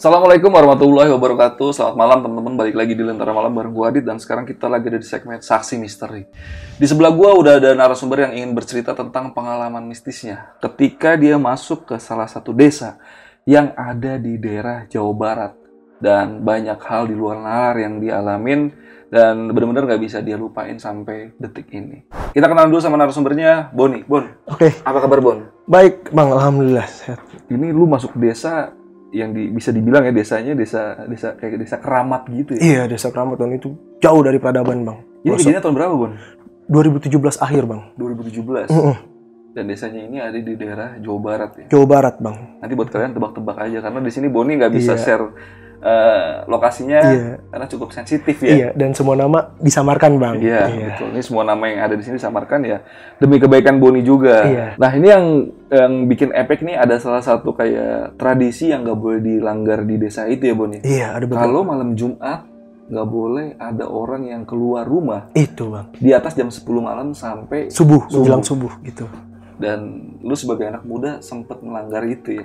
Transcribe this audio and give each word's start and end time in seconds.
Assalamualaikum 0.00 0.48
warahmatullahi 0.48 1.12
wabarakatuh. 1.12 1.76
Selamat 1.76 1.92
malam 1.92 2.24
teman-teman. 2.24 2.56
Balik 2.56 2.72
lagi 2.72 2.96
di 2.96 3.04
Lentera 3.04 3.36
Malam 3.36 3.52
bareng 3.52 3.68
gue 3.68 3.84
Adit 3.84 4.04
Dan 4.08 4.16
sekarang 4.16 4.48
kita 4.48 4.64
lagi 4.64 4.88
ada 4.88 4.96
di 4.96 5.04
segmen 5.04 5.44
Saksi 5.44 5.76
Misteri. 5.76 6.24
Di 6.80 6.88
sebelah 6.88 7.12
gue 7.12 7.28
udah 7.28 7.60
ada 7.60 7.76
narasumber 7.76 8.24
yang 8.24 8.32
ingin 8.32 8.56
bercerita 8.56 8.96
tentang 8.96 9.36
pengalaman 9.36 9.84
mistisnya 9.84 10.56
Ketika 10.56 11.20
dia 11.20 11.36
masuk 11.36 11.84
ke 11.84 12.00
salah 12.00 12.24
satu 12.24 12.56
desa 12.56 12.96
Yang 13.44 13.76
ada 13.76 14.16
di 14.16 14.40
daerah 14.40 14.88
Jawa 14.88 15.12
Barat. 15.12 15.52
Dan 16.00 16.48
banyak 16.48 16.80
hal 16.80 17.04
di 17.04 17.12
luar 17.12 17.36
nalar 17.36 17.76
yang 17.84 18.00
dialamin 18.00 18.72
Dan 19.12 19.52
benar-benar 19.52 19.84
gak 19.84 20.00
bisa 20.00 20.24
dia 20.24 20.40
lupain 20.40 20.80
sampai 20.80 21.36
detik 21.36 21.68
ini. 21.76 22.08
Kita 22.32 22.48
kenal 22.48 22.72
dulu 22.72 22.80
sama 22.80 22.96
narasumbernya 22.96 23.68
Boni. 23.76 24.00
Bon, 24.08 24.24
Oke, 24.48 24.80
apa 24.80 24.96
kabar 24.96 25.20
Bon? 25.20 25.44
baik 25.68 26.08
Bang, 26.08 26.32
alhamdulillah 26.32 26.88
sehat. 26.88 27.20
Ini 27.52 27.68
lu 27.68 27.84
masuk 27.84 28.16
desa 28.16 28.79
yang 29.10 29.34
di, 29.34 29.50
bisa 29.50 29.74
dibilang 29.74 30.06
ya 30.06 30.12
desanya 30.14 30.54
desa 30.54 31.02
desa 31.06 31.34
kayak 31.34 31.60
desa 31.60 31.76
keramat 31.82 32.26
gitu 32.30 32.54
ya. 32.56 32.60
Iya, 32.62 32.82
Desa 32.86 33.10
Keramat 33.10 33.36
Bang 33.38 33.52
itu 33.54 33.74
jauh 33.98 34.22
dari 34.22 34.38
peradaban, 34.38 34.86
Bang. 34.86 34.98
Ini 35.22 35.34
kejadiannya 35.36 35.62
tahun 35.62 35.74
berapa, 35.76 35.94
Bon? 35.98 36.12
2017 36.70 37.42
akhir, 37.42 37.62
Bang. 37.66 37.80
2017. 37.98 38.70
Mm-mm. 38.70 38.96
Dan 39.50 39.66
desanya 39.66 40.00
ini 40.06 40.22
ada 40.22 40.38
di 40.38 40.54
daerah 40.54 40.94
Jawa 41.02 41.18
Barat 41.18 41.50
ya. 41.58 41.66
Jawa 41.74 41.86
Barat, 41.90 42.16
Bang. 42.22 42.62
Nanti 42.62 42.72
buat 42.78 42.88
kalian 42.88 43.12
tebak-tebak 43.12 43.56
aja 43.58 43.78
karena 43.82 43.98
di 43.98 44.12
sini 44.14 44.26
Boni 44.30 44.54
nggak 44.54 44.72
bisa 44.72 44.94
Iya. 44.94 45.02
share 45.02 45.26
eh, 45.80 46.44
lokasinya 46.44 47.00
Iya. 47.00 47.34
karena 47.46 47.66
cukup 47.66 47.88
sensitif 47.90 48.36
ya. 48.38 48.52
Iya, 48.52 48.68
dan 48.72 48.92
semua 48.92 49.16
nama 49.16 49.56
disamarkan, 49.56 50.16
Bang. 50.16 50.36
Iya, 50.36 50.68
betul. 50.68 51.08
Ini 51.10 51.22
semua 51.22 51.42
nama 51.42 51.64
yang 51.64 51.80
ada 51.82 51.94
di 51.94 52.02
sini 52.02 52.16
disamarkan 52.16 52.60
ya 52.62 52.78
demi 53.16 53.36
kebaikan 53.36 53.80
Boni 53.80 54.00
juga. 54.00 54.44
Iya. 54.44 54.66
Nah, 54.76 54.90
ini 54.92 55.08
yang 55.08 55.24
yang 55.66 55.92
bikin 56.04 56.30
efek 56.30 56.60
nih 56.60 56.76
ada 56.76 56.96
salah 56.96 57.20
satu 57.20 57.52
kayak 57.52 58.14
tradisi 58.14 58.68
yang 58.68 58.84
nggak 58.84 58.98
boleh 58.98 59.20
dilanggar 59.20 59.82
di 59.82 59.96
desa 59.96 60.24
itu 60.24 60.44
ya, 60.44 60.54
Boni. 60.54 60.78
Iya, 60.80 61.06
ada 61.12 61.24
beberapa. 61.24 61.42
Kalau 61.42 61.60
malam 61.62 61.94
Jumat 61.94 62.44
nggak 62.86 63.08
boleh 63.08 63.46
ada 63.56 63.86
orang 63.86 64.26
yang 64.26 64.42
keluar 64.42 64.82
rumah 64.82 65.30
Itu, 65.32 65.70
Bang. 65.70 65.94
di 65.94 66.10
atas 66.10 66.34
jam 66.34 66.50
10 66.50 66.60
malam 66.76 67.14
sampai 67.14 67.70
Subuh, 67.70 68.04
Subuh. 68.04 68.18
menjelang 68.20 68.42
subuh 68.42 68.72
gitu. 68.82 69.06
dan 69.56 69.78
lu 70.18 70.32
sebagai 70.32 70.66
anak 70.66 70.82
muda 70.82 71.20
sempat 71.20 71.60
melanggar 71.60 72.02
itu 72.02 72.34
ya. 72.34 72.44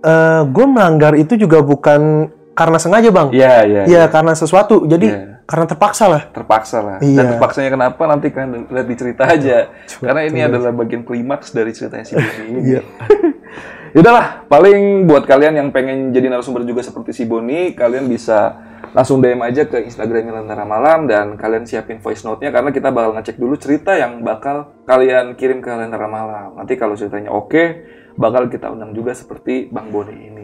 Eh, 0.00 0.42
gue 0.46 0.66
melanggar 0.66 1.12
itu 1.12 1.36
juga 1.36 1.60
bukan 1.60 2.26
karena 2.54 2.78
sengaja, 2.78 3.10
Bang. 3.10 3.28
Iya, 3.34 3.66
iya. 3.66 3.82
Iya, 3.84 4.02
karena 4.08 4.32
sesuatu. 4.32 4.86
Jadi 4.86 5.10
Iya. 5.10 5.42
karena 5.44 5.66
terpaksa 5.68 6.04
lah. 6.08 6.22
Terpaksa 6.30 6.78
lah. 6.80 6.96
Iya. 7.02 7.18
Dan 7.18 7.24
terpaksanya 7.36 7.70
kenapa 7.74 8.02
nanti 8.06 8.30
kalian 8.30 8.70
lihat 8.70 8.86
di 8.88 8.96
cerita 8.96 9.22
aja. 9.26 9.68
Karena 10.00 10.22
ini 10.24 10.40
adalah 10.40 10.70
bagian 10.72 11.02
klimaks 11.02 11.52
dari 11.52 11.74
ceritanya 11.74 12.06
si 12.06 12.14
Boni 12.16 12.42
ini. 12.54 12.60
Iya. 12.74 12.80
Yaudahlah, 13.94 14.50
paling 14.50 15.06
buat 15.06 15.22
kalian 15.22 15.54
yang 15.54 15.68
pengen 15.70 16.10
jadi 16.10 16.26
narasumber 16.26 16.66
juga 16.66 16.82
seperti 16.82 17.14
si 17.14 17.30
Boni, 17.30 17.78
kalian 17.78 18.10
bisa 18.10 18.58
langsung 18.90 19.22
DM 19.22 19.38
aja 19.38 19.70
ke 19.70 19.86
Instagramnya 19.86 20.34
Lentera 20.42 20.66
Malam 20.66 21.06
dan 21.06 21.38
kalian 21.38 21.62
siapin 21.62 22.02
voice 22.02 22.26
note-nya 22.26 22.50
karena 22.50 22.74
kita 22.74 22.90
bakal 22.90 23.14
ngecek 23.14 23.38
dulu 23.38 23.54
cerita 23.54 23.94
yang 23.94 24.22
bakal 24.22 24.82
kalian 24.82 25.38
kirim 25.38 25.62
ke 25.62 25.70
Lentera 25.70 26.10
Malam. 26.10 26.58
Nanti 26.58 26.74
kalau 26.74 26.98
ceritanya 26.98 27.30
oke, 27.30 27.86
bakal 28.18 28.50
kita 28.50 28.70
undang 28.70 28.90
juga 28.94 29.14
seperti 29.14 29.70
Bang 29.70 29.94
Boni 29.94 30.14
ini. 30.14 30.43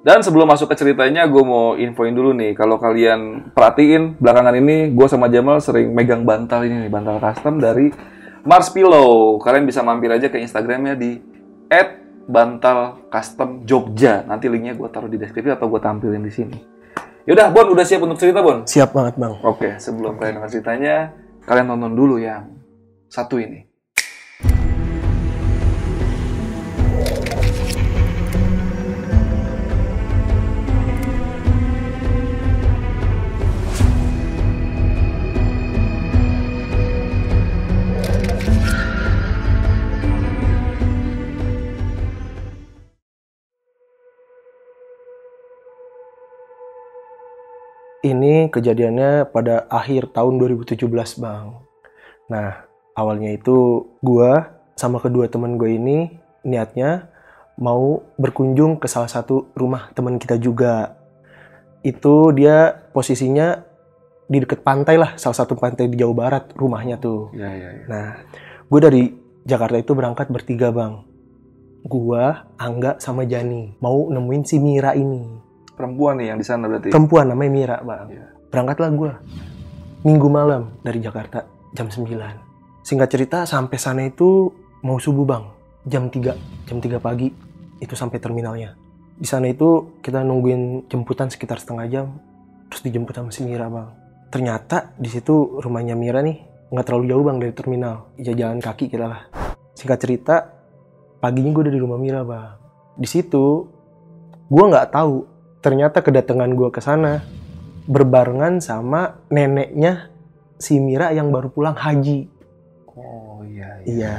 Dan 0.00 0.24
sebelum 0.24 0.48
masuk 0.48 0.72
ke 0.72 0.76
ceritanya, 0.80 1.28
gue 1.28 1.44
mau 1.44 1.76
infoin 1.76 2.16
dulu 2.16 2.32
nih, 2.32 2.56
kalau 2.56 2.80
kalian 2.80 3.52
perhatiin 3.52 4.16
belakangan 4.16 4.56
ini, 4.56 4.96
gue 4.96 5.06
sama 5.12 5.28
Jamal 5.28 5.60
sering 5.60 5.92
megang 5.92 6.24
bantal 6.24 6.64
ini 6.64 6.88
nih, 6.88 6.90
bantal 6.90 7.20
custom 7.20 7.60
dari 7.60 7.92
Mars 8.48 8.72
Pillow. 8.72 9.36
Kalian 9.36 9.68
bisa 9.68 9.84
mampir 9.84 10.08
aja 10.08 10.32
ke 10.32 10.40
Instagramnya 10.40 10.96
di 10.96 11.20
bantal 12.30 13.10
custom 13.10 13.66
Jogja. 13.68 14.24
Nanti 14.24 14.46
linknya 14.48 14.72
gue 14.72 14.88
taruh 14.88 15.10
di 15.10 15.20
deskripsi 15.20 15.52
atau 15.52 15.68
gue 15.68 15.82
tampilin 15.82 16.22
di 16.22 16.32
sini. 16.32 16.58
Yaudah, 17.28 17.52
Bon, 17.52 17.68
udah 17.68 17.84
siap 17.84 18.00
untuk 18.00 18.16
cerita, 18.16 18.40
Bon? 18.40 18.64
Siap 18.64 18.96
banget, 18.96 19.14
Bang. 19.20 19.36
Oke, 19.44 19.76
sebelum 19.76 20.16
kalian 20.16 20.40
dengar 20.40 20.50
ceritanya, 20.50 21.12
kalian 21.44 21.66
tonton 21.68 21.92
dulu 21.92 22.16
yang 22.16 22.48
satu 23.12 23.36
ini. 23.36 23.69
Ini 48.10 48.50
kejadiannya 48.50 49.30
pada 49.30 49.70
akhir 49.70 50.10
tahun 50.10 50.42
2017, 50.42 50.82
Bang. 51.22 51.62
Nah, 52.26 52.66
awalnya 52.98 53.30
itu 53.30 53.86
gua 54.02 54.58
sama 54.74 54.98
kedua 54.98 55.30
teman 55.30 55.54
gue 55.54 55.78
ini 55.78 56.18
niatnya 56.42 57.06
mau 57.60 58.02
berkunjung 58.18 58.82
ke 58.82 58.90
salah 58.90 59.06
satu 59.06 59.54
rumah 59.54 59.94
teman 59.94 60.18
kita 60.18 60.42
juga. 60.42 60.98
Itu 61.86 62.34
dia 62.34 62.72
posisinya 62.90 63.62
di 64.26 64.42
dekat 64.42 64.66
pantai 64.66 64.98
lah, 64.98 65.14
salah 65.14 65.38
satu 65.38 65.54
pantai 65.54 65.86
di 65.86 65.94
Jawa 65.94 66.14
Barat 66.16 66.44
rumahnya 66.58 66.98
tuh. 66.98 67.30
Ya, 67.30 67.52
ya, 67.52 67.70
ya. 67.78 67.84
Nah, 67.86 68.08
gue 68.66 68.80
dari 68.82 69.02
Jakarta 69.46 69.78
itu 69.78 69.94
berangkat 69.94 70.26
bertiga, 70.34 70.74
Bang. 70.74 71.06
Gua, 71.86 72.50
Angga, 72.58 72.98
sama 72.98 73.22
Jani 73.22 73.78
mau 73.78 74.10
nemuin 74.10 74.42
si 74.42 74.58
Mira 74.58 74.98
ini. 74.98 75.49
Perempuan 75.80 76.20
nih 76.20 76.28
yang 76.28 76.38
di 76.38 76.44
sana 76.44 76.68
berarti. 76.68 76.92
Perempuan 76.92 77.32
namanya 77.32 77.50
Mira, 77.56 77.76
Bang. 77.80 78.12
Iya. 78.12 78.28
Berangkatlah 78.52 78.90
gue. 78.92 79.12
Minggu 80.04 80.28
malam 80.28 80.76
dari 80.84 81.00
Jakarta, 81.00 81.48
jam 81.72 81.88
9. 81.88 82.84
Singkat 82.84 83.08
cerita, 83.08 83.38
sampai 83.48 83.80
sana 83.80 84.04
itu 84.04 84.52
mau 84.84 85.00
subuh, 85.00 85.24
Bang. 85.24 85.56
Jam 85.88 86.12
3, 86.12 86.36
jam 86.68 86.84
3 86.84 87.00
pagi, 87.00 87.32
itu 87.80 87.96
sampai 87.96 88.20
terminalnya. 88.20 88.76
Di 89.16 89.24
sana 89.24 89.48
itu 89.48 89.96
kita 90.04 90.20
nungguin 90.20 90.92
jemputan 90.92 91.32
sekitar 91.32 91.56
setengah 91.56 91.88
jam, 91.88 92.06
terus 92.68 92.84
dijemput 92.84 93.16
sama 93.16 93.32
si 93.32 93.40
Mira, 93.40 93.72
Bang. 93.72 93.96
Ternyata 94.28 94.92
di 95.00 95.08
situ 95.08 95.60
rumahnya 95.64 95.96
Mira 95.96 96.20
nih, 96.20 96.68
nggak 96.68 96.84
terlalu 96.84 97.04
jauh, 97.08 97.24
Bang, 97.24 97.40
dari 97.40 97.56
terminal. 97.56 98.12
Ya 98.20 98.36
jalan 98.36 98.60
kaki 98.60 98.92
kita 98.92 99.08
lah. 99.08 99.32
Singkat 99.72 99.96
cerita, 99.96 100.36
paginya 101.24 101.56
gue 101.56 101.64
udah 101.64 101.74
di 101.76 101.80
rumah 101.80 101.96
Mira, 101.96 102.20
Bang. 102.20 102.60
Di 103.00 103.08
situ, 103.08 103.64
gue 104.50 104.64
nggak 104.68 104.92
tahu 104.92 105.29
ternyata 105.60 106.00
kedatangan 106.00 106.50
gue 106.56 106.68
ke 106.72 106.80
sana 106.80 107.20
berbarengan 107.84 108.60
sama 108.60 109.20
neneknya 109.28 110.08
si 110.60 110.76
Mira 110.78 111.10
yang 111.12 111.32
baru 111.32 111.48
pulang 111.48 111.76
haji. 111.76 112.28
Oh 112.92 113.40
iya, 113.44 113.80
iya. 113.84 113.94
Iya. 113.96 114.16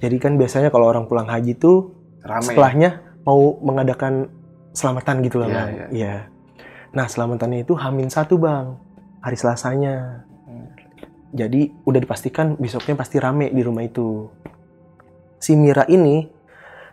Jadi 0.00 0.16
kan 0.18 0.34
biasanya 0.34 0.72
kalau 0.72 0.88
orang 0.88 1.06
pulang 1.06 1.28
haji 1.28 1.54
tuh 1.54 1.94
Rame. 2.24 2.42
setelahnya 2.42 3.04
mau 3.22 3.60
mengadakan 3.60 4.32
selamatan 4.72 5.20
gitu 5.22 5.36
lah 5.38 5.48
Iya, 5.48 5.54
bang. 5.54 5.68
iya. 5.70 5.86
Iya. 5.90 6.14
Nah 6.90 7.06
selamatannya 7.06 7.62
itu 7.62 7.74
Hamin 7.78 8.10
satu 8.10 8.40
bang, 8.40 8.74
hari 9.22 9.36
Selasanya. 9.38 10.26
Hmm. 10.48 10.66
Jadi 11.30 11.70
udah 11.86 12.00
dipastikan 12.02 12.58
besoknya 12.58 12.98
pasti 12.98 13.22
rame 13.22 13.54
di 13.54 13.62
rumah 13.62 13.86
itu. 13.86 14.26
Si 15.38 15.54
Mira 15.54 15.86
ini 15.86 16.26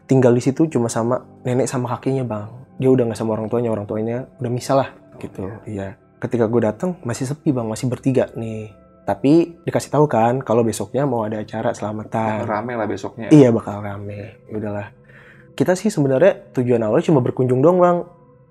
tinggal 0.06 0.32
di 0.32 0.40
situ 0.40 0.70
cuma 0.70 0.88
sama 0.88 1.26
nenek 1.42 1.66
sama 1.66 1.90
kakeknya 1.98 2.24
bang. 2.24 2.48
Dia 2.78 2.90
udah 2.90 3.04
nggak 3.10 3.18
sama 3.18 3.34
orang 3.34 3.50
tuanya, 3.50 3.70
orang 3.74 3.86
tuanya 3.86 4.30
udah 4.38 4.52
misah 4.52 4.76
lah 4.78 4.90
gitu. 5.18 5.50
Iya. 5.66 5.98
Ketika 6.18 6.46
gue 6.46 6.62
datang 6.62 6.98
masih 7.02 7.26
sepi 7.26 7.50
bang, 7.50 7.66
masih 7.66 7.90
bertiga 7.90 8.30
nih. 8.34 8.74
Tapi 9.04 9.64
dikasih 9.64 9.90
tahu 9.90 10.06
kan 10.06 10.42
kalau 10.42 10.62
besoknya 10.62 11.08
mau 11.08 11.24
ada 11.24 11.40
acara 11.40 11.72
selamatan. 11.72 12.44
Rame 12.44 12.76
lah 12.76 12.86
besoknya. 12.86 13.32
Iya 13.32 13.50
bakal 13.50 13.80
rame. 13.80 14.36
Ya 14.46 14.56
udahlah. 14.58 14.88
Kita 15.56 15.74
sih 15.74 15.90
sebenarnya 15.90 16.54
tujuan 16.54 16.84
awalnya 16.84 17.08
cuma 17.08 17.24
berkunjung 17.24 17.64
doang 17.64 17.80
bang. 17.80 17.98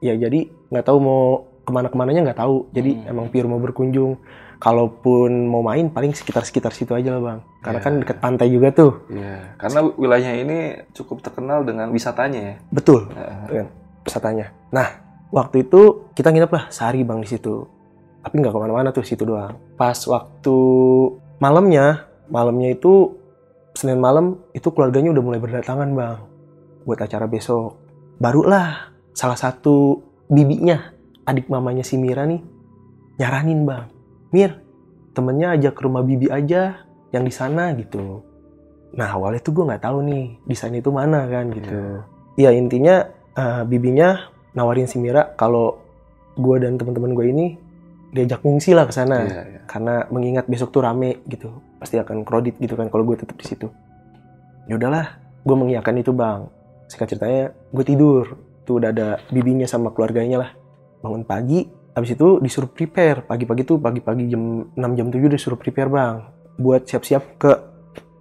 Ya 0.00 0.16
jadi 0.16 0.48
nggak 0.72 0.86
tahu 0.86 0.98
mau 0.98 1.22
ke 1.62 1.70
mana-kemananya 1.70 2.30
nggak 2.30 2.40
tahu. 2.40 2.70
Jadi 2.72 2.90
Hmm. 2.98 3.10
emang 3.12 3.26
pure 3.28 3.46
mau 3.46 3.60
berkunjung. 3.60 4.16
Kalaupun 4.56 5.46
mau 5.46 5.60
main 5.60 5.92
paling 5.92 6.16
sekitar-sekitar 6.16 6.72
situ 6.72 6.96
aja 6.96 7.12
lah 7.12 7.22
bang. 7.22 7.38
Karena 7.60 7.78
Iya. 7.78 7.84
kan 7.84 7.92
deket 8.00 8.18
pantai 8.18 8.48
juga 8.48 8.68
tuh. 8.72 9.04
Iya, 9.12 9.52
karena 9.60 9.78
wilayahnya 9.94 10.34
ini 10.40 10.58
cukup 10.96 11.20
terkenal 11.20 11.60
dengan 11.62 11.92
wisatanya 11.92 12.40
ya. 12.40 12.54
Betul. 12.72 13.12
Heeh. 13.12 13.66
Wisatanya. 14.06 14.54
Nah 14.70 15.02
waktu 15.34 15.66
itu 15.66 16.10
kita 16.14 16.30
nginep 16.30 16.50
lah 16.54 16.64
sehari 16.70 17.02
bang 17.02 17.18
di 17.20 17.28
situ. 17.28 17.66
Tapi 18.22 18.34
nggak 18.42 18.54
ke 18.54 18.58
mana-mana 18.58 18.88
tuh 18.94 19.02
situ 19.02 19.26
doang. 19.26 19.58
Pas 19.74 19.98
waktu 20.06 20.56
malamnya 21.42 22.06
malamnya 22.30 22.74
itu 22.74 23.18
Senin 23.76 24.00
malam 24.00 24.40
itu 24.56 24.72
keluarganya 24.72 25.12
udah 25.12 25.22
mulai 25.22 25.40
berdatangan 25.42 25.90
bang 25.92 26.18
buat 26.88 26.96
acara 26.96 27.28
besok. 27.28 27.76
Barulah 28.16 28.94
salah 29.12 29.36
satu 29.36 30.00
bibinya 30.32 30.96
adik 31.28 31.52
mamanya 31.52 31.84
si 31.84 32.00
Mira 32.00 32.24
nih 32.24 32.40
nyaranin 33.20 33.68
bang 33.68 33.86
Mir 34.32 34.58
temennya 35.16 35.56
ajak 35.56 35.76
ke 35.76 35.80
rumah 35.84 36.04
bibi 36.04 36.28
aja 36.28 36.84
yang 37.14 37.24
di 37.24 37.32
sana 37.32 37.72
gitu. 37.72 38.20
Nah 38.96 39.16
awalnya 39.16 39.40
tuh 39.40 39.52
gue 39.56 39.64
nggak 39.64 39.84
tahu 39.84 39.98
nih 40.04 40.24
di 40.44 40.56
sana 40.56 40.76
itu 40.76 40.90
mana 40.92 41.24
kan 41.24 41.48
gitu. 41.52 42.04
Ya 42.36 42.52
intinya 42.52 43.08
eh, 43.36 43.62
bibinya 43.68 44.32
nawarin 44.56 44.88
si 44.88 44.96
Mira 44.96 45.36
kalau 45.36 45.78
gue 46.36 46.56
dan 46.60 46.80
teman-teman 46.80 47.12
gue 47.16 47.26
ini 47.28 47.46
diajak 48.16 48.40
ngungsi 48.40 48.72
lah 48.72 48.88
ke 48.88 48.94
sana. 48.96 49.18
Iya, 49.24 49.42
iya. 49.44 49.60
karena 49.68 50.08
mengingat 50.08 50.48
besok 50.48 50.72
tuh 50.72 50.84
rame 50.84 51.20
gitu 51.28 51.52
pasti 51.76 52.00
akan 52.00 52.24
kredit 52.24 52.56
gitu 52.56 52.72
kan 52.72 52.88
kalau 52.88 53.04
gue 53.04 53.20
tetap 53.20 53.36
di 53.36 53.44
situ. 53.44 53.68
Ya 54.64 54.80
udahlah 54.80 55.20
gue 55.44 55.56
mengiyakan 55.56 56.00
itu 56.00 56.12
bang. 56.16 56.48
Singkat 56.88 57.06
ceritanya 57.12 57.42
gue 57.52 57.84
tidur. 57.84 58.24
Tuh 58.66 58.82
udah 58.82 58.90
ada 58.90 59.08
bibinya 59.30 59.68
sama 59.68 59.92
keluarganya 59.92 60.42
lah. 60.42 60.50
Bangun 61.04 61.22
pagi 61.22 61.68
habis 61.92 62.16
itu 62.16 62.40
disuruh 62.40 62.72
prepare. 62.72 63.22
Pagi-pagi 63.28 63.62
tuh 63.62 63.76
pagi-pagi 63.78 64.32
jam 64.32 64.72
6 64.74 64.98
jam 64.98 65.06
7 65.12 65.34
disuruh 65.36 65.58
prepare 65.60 65.92
bang. 65.92 66.16
Buat 66.56 66.88
siap-siap 66.88 67.36
ke 67.36 67.52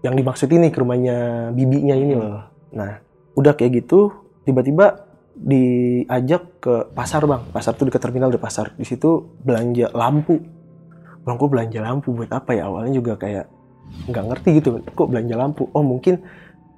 yang 0.05 0.13
dimaksud 0.13 0.51
ini 0.51 0.69
ke 0.69 0.77
rumahnya 0.77 1.49
bibinya 1.55 1.95
ini 1.97 2.13
loh. 2.13 2.45
Nah 2.75 2.99
udah 3.35 3.57
kayak 3.57 3.85
gitu 3.85 4.13
tiba-tiba 4.45 5.04
diajak 5.35 6.63
ke 6.63 6.73
pasar 6.95 7.27
bang. 7.27 7.43
Pasar 7.51 7.75
tuh 7.75 7.91
dekat 7.91 8.01
terminal 8.01 8.31
ada 8.31 8.39
pasar. 8.39 8.71
Di 8.79 8.87
situ 8.87 9.35
belanja 9.43 9.91
lampu. 9.91 10.39
Bang 11.27 11.35
kok 11.35 11.51
belanja 11.51 11.79
lampu? 11.83 12.15
Buat 12.15 12.31
apa 12.31 12.55
ya? 12.55 12.71
Awalnya 12.71 12.95
juga 12.95 13.19
kayak 13.19 13.45
nggak 14.09 14.25
ngerti 14.31 14.49
gitu. 14.63 14.69
Kok 14.81 15.07
belanja 15.11 15.35
lampu? 15.35 15.67
Oh 15.75 15.83
mungkin 15.83 16.23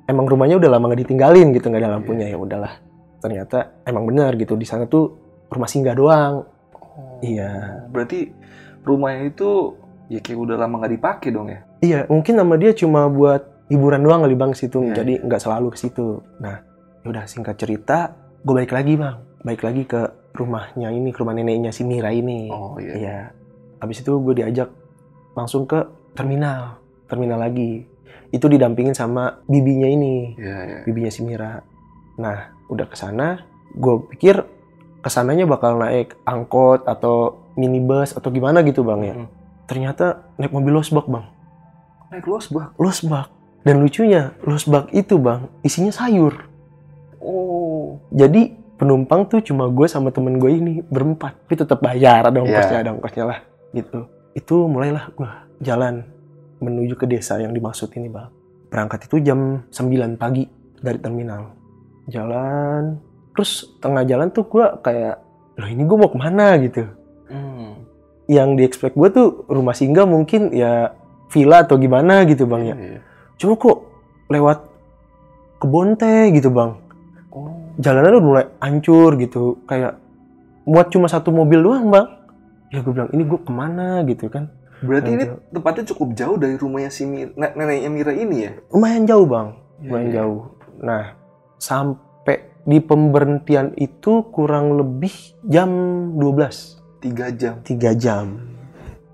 emang 0.09 0.25
rumahnya 0.25 0.57
udah 0.57 0.69
lama 0.74 0.92
nggak 0.92 1.01
ditinggalin 1.07 1.54
gitu 1.54 1.69
nggak 1.69 1.81
ada 1.86 1.92
lampunya. 2.00 2.25
Ya 2.27 2.38
udahlah. 2.38 2.74
Ternyata 3.21 3.83
emang 3.86 4.09
benar 4.09 4.33
gitu. 4.36 4.57
Di 4.57 4.65
sana 4.65 4.89
tuh 4.89 5.15
rumah 5.54 5.69
singgah 5.69 5.95
doang. 5.95 6.44
Iya. 7.21 7.86
Berarti 7.94 8.33
rumahnya 8.88 9.30
itu 9.30 9.75
ya 10.07 10.19
kayak 10.24 10.39
udah 10.39 10.56
lama 10.56 10.80
nggak 10.80 10.94
dipakai 10.95 11.30
dong 11.36 11.51
ya? 11.51 11.59
iya 11.83 12.07
mungkin 12.07 12.39
nama 12.39 12.56
dia 12.56 12.71
cuma 12.74 13.12
buat 13.12 13.68
hiburan 13.68 14.01
doang 14.01 14.24
kali 14.24 14.36
bang 14.39 14.51
situ. 14.56 14.80
Iya, 14.81 15.04
jadi 15.04 15.13
nggak 15.27 15.42
selalu 15.44 15.68
ke 15.75 15.77
situ. 15.77 16.24
Nah 16.39 16.63
ya 17.04 17.07
udah 17.12 17.24
singkat 17.27 17.56
cerita 17.59 18.15
gue 18.47 18.53
balik 18.55 18.71
lagi 18.71 18.95
bang 18.95 19.15
balik 19.44 19.61
lagi 19.61 19.83
ke 19.83 20.01
rumahnya 20.33 20.88
ini 20.89 21.11
ke 21.11 21.19
rumah 21.19 21.35
neneknya 21.35 21.69
si 21.69 21.83
Mira 21.83 22.09
ini 22.09 22.47
Oh 22.47 22.79
iya. 22.79 22.94
Iya. 22.95 23.19
Habis 23.77 24.01
itu 24.01 24.15
gue 24.15 24.33
diajak 24.33 24.71
langsung 25.35 25.67
ke 25.67 25.77
terminal, 26.15 26.81
terminal 27.05 27.38
lagi. 27.38 27.85
Itu 28.27 28.49
didampingin 28.49 28.97
sama 28.97 29.38
bibinya 29.45 29.85
ini, 29.85 30.33
Iya, 30.33 30.57
iya. 30.65 30.79
bibinya 30.81 31.13
si 31.13 31.21
Mira. 31.21 31.61
Nah, 32.17 32.38
udah 32.67 32.89
ke 32.89 32.97
sana, 32.97 33.45
gue 33.69 34.01
pikir 34.09 34.41
ke 34.97 35.09
sananya 35.13 35.45
bakal 35.45 35.77
naik 35.77 36.17
angkot 36.25 36.89
atau 36.89 37.38
minibus 37.53 38.17
atau 38.17 38.33
gimana 38.33 38.65
gitu 38.65 38.81
bang 38.81 39.01
ya. 39.05 39.13
Mm. 39.13 39.27
Ternyata 39.69 40.05
naik 40.41 40.49
mobil 40.49 40.73
losbak 40.73 41.05
bang, 41.05 41.29
Naik 42.09 42.25
losbak. 42.25 42.73
losbak. 42.81 43.29
Dan 43.61 43.85
lucunya 43.85 44.33
losbak 44.41 44.89
itu 44.89 45.21
bang 45.21 45.53
isinya 45.61 45.94
sayur. 45.94 46.46
Oh. 47.22 47.98
Jadi 48.14 48.54
penumpang 48.78 49.25
tuh 49.25 49.42
cuma 49.42 49.68
gue 49.68 49.90
sama 49.90 50.14
temen 50.14 50.38
gue 50.38 50.52
ini 50.54 50.74
berempat, 50.86 51.34
tapi 51.46 51.56
tetap 51.58 51.81
bayar 51.81 52.30
ada 52.30 52.40
ongkosnya, 52.40 52.78
Iya. 52.78 52.84
ada 52.86 52.92
ongkosnya 52.94 53.25
lah 53.25 53.40
gitu. 53.74 54.06
Itu 54.38 54.69
mulailah 54.69 55.10
gue 55.18 55.30
jalan 55.66 56.06
menuju 56.62 56.94
ke 56.94 57.10
desa 57.10 57.42
yang 57.42 57.58
dimaksud 57.58 57.90
ini 57.98 58.10
bang. 58.10 58.30
Berangkat 58.69 59.10
itu 59.10 59.18
jam 59.25 59.66
9 59.74 60.18
pagi 60.22 60.46
dari 60.78 61.02
terminal. 61.02 61.58
Jalan, 62.08 63.02
terus 63.34 63.66
tengah 63.81 64.06
jalan 64.06 64.30
tuh 64.30 64.46
gue 64.46 64.66
kayak, 64.86 65.16
loh 65.58 65.69
ini 65.69 65.81
gue 65.84 65.98
mau 65.98 66.10
ke 66.14 66.18
mana 66.22 66.56
gitu. 66.62 66.86
Hmm. 67.28 67.81
Yang 68.30 68.50
di 68.54 68.64
expect 68.64 68.94
gue 68.94 69.10
tuh 69.10 69.28
rumah 69.50 69.74
singgah 69.74 70.06
mungkin 70.06 70.54
ya 70.54 70.94
villa 71.34 71.66
atau 71.66 71.81
gimana 71.81 72.24
gitu 72.30 72.46
bang 72.46 72.64
ya. 72.64 72.75
Iya. 72.78 73.00
Cuma 73.42 73.58
kok 73.58 73.78
lewat 74.30 74.60
kebun 75.58 75.98
teh 75.98 76.30
gitu 76.36 76.54
bang. 76.54 76.78
Jalanan 77.77 78.12
udah 78.12 78.25
mulai 78.25 78.45
hancur 78.59 79.15
gitu 79.15 79.44
kayak 79.63 79.97
muat 80.63 80.88
cuma 80.88 81.06
satu 81.06 81.29
mobil 81.29 81.59
doang 81.59 81.88
bang 81.88 82.07
ya 82.68 82.79
gue 82.79 82.91
bilang 82.91 83.09
ini 83.09 83.24
gue 83.24 83.39
ke 83.39 83.50
mana 83.50 84.01
gitu 84.03 84.27
kan 84.27 84.51
Berarti 84.77 85.09
ini 85.09 85.25
Hancur. 85.25 85.41
tempatnya 85.51 85.83
cukup 85.88 86.09
jauh 86.13 86.38
dari 86.38 86.53
rumahnya 86.53 86.91
si 86.91 87.01
Mira, 87.03 87.33
ne- 87.33 87.56
neneknya 87.56 87.89
Mira 87.89 88.13
ini 88.13 88.38
ya? 88.39 88.51
lumayan 88.69 89.03
jauh 89.03 89.25
bang 89.25 89.47
lumayan 89.79 89.89
Iya, 89.97 90.06
iya. 90.06 90.15
jauh 90.15 90.41
nah 90.77 91.03
sampai 91.57 92.38
di 92.62 92.77
pemberhentian 92.79 93.74
itu 93.74 94.27
kurang 94.27 94.75
lebih 94.75 95.13
jam 95.41 95.69
12 96.13 96.77
Tiga 97.00 97.30
jam. 97.31 97.62
tiga 97.62 97.94
jam 97.94 98.41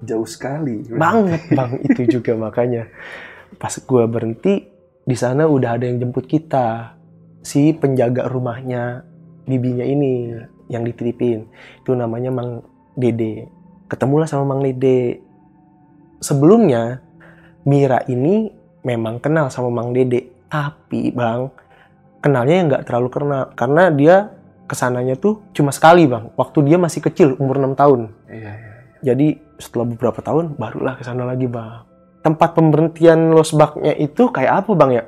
Jauh 0.02 0.26
sekali. 0.26 0.84
banget 0.90 1.48
bang 1.50 1.72
itu 1.82 2.02
juga 2.14 2.36
makanya 2.38 2.92
pas 3.56 3.72
gue 3.72 4.04
berhenti 4.04 4.68
di 5.00 5.16
sana 5.16 5.46
udah 5.46 5.78
ada 5.78 5.86
yang 5.86 6.02
jemput 6.02 6.26
kita 6.26 6.96
si 7.44 7.76
penjaga 7.76 8.26
rumahnya 8.32 9.04
bibinya 9.44 9.84
ini 9.84 10.32
yang 10.72 10.88
dititipin 10.88 11.46
itu 11.84 11.92
namanya 11.94 12.32
Mang 12.32 12.64
Dede 12.96 13.52
ketemulah 13.92 14.26
sama 14.26 14.56
Mang 14.56 14.64
Dede 14.64 15.20
sebelumnya 16.24 17.04
Mira 17.64 18.04
ini 18.08 18.52
memang 18.84 19.20
kenal 19.20 19.52
sama 19.52 19.70
Mang 19.72 19.92
Dede 19.92 20.48
tapi 20.48 21.12
bang 21.12 21.52
kenalnya 22.24 22.56
yang 22.56 22.68
nggak 22.72 22.86
terlalu 22.88 23.10
kenal 23.12 23.44
karena 23.54 23.92
dia 23.92 24.16
ke 24.64 24.76
sananya 24.80 25.20
tuh 25.20 25.44
cuma 25.52 25.76
sekali 25.76 26.08
bang 26.08 26.32
waktu 26.40 26.64
dia 26.64 26.80
masih 26.80 27.04
kecil 27.04 27.36
umur 27.36 27.60
6 27.60 27.76
tahun 27.76 28.02
Iya, 28.32 28.52
iya. 28.56 28.74
jadi 29.04 29.28
setelah 29.64 29.86
beberapa 29.88 30.20
tahun 30.20 30.60
barulah 30.60 31.00
ke 31.00 31.04
sana 31.08 31.24
lagi 31.24 31.48
bang. 31.48 31.88
Tempat 32.24 32.56
pemberhentian 32.56 33.32
losbaknya 33.36 33.96
itu 33.96 34.28
kayak 34.32 34.64
apa 34.64 34.72
bang 34.76 34.92
ya? 35.00 35.04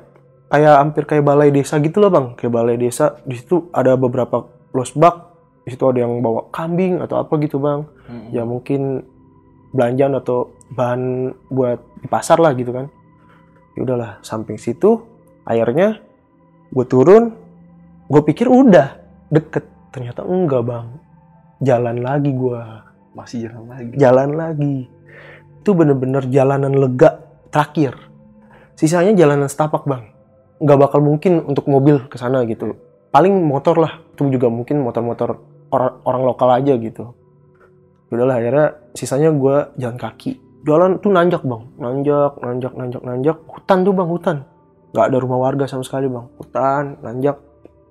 Kayak 0.46 0.74
hampir 0.78 1.02
kayak 1.10 1.24
balai 1.26 1.50
desa 1.50 1.82
gitu 1.82 1.98
loh 1.98 2.10
bang. 2.10 2.26
Kayak 2.38 2.52
balai 2.54 2.76
desa 2.78 3.18
di 3.26 3.34
situ 3.34 3.66
ada 3.74 3.98
beberapa 3.98 4.46
losbak. 4.70 5.34
Di 5.66 5.74
situ 5.74 5.82
ada 5.90 6.06
yang 6.06 6.22
bawa 6.22 6.46
kambing 6.54 7.02
atau 7.02 7.18
apa 7.18 7.34
gitu 7.42 7.58
bang. 7.58 7.82
Hmm. 8.06 8.30
Ya 8.30 8.46
mungkin 8.46 9.02
belanjaan 9.74 10.14
atau 10.16 10.54
bahan 10.70 11.34
buat 11.50 11.82
di 11.98 12.06
pasar 12.06 12.38
lah 12.38 12.54
gitu 12.54 12.70
kan. 12.70 12.86
Ya 13.74 13.82
udahlah 13.82 14.22
samping 14.22 14.56
situ 14.56 15.02
airnya 15.44 15.98
gue 16.70 16.86
turun. 16.86 17.34
Gue 18.06 18.22
pikir 18.22 18.46
udah 18.46 19.02
deket. 19.34 19.66
Ternyata 19.90 20.22
enggak 20.22 20.62
bang. 20.62 20.86
Jalan 21.58 22.04
lagi 22.04 22.30
gue 22.30 22.60
Masih 23.16 23.48
jalan 23.48 23.64
lagi. 23.66 23.92
jalan 23.98 24.30
lagi. 24.36 24.76
Itu 25.64 25.74
bener-bener 25.74 26.22
jalanan 26.30 26.70
lega 26.70 27.18
terakhir. 27.50 27.98
Sisanya 28.78 29.16
jalanan 29.16 29.50
setapak 29.50 29.82
bang. 29.88 30.14
Nggak 30.62 30.78
bakal 30.78 31.00
mungkin 31.04 31.44
untuk 31.44 31.68
mobil 31.68 32.08
ke 32.08 32.16
sana 32.16 32.44
gitu. 32.48 32.76
Paling 33.12 33.32
motor 33.44 33.76
lah. 33.76 34.00
Itu 34.16 34.28
juga 34.32 34.48
mungkin 34.48 34.80
motor-motor 34.80 35.36
orang, 35.72 35.94
orang 36.04 36.22
lokal 36.24 36.48
aja 36.56 36.74
gitu. 36.80 37.12
Udahlah 38.08 38.40
akhirnya 38.40 38.66
sisanya 38.96 39.30
gue 39.34 39.56
jalan 39.76 39.98
kaki. 40.00 40.40
Jalan 40.64 40.98
tuh 40.98 41.12
nanjak 41.12 41.42
bang. 41.44 41.62
Nanjak, 41.76 42.32
nanjak, 42.40 42.72
nanjak, 42.72 43.02
nanjak. 43.04 43.36
Hutan 43.44 43.78
tuh 43.84 43.92
bang, 43.92 44.08
hutan. 44.08 44.36
Nggak 44.96 45.06
ada 45.12 45.16
rumah 45.20 45.38
warga 45.38 45.64
sama 45.68 45.84
sekali 45.84 46.08
bang. 46.08 46.26
Hutan, 46.40 47.00
nanjak. 47.04 47.36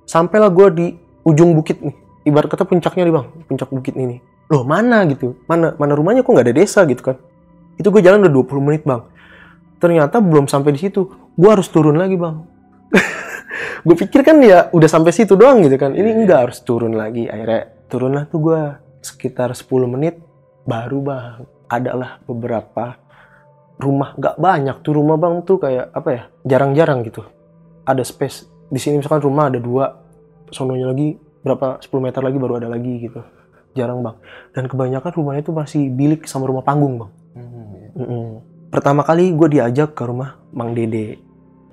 Sampailah 0.09 0.49
gue 0.49 0.67
di 0.73 0.87
ujung 1.25 1.53
bukit 1.53 1.81
nih. 1.81 1.95
Ibarat 2.25 2.49
kata 2.49 2.65
puncaknya 2.65 3.05
nih 3.05 3.13
bang. 3.13 3.27
Puncak 3.45 3.69
bukit 3.69 3.93
ini 3.93 4.17
loh 4.45 4.61
mana 4.61 5.01
gitu 5.09 5.41
mana 5.49 5.73
mana 5.73 5.93
rumahnya 5.97 6.21
kok 6.21 6.29
nggak 6.29 6.45
ada 6.45 6.55
desa 6.55 6.85
gitu 6.85 7.01
kan 7.01 7.17
itu 7.81 7.87
gue 7.89 8.01
jalan 8.05 8.29
udah 8.29 8.33
20 8.45 8.61
menit 8.65 8.83
bang 8.85 9.01
ternyata 9.81 10.21
belum 10.21 10.45
sampai 10.45 10.77
di 10.77 10.79
situ 10.85 11.09
gue 11.33 11.49
harus 11.49 11.65
turun 11.73 11.97
lagi 11.97 12.13
bang 12.13 12.45
gue 13.85 13.95
pikir 13.95 14.21
kan 14.25 14.37
ya 14.41 14.67
udah 14.71 14.89
sampai 14.89 15.11
situ 15.13 15.37
doang 15.37 15.61
gitu 15.63 15.77
kan. 15.77 15.93
Ini 15.93 16.09
Iya. 16.11 16.15
enggak 16.23 16.39
harus 16.49 16.57
turun 16.61 16.93
lagi. 16.95 17.29
Akhirnya 17.29 17.69
turunlah 17.87 18.23
tuh 18.27 18.39
gue 18.41 18.61
sekitar 18.99 19.53
10 19.53 19.85
menit 19.85 20.17
baru 20.65 20.99
bang 21.01 21.45
adalah 21.69 22.17
beberapa 22.25 22.97
rumah. 23.77 24.17
Nggak 24.17 24.35
banyak 24.41 24.75
tuh 24.81 24.93
rumah 24.97 25.17
bang 25.19 25.45
tuh 25.45 25.57
kayak 25.61 25.93
apa 25.93 26.09
ya 26.11 26.23
jarang-jarang 26.43 27.05
gitu. 27.05 27.21
Ada 27.85 28.01
space. 28.01 28.49
Di 28.71 28.79
sini 28.81 28.97
misalkan 28.99 29.21
rumah 29.21 29.53
ada 29.53 29.61
dua 29.61 29.93
sononya 30.49 30.89
lagi 30.89 31.15
berapa 31.45 31.77
10 31.77 32.01
meter 32.01 32.21
lagi 32.25 32.37
baru 32.41 32.57
ada 32.57 32.67
lagi 32.67 33.05
gitu. 33.05 33.21
Jarang 33.77 34.01
bang. 34.01 34.15
Dan 34.55 34.65
kebanyakan 34.65 35.11
rumahnya 35.13 35.41
itu 35.45 35.53
masih 35.53 35.93
bilik 35.93 36.25
sama 36.25 36.49
rumah 36.49 36.65
panggung 36.65 36.97
bang. 36.97 37.11
Hmm, 37.37 37.65
iya. 38.01 38.39
Pertama 38.73 39.05
kali 39.05 39.31
gue 39.31 39.47
diajak 39.59 39.93
ke 39.93 40.03
rumah 40.03 40.41
Mang 40.51 40.73
Dede 40.73 41.21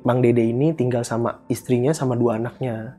Mang 0.03 0.19
Dede 0.19 0.43
ini 0.43 0.75
tinggal 0.75 1.07
sama 1.07 1.47
istrinya 1.47 1.95
sama 1.95 2.19
dua 2.19 2.39
anaknya. 2.39 2.99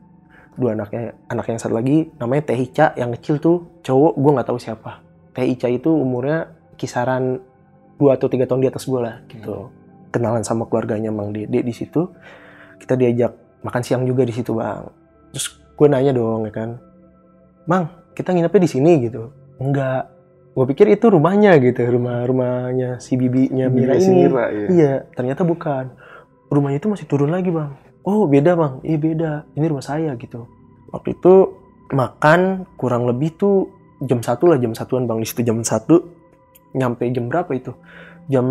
Dua 0.56 0.72
anaknya 0.72 1.18
anak 1.28 1.50
yang 1.50 1.60
satu 1.60 1.74
lagi 1.76 2.08
namanya 2.16 2.52
Teh 2.52 2.58
Ica 2.58 2.96
yang 2.96 3.12
kecil 3.18 3.42
tuh 3.42 3.82
cowok 3.84 4.12
gue 4.16 4.30
nggak 4.38 4.48
tahu 4.48 4.58
siapa. 4.60 5.04
Teh 5.36 5.44
Ica 5.44 5.68
itu 5.68 5.92
umurnya 5.92 6.48
kisaran 6.80 7.42
dua 8.00 8.16
atau 8.16 8.26
tiga 8.30 8.48
tahun 8.48 8.64
di 8.64 8.68
atas 8.72 8.88
gue 8.88 9.00
lah 9.02 9.20
gitu. 9.28 9.68
Kenalan 10.14 10.46
sama 10.46 10.64
keluarganya 10.70 11.12
Mang 11.12 11.34
Dede 11.34 11.60
di 11.60 11.74
situ. 11.74 12.08
Kita 12.80 12.96
diajak 12.96 13.60
makan 13.60 13.82
siang 13.84 14.02
juga 14.08 14.24
di 14.24 14.32
situ 14.32 14.56
bang. 14.56 14.88
Terus 15.34 15.46
gue 15.74 15.86
nanya 15.90 16.14
dong 16.14 16.48
ya 16.48 16.52
kan. 16.54 16.70
Mang 17.68 17.90
kita 18.14 18.32
nginepnya 18.32 18.62
di 18.62 18.70
sini 18.70 18.92
gitu. 19.04 19.34
Enggak. 19.60 20.08
Gue 20.54 20.70
pikir 20.70 20.86
itu 20.86 21.10
rumahnya 21.10 21.58
gitu 21.58 21.82
rumah 21.90 22.22
rumahnya 22.22 23.02
si 23.02 23.18
bibinya 23.18 23.66
Mira 23.66 23.98
ini. 23.98 24.30
Mira, 24.30 24.54
iya. 24.54 24.66
Iya, 24.70 24.94
ternyata 25.18 25.42
bukan. 25.42 25.90
Rumahnya 26.54 26.78
itu 26.78 26.86
masih 26.86 27.06
turun 27.10 27.34
lagi, 27.34 27.50
Bang. 27.50 27.74
Oh, 28.06 28.30
beda, 28.30 28.54
Bang. 28.54 28.78
Iya, 28.86 28.98
beda. 29.02 29.30
Ini 29.58 29.66
rumah 29.66 29.82
saya 29.82 30.14
gitu. 30.14 30.46
Waktu 30.94 31.18
itu 31.18 31.58
makan 31.90 32.62
kurang 32.78 33.10
lebih 33.10 33.34
tuh 33.34 33.74
jam 33.98 34.22
satu 34.22 34.54
lah, 34.54 34.62
jam 34.62 34.70
satuan, 34.70 35.10
Bang. 35.10 35.18
Di 35.18 35.26
situ 35.26 35.42
jam 35.42 35.58
satu 35.66 35.98
nyampe 36.78 37.10
jam 37.10 37.26
berapa 37.26 37.50
itu? 37.58 37.74
Jam 38.30 38.46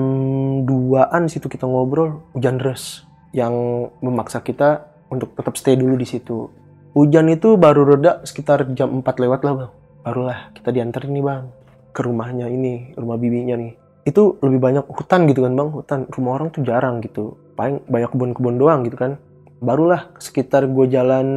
2-an 0.67 1.31
situ 1.31 1.47
kita 1.47 1.63
ngobrol, 1.63 2.19
hujan 2.35 2.59
deras 2.59 3.07
yang 3.31 3.87
memaksa 4.03 4.43
kita 4.43 4.91
untuk 5.07 5.31
tetap 5.39 5.55
stay 5.55 5.79
dulu 5.79 5.95
di 5.95 6.05
situ. 6.05 6.51
Hujan 6.91 7.31
itu 7.31 7.55
baru 7.55 7.87
reda 7.95 8.21
sekitar 8.27 8.67
jam 8.75 8.99
4 8.99 9.23
lewat 9.23 9.39
lah, 9.47 9.53
Bang. 9.55 9.71
Barulah 10.03 10.51
kita 10.51 10.75
dianterin 10.75 11.15
nih, 11.15 11.23
Bang, 11.23 11.43
ke 11.95 12.03
rumahnya 12.03 12.51
ini, 12.51 12.91
rumah 12.99 13.15
bibinya 13.15 13.55
nih 13.55 13.83
itu 14.03 14.35
lebih 14.43 14.59
banyak 14.59 14.85
hutan 14.91 15.25
gitu 15.31 15.47
kan 15.47 15.53
bang 15.55 15.69
hutan 15.71 15.99
rumah 16.11 16.31
orang 16.39 16.47
tuh 16.51 16.61
jarang 16.67 16.99
gitu 16.99 17.39
paling 17.53 17.81
banyak 17.85 18.09
kebun-kebun 18.11 18.55
doang 18.57 18.85
gitu 18.85 18.97
kan. 18.97 19.21
Barulah 19.63 20.11
sekitar 20.19 20.67
gue 20.67 20.85
jalan 20.91 21.27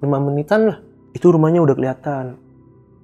5 0.00 0.06
menitan 0.06 0.60
lah 0.68 0.78
itu 1.16 1.32
rumahnya 1.32 1.64
udah 1.64 1.74
kelihatan. 1.74 2.36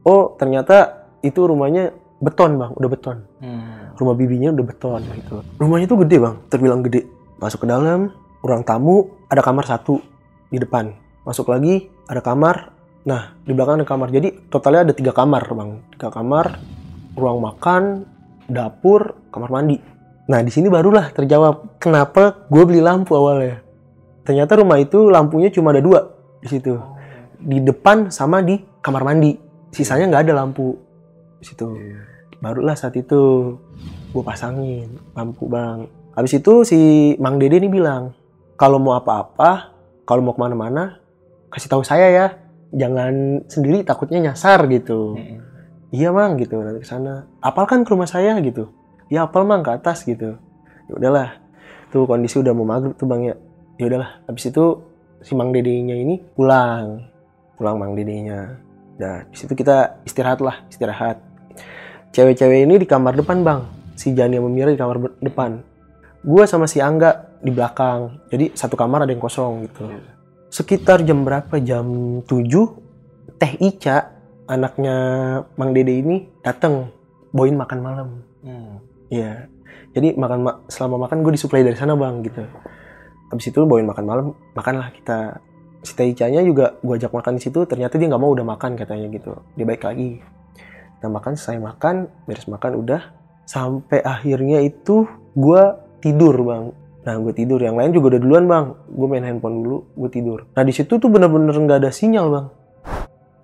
Oh 0.05 0.37
ternyata 0.37 1.09
itu 1.25 1.41
rumahnya 1.41 1.97
beton 2.21 2.61
bang 2.61 2.71
udah 2.77 2.91
beton. 2.91 3.19
Hmm. 3.43 3.95
rumah 3.99 4.17
bibinya 4.17 4.51
udah 4.51 4.67
beton 4.67 5.01
gitu. 5.17 5.45
Rumahnya 5.61 5.87
tuh 5.87 5.99
gede 6.05 6.17
bang 6.21 6.35
terbilang 6.53 6.81
gede. 6.85 7.07
Masuk 7.39 7.65
ke 7.65 7.67
dalam 7.71 8.13
ruang 8.43 8.63
tamu 8.67 9.11
ada 9.31 9.41
kamar 9.41 9.65
satu 9.65 10.03
di 10.51 10.59
depan. 10.59 10.93
Masuk 11.23 11.49
lagi 11.49 11.87
ada 12.11 12.21
kamar. 12.21 12.75
Nah 13.07 13.37
di 13.47 13.53
belakang 13.55 13.81
ada 13.81 13.87
kamar. 13.87 14.09
Jadi 14.11 14.51
totalnya 14.51 14.91
ada 14.91 14.95
tiga 14.97 15.15
kamar 15.15 15.43
bang. 15.55 15.71
Tiga 15.97 16.09
kamar 16.11 16.59
ruang 17.15 17.39
makan 17.41 18.09
dapur 18.49 19.17
kamar 19.31 19.49
mandi 19.49 19.77
nah 20.31 20.39
di 20.39 20.51
sini 20.55 20.71
barulah 20.71 21.11
terjawab 21.11 21.83
kenapa 21.83 22.47
gue 22.47 22.63
beli 22.63 22.79
lampu 22.79 23.19
awalnya? 23.19 23.63
Ternyata 24.23 24.59
rumah 24.63 24.79
itu 24.79 25.11
lampunya 25.11 25.51
cuma 25.51 25.75
ada 25.75 25.83
dua 25.83 26.15
di 26.39 26.49
situ. 26.51 26.79
Di 27.43 27.59
depan 27.59 28.11
sama 28.15 28.39
di 28.39 28.59
kamar 28.79 29.03
mandi. 29.03 29.35
Sisanya 29.75 30.07
nggak 30.07 30.23
ada 30.31 30.35
lampu 30.45 30.79
di 31.43 31.47
situ. 31.47 31.67
Iya. 31.75 32.01
barulah 32.43 32.75
saat 32.75 32.99
itu 32.99 33.55
gue 34.11 34.23
pasangin 34.23 34.99
lampu 35.15 35.47
bang. 35.47 35.87
Habis 36.19 36.43
itu 36.43 36.67
si 36.67 36.81
Mang 37.23 37.39
Dede 37.39 37.63
ini 37.63 37.71
bilang 37.71 38.11
kalau 38.59 38.83
mau 38.83 38.99
apa-apa 38.99 39.71
kalau 40.03 40.27
mau 40.27 40.35
ke 40.35 40.43
mana-mana 40.43 40.99
kasih 41.55 41.71
tahu 41.71 41.83
saya 41.87 42.11
ya. 42.11 42.27
Jangan 42.75 43.47
sendiri 43.47 43.87
takutnya 43.87 44.33
nyasar 44.33 44.67
gitu. 44.71 45.15
Iya 45.93 46.11
mang 46.11 46.35
gitu 46.41 46.59
nanti 46.59 46.83
ke 46.83 46.89
sana. 46.89 47.31
Apal 47.39 47.69
kan 47.69 47.87
ke 47.87 47.91
rumah 47.95 48.11
saya 48.11 48.35
gitu 48.43 48.82
ya 49.13 49.29
apal 49.29 49.45
mang 49.45 49.61
ke 49.61 49.69
atas 49.77 50.09
gitu. 50.09 50.41
Ya 50.89 50.93
udahlah. 50.97 51.29
Tuh 51.93 52.09
kondisi 52.09 52.41
udah 52.41 52.57
mau 52.57 52.65
maghrib 52.65 52.97
tuh 52.97 53.05
bang 53.05 53.29
ya. 53.29 53.37
Ya 53.77 53.85
udahlah. 53.93 54.25
Habis 54.25 54.49
itu 54.49 54.65
si 55.21 55.37
Mang 55.37 55.53
Dedenya 55.53 55.93
ini 55.93 56.17
pulang. 56.33 57.05
Pulang 57.61 57.77
Mang 57.77 57.93
Dedenya. 57.93 58.57
Nah 58.97 59.29
di 59.29 59.37
situ 59.37 59.53
kita 59.53 60.01
istirahat 60.09 60.41
lah 60.41 60.65
istirahat. 60.73 61.21
Cewek-cewek 62.17 62.65
ini 62.65 62.81
di 62.81 62.89
kamar 62.89 63.13
depan 63.21 63.45
bang. 63.45 63.61
Si 63.93 64.17
Jani 64.17 64.41
sama 64.41 64.49
Mira 64.49 64.73
di 64.73 64.81
kamar 64.81 65.21
depan. 65.21 65.61
Gue 66.25 66.49
sama 66.49 66.65
si 66.65 66.81
Angga 66.81 67.37
di 67.45 67.53
belakang. 67.53 68.25
Jadi 68.33 68.57
satu 68.57 68.81
kamar 68.81 69.05
ada 69.05 69.13
yang 69.13 69.21
kosong 69.21 69.69
gitu. 69.69 69.93
Iya. 69.93 70.11
sekitar 70.53 71.01
jam 71.01 71.25
berapa? 71.25 71.57
Jam 71.65 72.21
7 72.29 73.41
Teh 73.41 73.53
Ica 73.57 74.13
anaknya 74.45 74.97
Mang 75.57 75.73
Dede 75.73 75.97
ini 75.97 76.29
datang 76.45 76.93
bawain 77.33 77.57
makan 77.57 77.81
malam. 77.81 78.09
Hmm. 78.45 78.92
Iya. 79.13 79.53
Jadi 79.93 80.17
makan 80.17 80.41
ma- 80.41 80.59
selama 80.73 81.05
makan 81.05 81.21
gue 81.21 81.37
disuplai 81.37 81.61
dari 81.61 81.77
sana 81.77 81.93
bang 81.93 82.25
gitu. 82.25 82.49
Habis 83.29 83.53
itu 83.53 83.61
bawain 83.69 83.85
makan 83.85 84.05
malam, 84.09 84.27
makanlah 84.57 84.89
kita. 84.97 85.45
Si 85.85 85.93
Teh 85.93 86.09
Ica-nya 86.09 86.41
juga 86.41 86.81
gue 86.81 86.95
ajak 86.97 87.13
makan 87.13 87.37
di 87.37 87.43
situ. 87.45 87.61
Ternyata 87.69 88.01
dia 88.01 88.09
nggak 88.09 88.23
mau 88.23 88.33
udah 88.33 88.47
makan 88.47 88.73
katanya 88.81 89.13
gitu. 89.13 89.37
Dia 89.53 89.69
baik 89.69 89.85
lagi. 89.85 90.25
Kita 90.97 91.13
makan, 91.13 91.37
selesai 91.37 91.61
makan, 91.61 92.09
beres 92.25 92.49
makan 92.49 92.73
udah. 92.81 93.03
Sampai 93.45 94.01
akhirnya 94.01 94.65
itu 94.65 95.05
gue 95.37 95.63
tidur 96.01 96.33
bang. 96.41 96.65
Nah 97.03 97.15
gue 97.21 97.33
tidur. 97.37 97.61
Yang 97.61 97.77
lain 97.77 97.91
juga 97.93 98.07
udah 98.17 98.21
duluan 98.23 98.45
bang. 98.49 98.67
Gue 98.89 99.07
main 99.11 99.25
handphone 99.29 99.61
dulu, 99.61 99.79
gue 99.93 100.09
tidur. 100.09 100.39
Nah 100.57 100.63
di 100.65 100.73
situ 100.73 100.97
tuh 100.97 101.11
bener-bener 101.13 101.53
nggak 101.53 101.85
ada 101.85 101.91
sinyal 101.93 102.27
bang. 102.33 102.47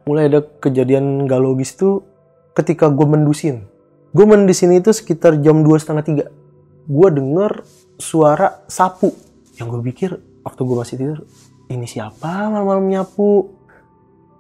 Mulai 0.09 0.33
ada 0.33 0.41
kejadian 0.41 1.29
gak 1.29 1.37
logis 1.37 1.77
tuh 1.77 2.01
ketika 2.57 2.89
gue 2.89 3.05
mendusin 3.05 3.69
gue 4.15 4.25
main 4.25 4.45
di 4.49 4.55
sini 4.57 4.81
itu 4.81 4.91
sekitar 4.93 5.41
jam 5.41 5.61
dua 5.61 5.77
setengah 5.81 6.05
tiga. 6.05 6.25
Gue 6.89 7.09
denger 7.13 7.65
suara 8.01 8.65
sapu. 8.71 9.13
Yang 9.61 9.67
gue 9.69 9.81
pikir 9.93 10.11
waktu 10.47 10.61
gue 10.65 10.77
masih 10.77 10.97
tidur 10.97 11.19
ini 11.69 11.85
siapa 11.85 12.49
malam-malam 12.49 12.89
nyapu? 12.89 13.53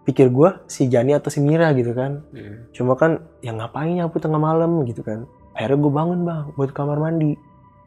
Pikir 0.09 0.33
gue 0.33 0.65
si 0.65 0.89
Jani 0.89 1.13
atau 1.13 1.29
si 1.29 1.45
Mira 1.45 1.69
gitu 1.77 1.93
kan. 1.93 2.25
Iya. 2.33 2.73
cuma 2.73 2.97
kan 2.97 3.21
yang 3.45 3.61
ngapain 3.61 3.93
nyapu 3.93 4.17
tengah 4.17 4.41
malam? 4.41 4.81
gitu 4.89 5.05
kan. 5.05 5.29
Akhirnya 5.53 5.79
gue 5.85 5.93
bangun 5.93 6.21
bang 6.25 6.45
buat 6.57 6.73
kamar 6.73 6.97
mandi. 6.97 7.37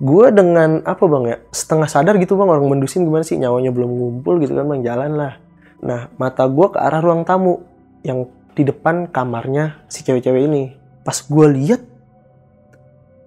Gue 0.01 0.29
dengan 0.29 0.85
apa 0.85 1.01
bang 1.09 1.23
ya 1.25 1.38
setengah 1.50 1.89
sadar 1.89 2.17
gitu 2.21 2.38
bang 2.38 2.50
orang 2.50 2.69
mendusin 2.69 3.05
gimana 3.05 3.25
sih 3.25 3.38
nyawanya 3.41 3.73
belum 3.73 3.89
ngumpul 3.89 4.38
gitu 4.41 4.53
kan 4.53 4.65
bang 4.69 4.81
jalan 4.85 5.13
lah 5.13 5.33
nah 5.81 6.13
mata 6.21 6.45
gue 6.45 6.67
ke 6.69 6.77
arah 6.77 7.01
ruang 7.01 7.25
tamu 7.25 7.65
yang 8.05 8.29
di 8.53 8.61
depan 8.61 9.09
kamarnya 9.09 9.81
si 9.89 10.05
cewek-cewek 10.05 10.45
ini 10.45 10.63
pas 11.01 11.17
gue 11.17 11.46
lihat 11.58 11.81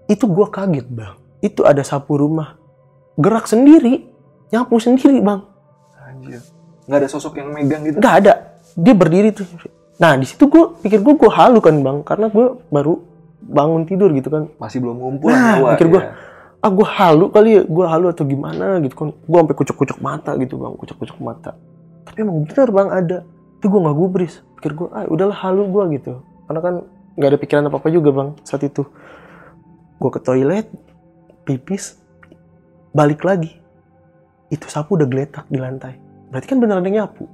itu 0.06 0.24
gue 0.28 0.46
kaget 0.48 0.86
bang. 0.88 1.16
Itu 1.40 1.64
ada 1.64 1.80
sapu 1.84 2.16
rumah. 2.20 2.56
Gerak 3.16 3.46
sendiri 3.48 4.08
nyapu 4.52 4.76
sendiri 4.78 5.18
bang. 5.20 5.40
Anjir. 5.98 6.40
Nggak 6.84 6.98
ada 7.00 7.08
sosok 7.08 7.40
yang 7.40 7.48
megang 7.50 7.82
gitu. 7.88 7.96
nggak 7.98 8.14
ada. 8.24 8.32
Dia 8.76 8.94
berdiri 8.94 9.30
tuh. 9.32 9.46
Nah 9.98 10.18
di 10.18 10.26
situ 10.28 10.44
gue 10.46 10.64
pikir 10.84 11.00
gue 11.00 11.14
gue 11.16 11.30
halu 11.32 11.58
kan 11.64 11.74
bang. 11.80 11.98
Karena 12.04 12.26
gue 12.28 12.46
baru 12.68 13.00
bangun 13.40 13.88
tidur 13.88 14.12
gitu 14.12 14.28
kan. 14.28 14.48
Masih 14.60 14.80
belum 14.80 14.96
ngumpul 15.00 15.28
Nah, 15.32 15.60
nyawa, 15.60 15.68
pikir 15.76 15.88
gua, 15.92 16.00
ya. 16.00 16.08
ah 16.64 16.70
gue 16.72 16.86
halu 16.88 17.24
kali 17.28 17.50
ya? 17.60 17.62
Gue 17.64 17.84
halu 17.88 18.06
atau 18.12 18.24
gimana? 18.24 18.80
Gitu 18.80 18.94
kan. 18.96 19.08
Gue 19.12 19.38
sampai 19.40 19.56
kucuk-kucuk 19.56 19.98
mata 20.00 20.32
gitu 20.36 20.54
bang. 20.60 20.72
Kucuk-kucuk 20.76 21.18
mata. 21.20 21.56
Tapi 22.04 22.16
emang 22.24 22.44
bener 22.44 22.68
bang 22.68 22.88
ada. 22.92 23.18
Tapi 23.60 23.66
gue 23.72 23.80
nggak 23.80 23.96
gubris. 23.96 24.34
Pikir 24.60 24.72
gue 24.76 24.88
ah 24.92 25.08
udahlah 25.08 25.36
halu 25.40 25.64
gue 25.72 25.84
gitu. 25.96 26.12
Karena 26.44 26.60
kan 26.60 26.74
nggak 27.14 27.30
ada 27.30 27.38
pikiran 27.38 27.64
apa 27.70 27.76
apa 27.78 27.88
juga 27.90 28.10
bang 28.10 28.30
saat 28.42 28.62
itu. 28.66 28.82
Gue 29.98 30.10
ke 30.10 30.20
toilet 30.22 30.66
pipis 31.46 31.98
balik 32.90 33.22
lagi. 33.22 33.54
Itu 34.50 34.66
sapu 34.70 34.98
udah 34.98 35.06
geletak 35.06 35.46
di 35.50 35.58
lantai. 35.58 35.98
Berarti 36.30 36.46
kan 36.50 36.58
beneran 36.58 36.86
yang 36.90 37.06
nyapu. 37.06 37.26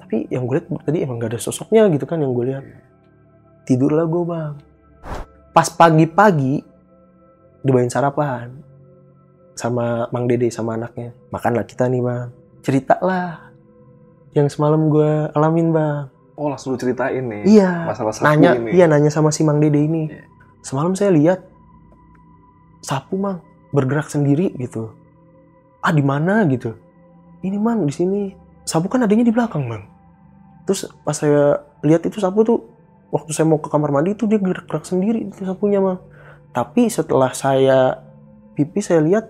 Tapi 0.00 0.28
yang 0.30 0.46
gue 0.46 0.60
lihat 0.60 0.68
tadi 0.84 1.02
emang 1.02 1.18
gak 1.18 1.34
ada 1.34 1.40
sosoknya 1.40 1.88
gitu 1.90 2.04
kan 2.06 2.20
yang 2.20 2.32
gue 2.36 2.44
lihat. 2.46 2.64
Tidurlah 3.66 4.06
gue 4.06 4.22
bang. 4.22 4.54
Pas 5.50 5.68
pagi-pagi 5.72 6.62
dibawain 7.64 7.90
sarapan 7.90 8.52
sama 9.56 10.06
Mang 10.12 10.28
Dede 10.28 10.52
sama 10.52 10.76
anaknya. 10.76 11.16
Makanlah 11.32 11.64
kita 11.64 11.88
nih 11.88 12.04
bang. 12.04 12.28
Cerita 12.60 13.00
lah 13.00 13.50
yang 14.36 14.52
semalam 14.52 14.92
gue 14.92 15.32
alamin 15.32 15.72
bang 15.72 16.15
Oh 16.36 16.46
langsung 16.46 16.72
lu 16.72 16.78
ceritain 16.78 17.24
nih. 17.24 17.42
iya 17.48 17.88
Masalah 17.88 18.12
sapu 18.12 18.28
nanya 18.28 18.52
ini. 18.54 18.70
iya 18.70 18.84
nanya 18.84 19.08
sama 19.08 19.32
si 19.32 19.40
Mang 19.40 19.56
Dede 19.56 19.80
ini 19.80 20.08
Iya. 20.08 20.22
semalam 20.60 20.92
saya 20.92 21.10
lihat 21.10 21.40
sapu 22.80 23.16
mang 23.16 23.42
bergerak 23.70 24.06
sendiri 24.06 24.54
gitu 24.54 24.94
ah 25.80 25.90
di 25.90 26.02
mana 26.02 26.46
gitu 26.46 26.74
ini 27.40 27.56
mang 27.56 27.82
di 27.82 27.90
sini 27.90 28.20
sapu 28.62 28.86
kan 28.86 29.02
adanya 29.02 29.22
di 29.22 29.34
belakang 29.34 29.66
mang 29.66 29.84
terus 30.64 30.86
pas 31.02 31.14
saya 31.14 31.56
lihat 31.80 32.02
itu 32.02 32.18
sapu 32.18 32.42
tuh 32.42 32.62
waktu 33.08 33.30
saya 33.30 33.46
mau 33.46 33.58
ke 33.58 33.66
kamar 33.66 33.90
mandi 33.90 34.12
itu 34.12 34.26
dia 34.26 34.38
gerak-gerak 34.38 34.82
sendiri 34.82 35.24
itu 35.24 35.42
sapunya 35.42 35.78
mang 35.78 36.02
tapi 36.50 36.86
setelah 36.86 37.30
saya 37.30 38.02
pipi 38.52 38.78
saya 38.78 39.02
lihat 39.02 39.24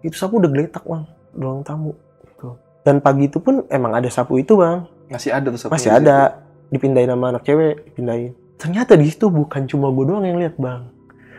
itu 0.00 0.14
sapu 0.14 0.36
udah 0.36 0.48
geletak 0.48 0.84
bang 0.84 1.04
di 1.32 1.40
ruang 1.40 1.62
tamu 1.62 1.92
gitu. 2.24 2.56
dan 2.82 3.00
pagi 3.00 3.26
itu 3.26 3.40
pun 3.40 3.64
emang 3.68 3.92
ada 3.92 4.08
sapu 4.08 4.36
itu 4.36 4.56
bang 4.56 4.84
Masih 5.06 5.30
ada 5.30 5.46
tuh 5.54 5.70
masih 5.70 5.90
ada. 5.92 6.42
dipindahin 6.66 7.10
sama 7.14 7.30
anak 7.30 7.46
cewek 7.46 7.86
dipindahin. 7.90 8.34
Ternyata 8.58 8.98
di 8.98 9.06
situ 9.06 9.30
bukan 9.30 9.68
cuma 9.70 9.92
gue 9.94 10.04
doang 10.08 10.26
yang 10.26 10.38
lihat 10.42 10.58
bang. 10.58 10.90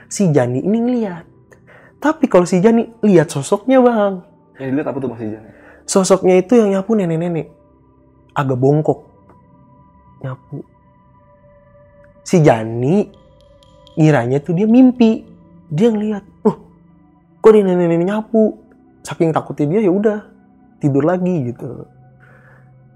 Si 0.07 0.31
Jani 0.31 0.63
ini 0.63 0.77
ngeliat. 0.79 1.25
Tapi 1.99 2.31
kalau 2.31 2.47
si 2.47 2.63
Jani 2.63 2.87
lihat 3.03 3.27
sosoknya 3.27 3.83
bang. 3.83 4.23
Yang 4.55 4.67
dilihat 4.71 4.87
apa 4.87 4.97
tuh 5.03 5.09
Mas 5.11 5.21
Ijan? 5.21 5.43
sosoknya 5.87 6.35
itu 6.39 6.55
yang 6.55 6.79
nyapu 6.79 6.95
nenek-nenek. 6.95 7.47
Agak 8.31 8.57
bongkok. 8.59 9.07
Nyapu. 10.23 10.63
Si 12.23 12.39
Jani 12.39 13.07
ngiranya 13.99 14.39
tuh 14.39 14.55
dia 14.55 14.67
mimpi. 14.69 15.27
Dia 15.67 15.91
ngeliat 15.91 16.23
loh 16.47 16.67
kok 17.43 17.51
dia 17.55 17.63
nenek-nenek 17.63 18.07
nyapu? 18.07 18.59
Saking 19.03 19.31
takutnya 19.31 19.75
dia 19.75 19.87
ya 19.87 19.91
udah 19.91 20.19
tidur 20.83 21.03
lagi 21.07 21.51
gitu 21.51 21.87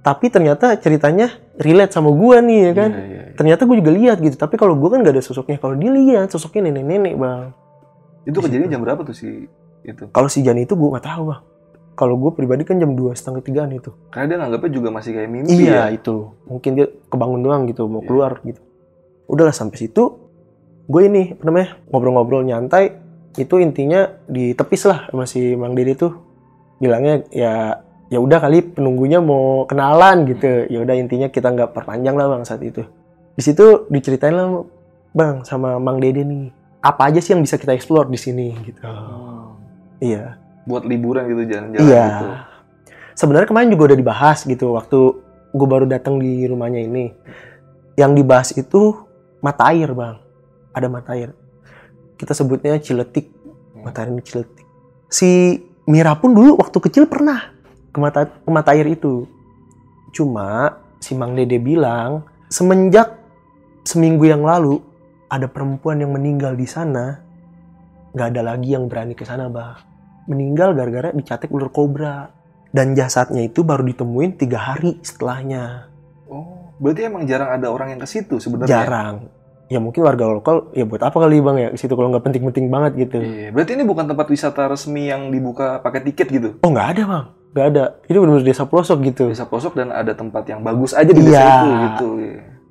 tapi 0.02 0.34
ternyata 0.34 0.76
ceritanya 0.78 1.30
relate 1.58 1.94
sama 1.94 2.10
gua 2.10 2.42
nih 2.42 2.60
ya 2.70 2.74
kan? 2.74 2.90
Iya, 2.92 3.02
iya, 3.06 3.22
iya. 3.30 3.34
ternyata 3.38 3.62
gue 3.64 3.78
juga 3.78 3.92
lihat 3.94 4.18
gitu. 4.18 4.34
Tapi 4.34 4.58
kalau 4.58 4.74
gua 4.74 4.90
kan 4.94 5.06
gak 5.06 5.14
ada 5.14 5.24
sosoknya. 5.24 5.62
Kalau 5.62 5.78
dia 5.78 5.94
lihat 5.94 6.28
sosoknya 6.30 6.70
nenek-nenek 6.70 7.14
bang. 7.16 7.54
Itu 8.26 8.38
kejadian 8.42 8.70
jam 8.70 8.82
berapa 8.82 9.02
tuh 9.02 9.14
si 9.14 9.46
itu? 9.82 10.04
kalau 10.14 10.30
si 10.30 10.42
Jani 10.42 10.66
itu 10.66 10.74
gua 10.74 10.98
nggak 10.98 11.06
tahu 11.06 11.24
bang. 11.30 11.42
Kalau 11.92 12.16
gue 12.18 12.32
pribadi 12.34 12.64
kan 12.64 12.80
jam 12.80 12.96
dua 12.96 13.14
setengah 13.14 13.44
tigaan 13.44 13.70
itu 13.76 13.92
Karena 14.10 14.26
dia 14.26 14.38
nganggapnya 14.42 14.72
juga 14.74 14.90
masih 14.90 15.12
kayak 15.12 15.30
mimpi 15.30 15.54
iya 15.54 15.86
ya. 15.86 15.94
itu. 15.94 16.34
Mungkin 16.48 16.72
dia 16.74 16.88
kebangun 17.12 17.42
doang 17.44 17.62
gitu 17.70 17.86
mau 17.86 18.02
Iya. 18.02 18.08
keluar 18.10 18.32
gitu. 18.42 18.62
Udahlah 19.28 19.54
sampai 19.54 19.78
situ 19.78 20.04
gue 20.88 21.02
ini 21.06 21.36
apa 21.36 21.44
namanya 21.46 21.78
ngobrol-ngobrol 21.92 22.42
nyantai. 22.42 22.96
Itu 23.36 23.60
intinya 23.60 24.08
ditepis 24.26 24.82
lah 24.88 25.12
sama 25.12 25.28
si 25.28 25.54
Mang 25.54 25.76
Dede 25.76 25.94
tuh. 25.94 26.16
Bilangnya 26.80 27.22
ya 27.30 27.84
ya 28.12 28.20
udah 28.20 28.44
kali 28.44 28.76
penunggunya 28.76 29.24
mau 29.24 29.64
kenalan 29.64 30.28
gitu 30.28 30.68
ya 30.68 30.84
udah 30.84 30.96
intinya 31.00 31.32
kita 31.32 31.48
nggak 31.48 31.72
perpanjang 31.72 32.20
lah 32.20 32.28
bang 32.28 32.44
saat 32.44 32.60
itu 32.60 32.84
di 33.34 33.42
situ 33.42 33.88
diceritain 33.88 34.36
lah 34.36 34.68
bang 35.12 35.48
sama 35.48 35.80
Mang 35.80 36.04
Dede 36.04 36.28
nih 36.28 36.52
apa 36.84 37.08
aja 37.08 37.24
sih 37.24 37.32
yang 37.32 37.40
bisa 37.40 37.56
kita 37.56 37.72
explore 37.72 38.12
di 38.12 38.20
sini 38.20 38.52
gitu 38.68 38.84
Oh. 38.84 39.56
iya 40.04 40.36
Buat 40.62 40.86
liburan 40.86 41.26
gitu 41.26 41.42
jalan-jalan 41.50 41.88
Iya. 41.90 42.06
gitu. 42.06 42.28
Sebenarnya 43.18 43.48
kemarin 43.50 43.70
juga 43.74 43.84
udah 43.92 43.98
dibahas 43.98 44.46
gitu 44.46 44.78
waktu 44.78 45.00
gue 45.52 45.68
baru 45.68 45.90
datang 45.90 46.22
di 46.22 46.46
rumahnya 46.46 46.86
ini. 46.86 47.10
Yang 47.98 48.12
dibahas 48.14 48.50
itu 48.54 48.94
mata 49.42 49.74
air 49.74 49.90
bang. 49.90 50.22
Ada 50.70 50.86
mata 50.86 51.18
air. 51.18 51.34
Kita 52.14 52.38
sebutnya 52.38 52.78
ciletik. 52.78 53.34
Mata 53.74 54.06
air 54.06 54.14
ini 54.14 54.22
ciletik. 54.22 54.66
Si 55.10 55.58
Mira 55.90 56.14
pun 56.14 56.38
dulu 56.38 56.62
waktu 56.62 56.78
kecil 56.78 57.10
pernah 57.10 57.42
ke 57.92 58.00
mata, 58.00 58.28
ke 58.28 58.50
mata 58.52 58.72
air 58.74 58.88
itu. 58.88 59.28
Cuma 60.16 60.80
si 61.00 61.16
Mang 61.16 61.36
Dede 61.36 61.60
bilang 61.60 62.24
semenjak 62.52 63.16
seminggu 63.88 64.28
yang 64.28 64.44
lalu 64.44 64.80
ada 65.32 65.48
perempuan 65.48 66.00
yang 66.00 66.12
meninggal 66.12 66.56
di 66.56 66.68
sana. 66.68 67.20
Nggak 68.12 68.28
ada 68.36 68.42
lagi 68.56 68.76
yang 68.76 68.92
berani 68.92 69.16
ke 69.16 69.24
sana 69.24 69.48
bang 69.48 69.92
meninggal 70.30 70.78
gara-gara 70.78 71.10
dicatek 71.12 71.50
ular 71.50 71.72
kobra. 71.74 72.32
Dan 72.72 72.96
jasadnya 72.96 73.44
itu 73.44 73.68
baru 73.68 73.84
ditemuin 73.84 74.40
tiga 74.40 74.72
hari 74.72 74.96
setelahnya. 75.04 75.92
Oh, 76.32 76.72
berarti 76.80 77.04
emang 77.04 77.28
jarang 77.28 77.52
ada 77.52 77.68
orang 77.68 77.92
yang 77.92 78.00
ke 78.00 78.08
situ 78.08 78.40
sebenarnya. 78.40 78.72
jarang. 78.72 79.16
Ya 79.68 79.84
mungkin 79.84 80.08
warga 80.08 80.24
lokal 80.28 80.72
ya 80.72 80.88
buat 80.88 81.04
apa 81.04 81.16
kali 81.16 81.44
bang 81.44 81.58
ya 81.60 81.68
ke 81.76 81.78
situ 81.80 81.92
kalau 82.00 82.16
nggak 82.16 82.24
penting-penting 82.32 82.72
banget 82.72 83.08
gitu. 83.08 83.20
Iya, 83.20 83.52
berarti 83.52 83.76
ini 83.76 83.84
bukan 83.84 84.08
tempat 84.08 84.28
wisata 84.32 84.72
resmi 84.72 85.12
yang 85.12 85.28
dibuka 85.36 85.84
pakai 85.84 86.00
tiket 86.12 86.28
gitu. 86.32 86.50
oh 86.64 86.70
nggak 86.72 86.88
ada 86.96 87.04
bang 87.08 87.26
nggak 87.52 87.66
ada. 87.76 87.84
Itu 88.08 88.18
benar-benar 88.24 88.48
desa 88.48 88.64
pelosok 88.64 88.98
gitu. 89.08 89.26
Desa 89.32 89.46
pelosok 89.48 89.74
dan 89.76 89.92
ada 89.92 90.16
tempat 90.16 90.44
yang 90.48 90.64
bagus 90.64 90.96
aja 90.96 91.12
di 91.12 91.22
desa 91.22 91.40
Iya. 91.40 91.52
itu 91.56 91.68
gitu. 91.86 92.10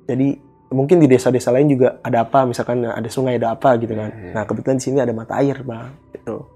Jadi 0.09 0.27
mungkin 0.71 1.03
di 1.03 1.07
desa-desa 1.11 1.51
lain 1.51 1.67
juga 1.67 1.99
ada 1.99 2.23
apa 2.23 2.47
misalkan 2.47 2.81
ada 2.87 3.09
sungai 3.11 3.35
ada 3.37 3.53
apa 3.53 3.75
gitu 3.77 3.93
kan. 3.93 4.09
Iya, 4.09 4.23
iya. 4.23 4.33
nah 4.33 4.43
kebetulan 4.47 4.77
di 4.79 4.83
sini 4.83 4.97
ada 5.03 5.13
mata 5.13 5.37
air 5.37 5.57
bang 5.61 5.91
gitu. 6.15 6.47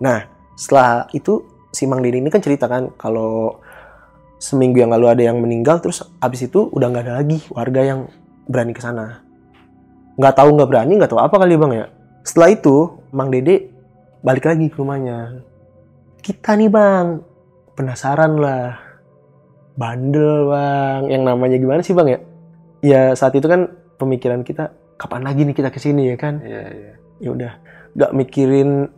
Nah 0.00 0.26
setelah 0.56 1.06
itu 1.12 1.44
si 1.70 1.84
Mang 1.86 2.00
Dede 2.00 2.18
ini 2.18 2.30
kan 2.32 2.40
cerita 2.42 2.66
kan 2.66 2.90
kalau 2.96 3.58
seminggu 4.40 4.82
yang 4.82 4.92
lalu 4.92 5.06
ada 5.08 5.22
yang 5.22 5.38
meninggal 5.40 5.80
terus 5.80 6.04
abis 6.20 6.48
itu 6.48 6.68
udah 6.72 6.86
nggak 6.90 7.04
ada 7.08 7.14
lagi 7.22 7.38
warga 7.52 7.80
yang 7.84 8.00
berani 8.48 8.72
ke 8.74 8.82
sana. 8.82 9.22
Nggak 10.18 10.34
tahu 10.34 10.48
nggak 10.58 10.68
berani 10.70 10.92
nggak 10.98 11.10
tahu 11.12 11.20
apa 11.22 11.36
kali 11.38 11.54
bang 11.54 11.72
ya. 11.74 11.86
Setelah 12.24 12.48
itu 12.50 12.74
Mang 13.12 13.28
Dede 13.28 13.70
balik 14.24 14.48
lagi 14.48 14.72
ke 14.72 14.76
rumahnya. 14.80 15.44
Kita 16.24 16.56
nih 16.56 16.72
bang 16.72 17.20
penasaran 17.74 18.38
lah. 18.38 18.78
Bandel 19.74 20.48
bang. 20.50 21.02
Yang 21.10 21.22
namanya 21.26 21.56
gimana 21.58 21.80
sih 21.82 21.94
bang 21.94 22.08
ya? 22.08 22.18
Ya 22.84 23.02
saat 23.18 23.34
itu 23.34 23.44
kan 23.50 23.74
pemikiran 23.98 24.46
kita 24.46 24.70
kapan 24.94 25.26
lagi 25.26 25.42
nih 25.42 25.54
kita 25.54 25.70
ke 25.74 25.82
sini 25.82 26.14
ya 26.14 26.16
kan? 26.16 26.38
Iya, 26.40 26.64
iya. 26.70 26.92
ya 27.22 27.28
udah 27.30 27.52
nggak 27.94 28.12
mikirin 28.14 28.90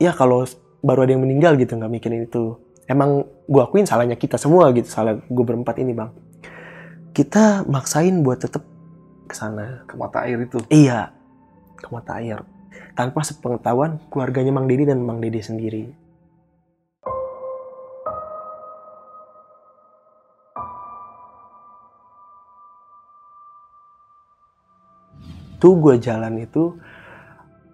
ya 0.00 0.12
kalau 0.12 0.44
baru 0.80 1.04
ada 1.04 1.12
yang 1.16 1.24
meninggal 1.24 1.56
gitu 1.56 1.76
nggak 1.76 1.92
mikirin 1.92 2.28
itu. 2.28 2.60
Emang 2.88 3.24
gua 3.48 3.68
akuin 3.68 3.84
salahnya 3.84 4.16
kita 4.16 4.40
semua 4.40 4.72
gitu 4.72 4.88
salah 4.88 5.16
gue 5.16 5.44
berempat 5.44 5.80
ini 5.80 5.92
bang. 5.96 6.12
Kita 7.12 7.64
maksain 7.68 8.20
buat 8.20 8.40
tetap 8.40 8.64
ke 9.28 9.34
sana. 9.36 9.84
Ke 9.88 9.96
mata 9.96 10.24
air 10.28 10.40
itu. 10.44 10.60
iya 10.68 11.12
ke 11.78 11.88
mata 11.88 12.20
air. 12.20 12.44
Tanpa 12.92 13.22
sepengetahuan 13.22 14.02
keluarganya 14.10 14.50
Mang 14.50 14.66
Dede 14.66 14.90
dan 14.90 15.00
Mang 15.00 15.22
Dede 15.22 15.40
sendiri 15.40 15.94
tuh 25.58 25.74
gue 25.76 25.94
jalan 25.98 26.38
itu 26.38 26.78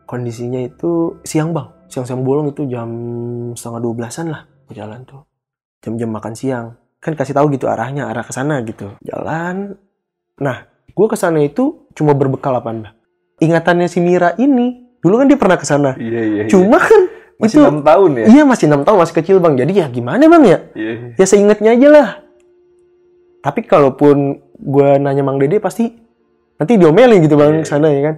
kondisinya 0.05 0.61
itu 0.61 1.21
siang 1.23 1.53
bang 1.53 1.69
siang-siang 1.87 2.21
bolong 2.21 2.51
itu 2.51 2.65
jam 2.65 2.89
setengah 3.53 3.81
dua 3.81 3.93
belasan 3.95 4.27
lah 4.29 4.45
gue 4.67 4.75
jalan 4.75 5.05
tuh 5.05 5.23
jam-jam 5.81 6.09
makan 6.09 6.33
siang 6.33 6.67
kan 6.99 7.13
kasih 7.13 7.33
tahu 7.33 7.53
gitu 7.53 7.69
arahnya 7.69 8.09
arah 8.09 8.25
ke 8.25 8.33
sana 8.33 8.61
gitu 8.63 8.97
jalan 9.01 9.77
nah 10.37 10.65
gue 10.89 11.07
ke 11.07 11.17
sana 11.17 11.41
itu 11.41 11.89
cuma 11.93 12.13
berbekal 12.13 12.53
apa 12.53 12.71
mbak 12.71 12.93
ingatannya 13.39 13.87
si 13.87 14.01
Mira 14.01 14.33
ini 14.35 14.97
dulu 14.99 15.21
kan 15.21 15.29
dia 15.29 15.37
pernah 15.37 15.57
ke 15.57 15.67
sana 15.67 15.93
Iya, 15.95 16.21
iya. 16.21 16.43
iya. 16.43 16.51
cuma 16.51 16.81
kan 16.81 17.03
masih 17.37 17.61
itu- 17.61 17.67
enam 17.67 17.81
tahun 17.83 18.11
ya. 18.15 18.25
iya 18.31 18.43
masih 18.43 18.65
enam 18.67 18.83
tahun 18.83 18.99
masih 18.99 19.15
kecil 19.15 19.37
bang 19.39 19.55
jadi 19.55 19.73
ya 19.75 19.87
gimana 19.89 20.25
bang 20.25 20.45
ya 20.45 20.59
Iya. 20.73 20.93
iya. 20.97 21.09
ya 21.15 21.27
seingetnya 21.27 21.71
aja 21.77 21.89
lah 21.91 22.09
tapi 23.41 23.61
kalaupun 23.63 24.17
gue 24.57 24.89
nanya 24.97 25.21
Mang 25.21 25.37
Dede 25.37 25.61
pasti 25.61 25.93
nanti 26.59 26.73
diomelin 26.79 27.19
gitu 27.23 27.35
bang 27.35 27.63
ke 27.63 27.69
sana 27.69 27.91
ya 27.91 28.13
kan. 28.13 28.17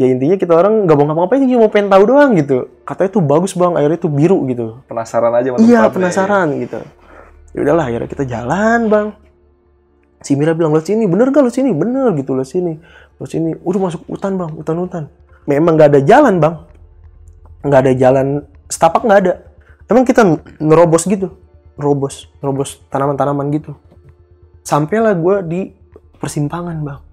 Ya 0.00 0.08
intinya 0.08 0.36
kita 0.40 0.56
orang 0.56 0.88
nggak 0.88 0.96
mau 0.96 1.04
ngapa-ngapain 1.12 1.44
cuma 1.44 1.68
pengen 1.68 1.92
tahu 1.92 2.02
doang 2.08 2.32
gitu. 2.40 2.72
Katanya 2.88 3.10
tuh 3.12 3.22
bagus 3.24 3.52
bang 3.52 3.76
airnya 3.76 4.00
tuh 4.00 4.08
biru 4.08 4.48
gitu. 4.48 4.80
Penasaran 4.88 5.32
aja 5.36 5.48
iya 5.60 5.92
penasaran 5.92 6.56
gitu. 6.56 6.80
Ya 7.52 7.58
udahlah 7.68 7.84
akhirnya 7.84 8.08
kita 8.08 8.24
jalan 8.24 8.88
bang. 8.88 9.06
Si 10.24 10.36
Mira 10.36 10.56
bilang 10.56 10.72
lo 10.72 10.80
sini 10.80 11.04
bener 11.04 11.32
gak 11.32 11.44
lo 11.44 11.52
sini? 11.52 11.72
Bener 11.76 12.12
gitu 12.16 12.32
lo 12.32 12.44
sini. 12.44 12.80
Lo 13.20 13.28
sini. 13.28 13.52
Udah 13.60 13.80
masuk 13.92 14.08
hutan 14.08 14.40
bang 14.40 14.50
hutan 14.56 14.76
hutan. 14.80 15.04
Memang 15.44 15.76
nggak 15.76 15.88
ada 15.96 16.00
jalan 16.00 16.40
bang. 16.40 16.54
Nggak 17.60 17.80
ada 17.84 17.92
jalan 17.92 18.26
setapak 18.72 19.04
nggak 19.04 19.20
ada. 19.20 19.32
Emang 19.84 20.08
kita 20.08 20.24
nerobos 20.64 21.04
gitu. 21.04 21.28
Nerobos 21.76 22.32
nerobos 22.40 22.80
tanaman-tanaman 22.88 23.52
gitu. 23.52 23.76
Sampailah 24.64 25.12
gue 25.12 25.36
di 25.44 25.60
persimpangan 26.16 26.80
bang 26.80 27.09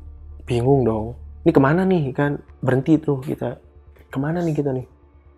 bingung 0.48 0.88
dong. 0.88 1.20
Ini 1.44 1.52
ke 1.52 1.62
mana 1.62 1.84
nih 1.84 2.16
kan? 2.16 2.40
Berhenti 2.64 2.96
tuh 2.98 3.20
kita. 3.20 3.60
Ke 4.08 4.18
mana 4.18 4.40
nih 4.40 4.56
kita 4.56 4.72
nih? 4.72 4.88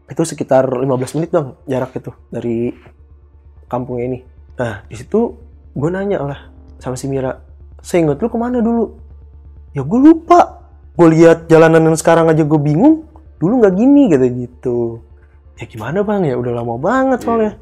Itu 0.06 0.22
sekitar 0.22 0.70
15 0.70 1.18
menit 1.18 1.30
dong 1.34 1.58
jarak 1.66 1.98
itu 1.98 2.14
dari 2.30 2.74
kampung 3.66 4.02
ini. 4.02 4.22
Nah 4.58 4.86
di 4.86 4.96
situ 4.98 5.34
gue 5.74 5.90
nanya 5.90 6.22
lah 6.22 6.40
sama 6.78 6.98
si 6.98 7.06
Mira 7.10 7.38
saya 7.82 8.06
ingat 8.06 8.22
lu 8.22 8.30
ke 8.30 8.38
mana 8.38 8.62
dulu? 8.62 8.98
Ya 9.74 9.82
gue 9.82 10.00
lupa. 10.00 10.62
Gue 10.94 11.16
lihat 11.16 11.48
jalanan 11.48 11.94
yang 11.94 11.98
sekarang 11.98 12.30
aja 12.30 12.46
gue 12.46 12.60
bingung. 12.62 13.10
Dulu 13.42 13.66
nggak 13.66 13.76
gini 13.78 14.10
kata 14.10 14.28
gitu. 14.30 15.00
Ya 15.58 15.66
gimana 15.66 16.06
bang? 16.06 16.26
Ya 16.26 16.36
udah 16.38 16.54
lama 16.54 16.76
banget 16.78 17.20
soalnya. 17.26 17.54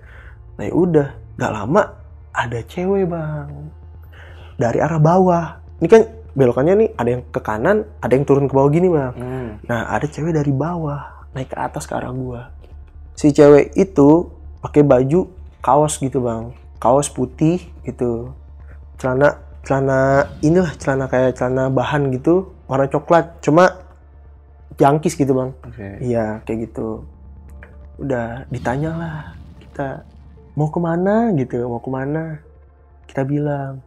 Nah 0.57 0.63
ya 0.67 0.73
udah 0.73 1.07
nggak 1.37 1.51
lama 1.53 1.81
ada 2.33 2.59
cewek 2.65 3.05
bang 3.11 3.49
dari 4.57 4.81
arah 4.81 4.97
bawah. 4.97 5.45
Ini 5.77 5.87
kan 5.87 6.01
belokannya 6.37 6.85
nih 6.85 6.89
ada 6.93 7.09
yang 7.17 7.23
ke 7.33 7.41
kanan 7.41 7.89
ada 7.97 8.13
yang 8.13 8.23
turun 8.23 8.45
ke 8.45 8.53
bawah 8.53 8.69
gini 8.69 8.93
bang 8.93 9.13
Hmm. 9.17 9.57
Nah, 9.65 9.89
ada 9.89 10.05
cewek 10.05 10.37
dari 10.37 10.53
bawah 10.53 11.17
naik 11.33 11.53
ke 11.53 11.57
atas 11.57 11.89
ke 11.89 11.93
arah 11.93 12.13
gua. 12.13 12.53
Si 13.17 13.33
cewek 13.33 13.73
itu 13.73 14.29
pakai 14.61 14.85
baju 14.85 15.29
kaos 15.61 15.97
gitu, 15.97 16.21
Bang. 16.21 16.53
Kaos 16.77 17.09
putih 17.09 17.61
gitu. 17.85 18.33
Celana 19.01 19.41
celana 19.65 20.29
inilah 20.45 20.73
celana 20.77 21.05
kayak 21.09 21.37
celana 21.37 21.69
bahan 21.73 22.13
gitu, 22.13 22.53
warna 22.69 22.89
coklat. 22.89 23.41
Cuma 23.41 23.81
jangkis 24.77 25.17
gitu, 25.17 25.33
Bang. 25.33 25.57
Oke. 25.65 26.01
Iya, 26.01 26.45
kayak 26.45 26.69
gitu. 26.69 27.05
Udah 27.97 28.45
ditanya 28.53 28.91
lah 28.93 29.17
kita 29.61 30.05
mau 30.53 30.69
ke 30.69 30.79
mana 30.81 31.33
gitu, 31.33 31.65
mau 31.65 31.81
ke 31.81 31.89
mana? 31.89 32.41
Kita 33.09 33.25
bilang, 33.25 33.81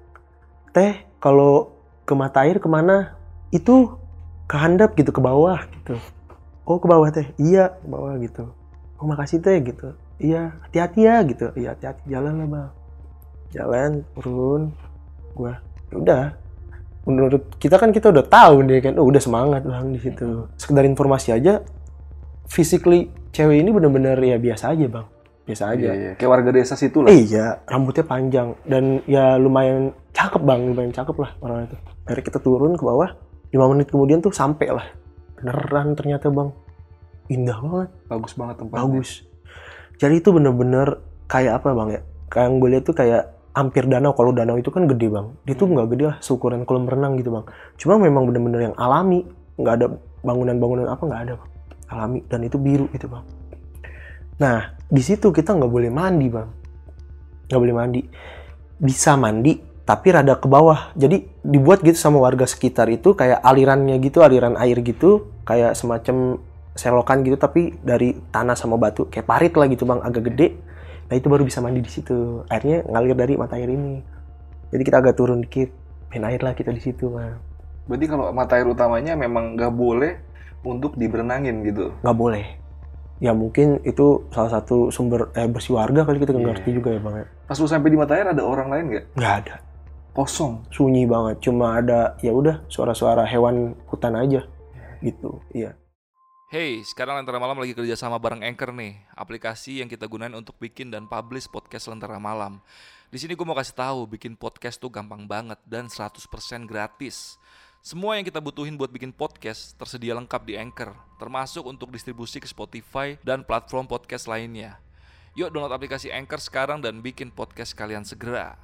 teh 0.74 0.98
kalau 1.22 1.79
ke 2.04 2.12
mata 2.16 2.44
air 2.44 2.62
ke 2.62 2.68
mana? 2.68 3.16
Itu 3.50 3.98
ke 4.46 4.56
handap 4.58 4.94
gitu, 4.98 5.10
ke 5.14 5.20
bawah 5.22 5.62
gitu. 5.78 5.96
Oh 6.66 6.78
ke 6.78 6.86
bawah 6.86 7.08
teh? 7.10 7.26
Iya 7.40 7.74
ke 7.74 7.86
bawah 7.86 8.14
gitu. 8.22 8.50
Oh 9.00 9.06
makasih 9.06 9.42
teh 9.42 9.58
gitu. 9.62 9.94
Iya 10.20 10.54
hati-hati 10.66 11.00
ya 11.06 11.16
gitu. 11.24 11.46
Iya 11.56 11.74
hati-hati 11.74 12.02
jalan 12.06 12.34
lah 12.44 12.48
bang. 12.48 12.70
Jalan 13.50 13.90
turun. 14.16 14.62
gue 15.30 15.54
ya 15.90 15.94
udah 15.94 16.22
menurut 17.06 17.42
kita 17.56 17.80
kan 17.80 17.90
kita 17.90 18.12
udah 18.12 18.24
tahu 18.26 18.66
nih 18.66 18.82
kan 18.82 18.94
oh, 18.98 19.06
udah 19.08 19.22
semangat 19.22 19.62
bang 19.64 19.94
di 19.94 20.00
situ 20.02 20.50
sekedar 20.60 20.84
informasi 20.84 21.32
aja 21.32 21.64
physically 22.50 23.08
cewek 23.30 23.62
ini 23.62 23.70
bener-bener 23.72 24.18
ya 24.20 24.36
biasa 24.36 24.74
aja 24.74 24.86
bang 24.90 25.06
biasa 25.50 25.74
aja. 25.74 25.90
Iya, 25.90 25.94
iya. 25.98 26.12
Kayak 26.14 26.30
warga 26.30 26.50
desa 26.54 26.74
situ 26.78 27.02
lah. 27.02 27.10
Iya 27.10 27.66
rambutnya 27.66 28.06
panjang 28.06 28.54
dan 28.62 29.02
ya 29.10 29.34
lumayan 29.34 29.90
cakep 30.14 30.42
bang. 30.46 30.60
Lumayan 30.70 30.92
cakep 30.94 31.16
lah 31.18 31.30
orang 31.42 31.66
itu 31.66 31.76
dari 32.06 32.22
kita 32.22 32.38
turun 32.38 32.78
ke 32.78 32.84
bawah. 32.86 33.10
Lima 33.50 33.66
menit 33.66 33.90
kemudian 33.90 34.22
tuh 34.22 34.30
sampai 34.30 34.70
lah. 34.70 34.86
Beneran 35.34 35.98
ternyata 35.98 36.30
bang. 36.30 36.54
Indah 37.26 37.58
banget. 37.58 37.90
Bagus 38.06 38.32
banget 38.38 38.56
tempatnya. 38.62 38.78
bagus. 38.86 39.10
Jadi 39.98 40.14
itu 40.22 40.30
bener-bener 40.30 41.02
kayak 41.26 41.60
apa 41.60 41.74
bang 41.74 41.88
ya? 41.98 42.00
Kayak 42.30 42.44
yang 42.46 42.54
gue 42.62 42.68
lihat 42.70 42.84
tuh 42.86 42.94
kayak 42.94 43.22
hampir 43.50 43.84
danau. 43.90 44.14
Kalau 44.14 44.30
danau 44.30 44.54
itu 44.54 44.70
kan 44.70 44.86
gede 44.86 45.10
bang. 45.10 45.26
Dia 45.42 45.54
tuh 45.58 45.66
nggak 45.66 45.86
gede 45.90 46.04
lah 46.14 46.16
seukuran 46.22 46.62
kolam 46.62 46.86
renang 46.86 47.18
gitu 47.18 47.34
bang. 47.34 47.44
Cuma 47.74 47.98
memang 47.98 48.30
bener-bener 48.30 48.70
yang 48.70 48.76
alami. 48.78 49.26
Nggak 49.58 49.74
ada 49.82 49.86
bangunan-bangunan 50.22 50.86
apa 50.86 51.02
nggak 51.02 51.22
ada 51.26 51.32
bang. 51.34 51.50
Alami. 51.90 52.18
Dan 52.30 52.40
itu 52.46 52.56
biru 52.56 52.86
gitu 52.94 53.10
bang 53.10 53.39
nah 54.40 54.80
di 54.90 55.02
situ 55.06 55.30
kita 55.30 55.54
nggak 55.54 55.70
boleh 55.70 55.90
mandi 55.92 56.26
bang. 56.26 56.48
Nggak 57.46 57.60
boleh 57.62 57.76
mandi. 57.78 58.02
Bisa 58.82 59.14
mandi 59.14 59.54
tapi 59.86 60.10
rada 60.10 60.34
ke 60.34 60.50
bawah. 60.50 60.90
Jadi 60.98 61.46
dibuat 61.46 61.86
gitu 61.86 61.94
sama 61.94 62.18
warga 62.18 62.42
sekitar 62.42 62.90
itu 62.90 63.14
kayak 63.14 63.38
alirannya 63.38 64.02
gitu 64.02 64.26
aliran 64.26 64.58
air 64.58 64.82
gitu 64.82 65.30
kayak 65.46 65.78
semacam 65.78 66.42
selokan 66.74 67.22
gitu 67.22 67.38
tapi 67.38 67.78
dari 67.86 68.18
tanah 68.34 68.58
sama 68.58 68.74
batu. 68.74 69.06
Kayak 69.06 69.26
parit 69.30 69.54
lah 69.54 69.70
gitu 69.70 69.86
bang 69.86 70.02
agak 70.02 70.34
gede. 70.34 70.58
Nah 71.06 71.14
itu 71.14 71.26
baru 71.30 71.46
bisa 71.46 71.62
mandi 71.62 71.86
di 71.86 71.90
situ. 71.90 72.42
Airnya 72.50 72.82
ngalir 72.82 73.14
dari 73.14 73.38
mata 73.38 73.54
air 73.54 73.70
ini. 73.70 74.02
Jadi 74.74 74.82
kita 74.82 74.98
agak 74.98 75.14
turun 75.14 75.46
dikit. 75.46 75.70
Main 76.10 76.26
air 76.26 76.42
lah 76.42 76.58
kita 76.58 76.74
di 76.74 76.82
situ 76.82 77.14
bang. 77.14 77.38
Berarti 77.86 78.06
kalau 78.10 78.34
mata 78.34 78.58
air 78.58 78.66
utamanya 78.66 79.14
memang 79.14 79.54
nggak 79.54 79.70
boleh 79.70 80.18
untuk 80.66 80.98
diberenangin 80.98 81.64
gitu. 81.64 81.96
nggak 82.04 82.18
boleh 82.18 82.59
ya 83.20 83.30
mungkin 83.30 83.84
itu 83.84 84.24
salah 84.28 84.48
satu 84.50 84.88
sumber 84.88 85.28
air 85.32 85.46
bersih 85.46 85.76
warga 85.76 86.02
kali 86.02 86.18
kita 86.18 86.32
nggak 86.32 86.40
Iya. 86.40 86.50
ngerti 86.56 86.70
juga 86.72 86.88
ya 86.90 87.00
bang 87.00 87.14
ya. 87.16 87.26
Pas 87.44 87.56
lu 87.56 87.66
sampai 87.66 87.88
di 87.88 87.98
mata 87.98 88.12
air 88.16 88.26
ada 88.26 88.42
orang 88.42 88.68
lain 88.68 88.84
nggak? 88.88 89.04
nggak 89.14 89.34
ada 89.38 89.54
Kosong. 90.10 90.66
sunyi 90.68 91.06
banget 91.06 91.38
cuma 91.40 91.76
ada 91.76 92.18
ya 92.18 92.32
udah 92.32 92.66
suara-suara 92.66 93.22
hewan 93.22 93.76
hutan 93.86 94.16
aja 94.16 94.42
gitu 94.98 95.38
iya 95.52 95.76
Hey, 96.50 96.82
sekarang 96.82 97.14
Lentera 97.14 97.38
Malam 97.38 97.62
lagi 97.62 97.78
kerja 97.78 97.94
sama 97.94 98.18
bareng 98.18 98.42
Anchor 98.42 98.74
nih, 98.74 98.98
aplikasi 99.14 99.78
yang 99.78 99.86
kita 99.86 100.10
gunain 100.10 100.34
untuk 100.34 100.58
bikin 100.58 100.90
dan 100.90 101.06
publish 101.06 101.46
podcast 101.46 101.86
Lentera 101.86 102.18
Malam. 102.18 102.58
Di 103.06 103.22
sini 103.22 103.38
gue 103.38 103.46
mau 103.46 103.54
kasih 103.54 103.78
tahu, 103.78 104.10
bikin 104.10 104.34
podcast 104.34 104.82
tuh 104.82 104.90
gampang 104.90 105.30
banget 105.30 105.62
dan 105.62 105.86
100% 105.86 106.18
gratis. 106.66 107.38
Semua 107.80 108.20
yang 108.20 108.28
kita 108.28 108.44
butuhin 108.44 108.76
buat 108.76 108.92
bikin 108.92 109.08
podcast 109.08 109.72
tersedia 109.80 110.12
lengkap 110.12 110.44
di 110.44 110.52
Anchor, 110.52 110.92
termasuk 111.16 111.64
untuk 111.64 111.88
distribusi 111.88 112.36
ke 112.36 112.44
Spotify 112.44 113.16
dan 113.24 113.40
platform 113.40 113.88
podcast 113.88 114.28
lainnya. 114.28 114.76
Yuk 115.32 115.48
download 115.48 115.72
aplikasi 115.72 116.12
Anchor 116.12 116.44
sekarang 116.44 116.84
dan 116.84 117.00
bikin 117.00 117.32
podcast 117.32 117.72
kalian 117.72 118.04
segera. 118.04 118.60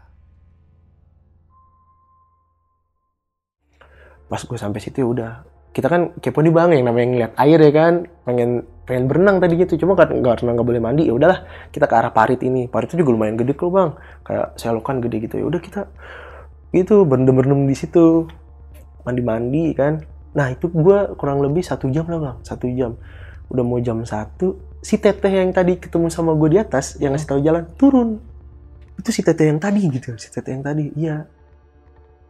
pas 4.27 4.43
gue 4.43 4.59
sampai 4.59 4.85
situ 4.85 5.01
ya 5.01 5.09
udah. 5.09 5.33
Kita 5.73 5.89
kan 5.89 6.13
kepo 6.21 6.45
nih 6.45 6.53
bang 6.53 6.77
yang 6.77 6.85
namanya 6.93 7.07
ngeliat 7.09 7.33
air 7.41 7.61
ya 7.63 7.73
kan? 7.73 7.95
Pengen 8.29 8.69
pengen 8.85 9.09
berenang 9.09 9.41
tadi 9.41 9.57
gitu. 9.57 9.81
Cuma 9.81 9.97
kan 9.97 10.13
nggak 10.13 10.45
karena 10.45 10.61
nggak 10.61 10.69
boleh 10.69 10.83
mandi. 10.83 11.09
Ya 11.09 11.17
udahlah 11.17 11.47
kita 11.73 11.89
ke 11.89 11.95
arah 11.97 12.13
parit 12.13 12.45
ini. 12.45 12.69
Parit 12.69 12.93
itu 12.93 13.01
juga 13.01 13.17
lumayan 13.17 13.41
gede 13.41 13.57
kok 13.57 13.73
bang. 13.73 13.97
Kayak 14.29 14.47
selokan 14.61 15.01
gede 15.01 15.17
gitu. 15.25 15.41
Ya 15.41 15.47
udah 15.47 15.61
kita 15.63 15.89
itu 16.75 17.07
berendam 17.09 17.39
berendam 17.39 17.65
di 17.65 17.77
situ 17.79 18.29
mandi 19.07 19.23
mandi 19.23 19.65
kan. 19.73 20.03
Nah 20.35 20.53
itu 20.53 20.67
gue 20.69 21.15
kurang 21.15 21.41
lebih 21.41 21.63
satu 21.63 21.87
jam 21.89 22.05
lah 22.11 22.19
bang. 22.19 22.37
Satu 22.43 22.67
jam. 22.75 22.99
Udah 23.47 23.63
mau 23.63 23.79
jam 23.79 24.03
satu 24.03 24.59
si 24.83 24.99
teteh 24.99 25.31
yang 25.43 25.55
tadi 25.55 25.79
ketemu 25.79 26.11
sama 26.11 26.35
gue 26.35 26.47
di 26.55 26.59
atas 26.59 26.99
yang 26.99 27.15
ngasih 27.15 27.29
tahu 27.31 27.41
jalan 27.41 27.65
turun. 27.79 28.19
Itu 28.99 29.15
si 29.15 29.23
teteh 29.23 29.47
yang 29.47 29.63
tadi 29.63 29.87
gitu. 29.87 30.19
Si 30.19 30.29
teteh 30.29 30.53
yang 30.59 30.67
tadi 30.67 30.91
iya. 30.99 31.25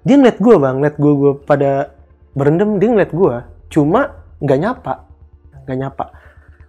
Dia 0.05 0.15
ngeliat 0.21 0.39
gue 0.39 0.57
bang. 0.61 0.75
Ngeliat 0.77 0.97
gue 1.01 1.12
gue 1.17 1.33
pada 1.49 1.97
berendam 2.37 2.77
dia 2.77 2.93
ngeliat 2.93 3.12
gue 3.17 3.35
cuma 3.73 4.21
nggak 4.45 4.59
nyapa. 4.61 4.95
Nggak 5.65 5.79
nyapa. 5.81 6.05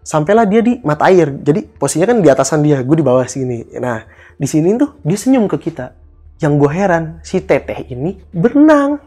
Sampailah 0.08 0.48
dia 0.48 0.64
di 0.64 0.80
mata 0.88 1.12
air. 1.12 1.28
Jadi 1.44 1.68
posisinya 1.68 2.16
kan 2.16 2.18
di 2.24 2.30
atasan 2.32 2.64
dia. 2.64 2.80
Gue 2.82 3.04
di 3.04 3.06
bawah 3.06 3.28
sini. 3.28 3.68
Nah 3.78 4.08
di 4.40 4.48
sini 4.48 4.80
tuh 4.80 4.96
dia 5.04 5.20
senyum 5.20 5.52
ke 5.52 5.60
kita. 5.60 5.92
Yang 6.40 6.54
gue 6.64 6.72
heran 6.72 7.04
si 7.26 7.44
teteh 7.44 7.92
ini 7.92 8.22
berenang 8.30 9.02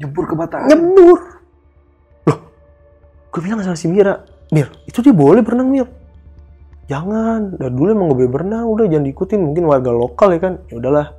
Nyebur 0.00 0.24
ke 0.24 0.34
air. 0.38 0.64
nyebur. 0.72 1.18
Loh 2.28 2.38
gue 3.32 3.40
bilang 3.40 3.60
sama 3.64 3.76
si 3.76 3.88
Mira 3.88 4.24
Mir 4.52 4.68
itu 4.84 5.00
dia 5.00 5.16
boleh 5.16 5.40
berenang 5.40 5.72
Mir. 5.72 5.88
Jangan 6.92 7.56
dari 7.56 7.72
dulu 7.72 7.88
emang 7.88 8.12
gak 8.12 8.18
boleh 8.20 8.32
berenang 8.32 8.66
udah 8.68 8.84
jangan 8.84 9.04
diikutin 9.08 9.40
mungkin 9.40 9.64
warga 9.64 9.88
lokal 9.88 10.28
ya 10.36 10.40
kan. 10.44 10.54
Ya 10.68 10.76
udahlah 10.76 11.16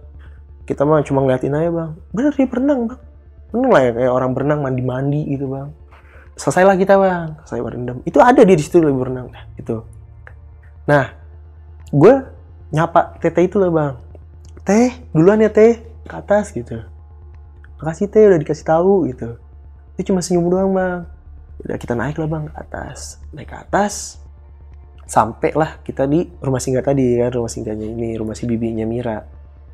kita 0.70 0.86
mah 0.86 1.02
cuma 1.02 1.26
ngeliatin 1.26 1.58
aja 1.58 1.70
bang. 1.74 1.92
Bener 2.14 2.32
dia 2.38 2.46
berenang 2.46 2.80
bang. 2.94 3.02
Bener 3.50 3.70
lah 3.74 3.82
ya 3.82 3.92
kayak 3.98 4.12
orang 4.14 4.32
berenang 4.38 4.60
mandi 4.62 4.84
mandi 4.86 5.22
gitu 5.34 5.50
bang. 5.50 5.74
Selesailah 6.38 6.78
kita 6.78 6.94
bang 7.02 7.28
selesai 7.42 7.66
berendam. 7.66 7.98
Itu 8.06 8.22
ada 8.22 8.42
dia 8.46 8.54
di 8.54 8.62
situ 8.62 8.78
lagi 8.78 8.98
berenang. 8.98 9.28
Nah 9.34 9.44
itu 9.58 9.76
nah 10.84 11.16
gue 11.90 12.14
nyapa 12.70 13.18
teteh 13.18 13.50
itu 13.50 13.58
lah 13.58 13.74
bang. 13.74 13.94
Teh 14.62 14.94
duluan 15.10 15.42
ya 15.42 15.50
teh 15.50 15.82
ke 16.06 16.14
atas 16.14 16.54
gitu 16.54 16.86
makasih 17.84 18.08
teh 18.08 18.24
udah 18.24 18.40
dikasih 18.40 18.64
tahu 18.64 19.12
gitu. 19.12 19.36
Dia 20.00 20.04
cuma 20.08 20.24
senyum 20.24 20.48
doang 20.48 20.72
bang. 20.72 21.04
Udah 21.68 21.76
kita 21.76 21.94
naik 22.00 22.16
lah 22.16 22.32
bang 22.32 22.48
ke 22.48 22.56
atas. 22.56 23.20
Naik 23.36 23.52
ke 23.52 23.58
atas 23.60 24.24
sampai 25.04 25.52
lah 25.52 25.84
kita 25.84 26.08
di 26.08 26.24
rumah 26.40 26.64
singgah 26.64 26.82
tadi 26.82 27.20
kan 27.20 27.30
rumah 27.36 27.52
singgahnya 27.52 27.86
ini 27.92 28.16
rumah 28.16 28.34
si 28.34 28.48
bibinya 28.48 28.88
Mira 28.88 29.20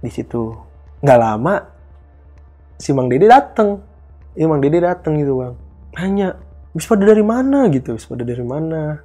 di 0.02 0.10
situ. 0.10 0.50
Nggak 1.06 1.19
lama 1.22 1.56
si 2.76 2.89
Mang 2.91 3.08
Dede 3.08 3.30
dateng. 3.30 3.80
Iya 4.34 4.50
Mang 4.50 4.60
Dede 4.60 4.82
dateng 4.82 5.22
gitu 5.22 5.39
bang. 5.39 5.54
Nanya 5.95 6.36
bis 6.74 6.89
pada 6.89 7.06
dari 7.06 7.22
mana? 7.22 7.69
gitu 7.69 7.93
bis 7.95 8.10
pada 8.10 8.26
dari 8.26 8.43
mana? 8.43 9.00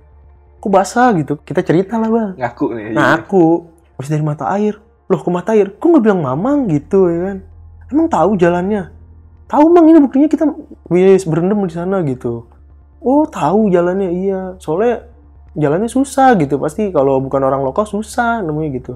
Kok 0.59 0.71
basah 0.73 1.13
gitu. 1.21 1.37
Kita 1.45 1.61
cerita 1.61 2.01
lah 2.01 2.09
bang. 2.09 2.31
Ngaku 2.41 2.67
nih. 2.73 2.89
Nah 2.97 3.21
aku 3.21 3.69
habis 4.01 4.09
dari 4.09 4.25
mata 4.25 4.49
air. 4.51 4.81
Loh 5.07 5.21
ke 5.21 5.29
mata 5.29 5.53
air? 5.53 5.77
Kok 5.77 5.85
nggak 5.85 6.03
bilang 6.03 6.25
mamang? 6.25 6.67
gitu 6.73 7.13
ya 7.13 7.21
kan? 7.31 7.39
Emang 7.93 8.07
tahu 8.09 8.37
jalannya? 8.37 8.93
Tahu 9.49 9.65
mang 9.71 9.87
ini 9.89 10.01
buktinya 10.01 10.29
kita 10.29 10.49
wis 10.89 11.29
berendam 11.29 11.61
di 11.65 11.75
sana 11.75 12.01
gitu. 12.05 12.49
Oh 13.05 13.29
tahu 13.29 13.69
jalannya 13.69 14.11
iya. 14.13 14.41
Soalnya 14.61 15.05
jalannya 15.57 15.91
susah 15.91 16.37
gitu. 16.41 16.57
Pasti 16.57 16.89
kalau 16.93 17.21
bukan 17.21 17.45
orang 17.45 17.61
lokal 17.61 17.85
susah 17.85 18.41
namanya 18.41 18.81
gitu. 18.81 18.95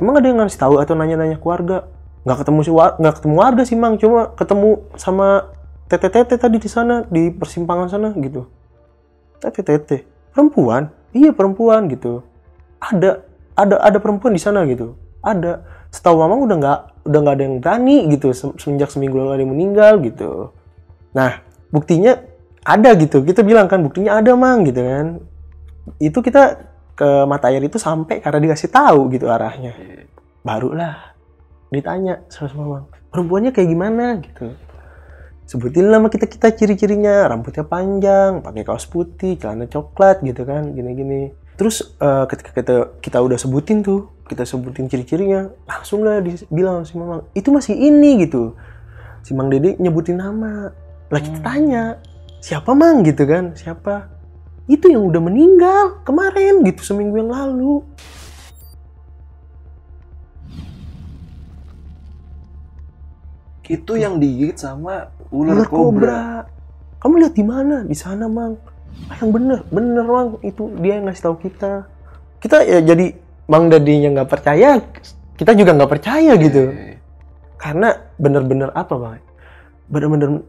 Emang 0.00 0.16
ada 0.16 0.26
yang 0.26 0.40
ngasih 0.40 0.58
tahu 0.58 0.74
atau 0.80 0.96
nanya-nanya 0.96 1.36
ke 1.36 1.46
warga? 1.46 1.84
Nggak 2.24 2.38
ketemu 2.46 2.60
si 2.64 2.70
nggak 2.72 3.14
ketemu 3.20 3.34
warga 3.36 3.62
sih 3.68 3.76
mang. 3.76 3.94
Cuma 4.00 4.32
ketemu 4.32 4.88
sama 4.96 5.52
tete-tete 5.92 6.40
tadi 6.40 6.56
di 6.56 6.70
sana 6.72 7.04
di 7.06 7.28
persimpangan 7.28 7.92
sana 7.92 8.08
gitu. 8.16 8.48
Tete-tete 9.38 10.08
perempuan? 10.32 10.88
Iya 11.12 11.36
perempuan 11.36 11.92
gitu. 11.92 12.24
Ada 12.80 13.20
ada 13.52 13.76
ada 13.84 13.98
perempuan 14.00 14.32
di 14.32 14.40
sana 14.40 14.64
gitu 14.64 14.96
ada 15.22 15.62
setahu 15.92 16.24
mamang 16.24 16.40
udah 16.48 16.56
nggak 16.56 16.80
udah 17.04 17.18
nggak 17.20 17.34
ada 17.36 17.44
yang 17.44 17.56
berani 17.60 17.96
gitu 18.16 18.32
se- 18.32 18.56
semenjak 18.56 18.88
seminggu 18.88 19.20
lalu 19.20 19.30
ada 19.36 19.42
yang 19.44 19.52
meninggal 19.52 19.92
gitu. 20.00 20.56
Nah 21.12 21.44
buktinya 21.68 22.16
ada 22.64 22.96
gitu. 22.96 23.20
Kita 23.20 23.44
bilang 23.44 23.68
kan 23.68 23.84
buktinya 23.84 24.16
ada 24.16 24.32
mang 24.32 24.64
gitu 24.64 24.80
kan. 24.80 25.06
Itu 26.00 26.24
kita 26.24 26.72
ke 26.96 27.28
mata 27.28 27.52
air 27.52 27.60
itu 27.60 27.76
sampai 27.76 28.24
karena 28.24 28.40
dikasih 28.40 28.72
tahu 28.72 29.12
gitu 29.12 29.28
arahnya. 29.28 29.76
Barulah 30.40 31.12
ditanya 31.68 32.24
sama 32.32 32.56
mamang 32.56 32.84
perempuannya 33.12 33.52
kayak 33.52 33.68
gimana? 33.68 34.04
Gitu. 34.24 34.56
Sebutin 35.44 35.92
nama 35.92 36.08
kita 36.08 36.24
kita 36.24 36.56
ciri-cirinya. 36.56 37.28
Rambutnya 37.28 37.68
panjang 37.68 38.40
pakai 38.40 38.64
kaos 38.64 38.88
putih 38.88 39.36
celana 39.36 39.68
coklat 39.68 40.24
gitu 40.24 40.48
kan 40.48 40.72
gini-gini 40.72 41.41
terus 41.54 41.94
eh, 42.00 42.24
ketika 42.28 42.50
kita 42.56 42.74
kita 42.98 43.18
udah 43.20 43.38
sebutin 43.38 43.84
tuh 43.84 44.08
kita 44.26 44.48
sebutin 44.48 44.88
ciri-cirinya 44.88 45.52
langsung 45.68 46.00
lah 46.02 46.22
dibilang 46.24 46.82
si 46.88 46.96
mamang 46.96 47.26
itu 47.36 47.48
masih 47.52 47.76
ini 47.76 48.24
gitu 48.24 48.56
si 49.20 49.36
mang 49.36 49.52
dede 49.52 49.76
nyebutin 49.76 50.18
nama 50.18 50.72
lah 51.12 51.20
kita 51.20 51.38
Hmm. 51.38 51.46
tanya 51.46 51.84
siapa 52.40 52.72
mang 52.72 53.04
gitu 53.04 53.22
kan 53.28 53.52
siapa 53.52 54.08
itu 54.66 54.88
yang 54.88 55.04
udah 55.04 55.20
meninggal 55.20 56.00
kemarin 56.06 56.64
gitu 56.64 56.80
seminggu 56.82 57.20
yang 57.20 57.30
lalu 57.30 57.84
Itu 63.72 63.96
yang 63.96 64.20
digigit 64.20 64.60
sama 64.60 65.08
ular, 65.32 65.64
ular 65.64 65.68
kobra. 65.70 65.72
kobra. 65.72 66.20
Kamu 67.00 67.14
lihat 67.24 67.34
di 67.34 67.44
mana? 67.46 67.76
Di 67.88 67.96
sana, 67.96 68.28
Mang. 68.28 68.60
Ah, 69.08 69.16
yang 69.18 69.30
bener, 69.30 69.58
bener, 69.68 70.04
Mang. 70.04 70.30
Itu 70.40 70.72
dia 70.78 70.96
yang 70.96 71.06
ngasih 71.06 71.24
tahu 71.24 71.36
kita. 71.40 71.86
Kita 72.38 72.62
ya 72.62 72.80
jadi 72.80 73.12
Mang 73.44 73.68
Dadinya 73.68 74.08
nggak 74.16 74.30
percaya, 74.30 74.78
kita 75.34 75.52
juga 75.52 75.74
nggak 75.74 75.90
percaya 75.90 76.32
gitu. 76.36 76.70
Iya. 76.70 76.98
karena 77.54 77.94
bener-bener 78.18 78.74
apa 78.74 78.90
bang 78.90 79.22
bener-bener 79.86 80.42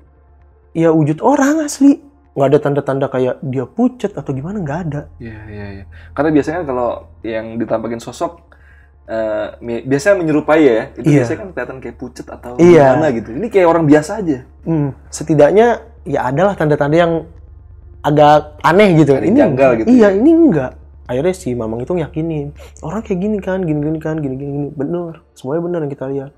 ya 0.74 0.90
wujud 0.90 1.22
orang 1.22 1.62
asli 1.62 2.02
nggak 2.34 2.48
ada 2.50 2.58
tanda-tanda 2.58 3.06
kayak 3.06 3.38
dia 3.46 3.70
pucat 3.70 4.18
atau 4.18 4.34
gimana 4.34 4.58
nggak 4.58 4.80
ada 4.90 5.02
Iya, 5.22 5.38
iya, 5.46 5.66
iya. 5.78 5.84
Karena 6.18 6.34
biasanya 6.34 6.66
kalau 6.66 6.90
yang 7.22 7.62
ditampilkan 7.62 8.02
sosok 8.02 8.42
mi- 9.62 9.86
biasanya 9.86 10.26
menyerupai 10.26 10.62
ya, 10.64 10.84
itu 10.98 11.06
Iya. 11.06 11.16
biasanya 11.22 11.38
kan 11.38 11.50
kelihatan 11.54 11.78
kayak 11.86 11.98
pucet 12.02 12.26
atau 12.26 12.58
Iya. 12.58 12.98
gimana 12.98 13.08
gitu. 13.14 13.30
Ini 13.30 13.48
kayak 13.52 13.68
orang 13.70 13.86
biasa 13.86 14.12
aja. 14.18 14.38
Hmm, 14.66 14.90
setidaknya 15.14 15.68
ya 16.10 16.20
adalah 16.26 16.58
tanda-tanda 16.58 16.98
yang 16.98 17.14
agak 18.04 18.60
aneh 18.62 18.90
gitu. 19.00 19.16
Ada 19.16 19.26
janggal 19.26 19.70
gitu 19.80 19.88
Iya, 19.90 20.10
ya. 20.12 20.20
ini 20.20 20.32
enggak. 20.32 20.72
Akhirnya 21.04 21.34
si 21.34 21.52
Mamang 21.52 21.84
itu 21.84 21.92
yakinin 21.96 22.52
orang 22.80 23.02
kayak 23.02 23.20
gini 23.20 23.38
kan, 23.40 23.60
gini-gini 23.60 24.00
kan, 24.00 24.16
gini-gini 24.20 24.52
gini. 24.52 24.68
bener. 24.72 25.24
Semuanya 25.34 25.62
bener 25.62 25.80
yang 25.84 25.92
kita 25.92 26.06
lihat. 26.08 26.32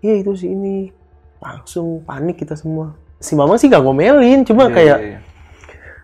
Iya 0.00 0.14
itu 0.20 0.32
si 0.34 0.46
ini. 0.48 0.92
Langsung 1.38 2.00
panik 2.00 2.40
kita 2.40 2.56
semua. 2.56 2.96
Si 3.18 3.32
Mamang 3.32 3.56
sih 3.56 3.68
gak 3.68 3.80
ngomelin, 3.80 4.44
cuma 4.44 4.68
Iya, 4.68 4.72
kayak 4.72 4.98
iya, 5.00 5.08
iya. 5.16 5.20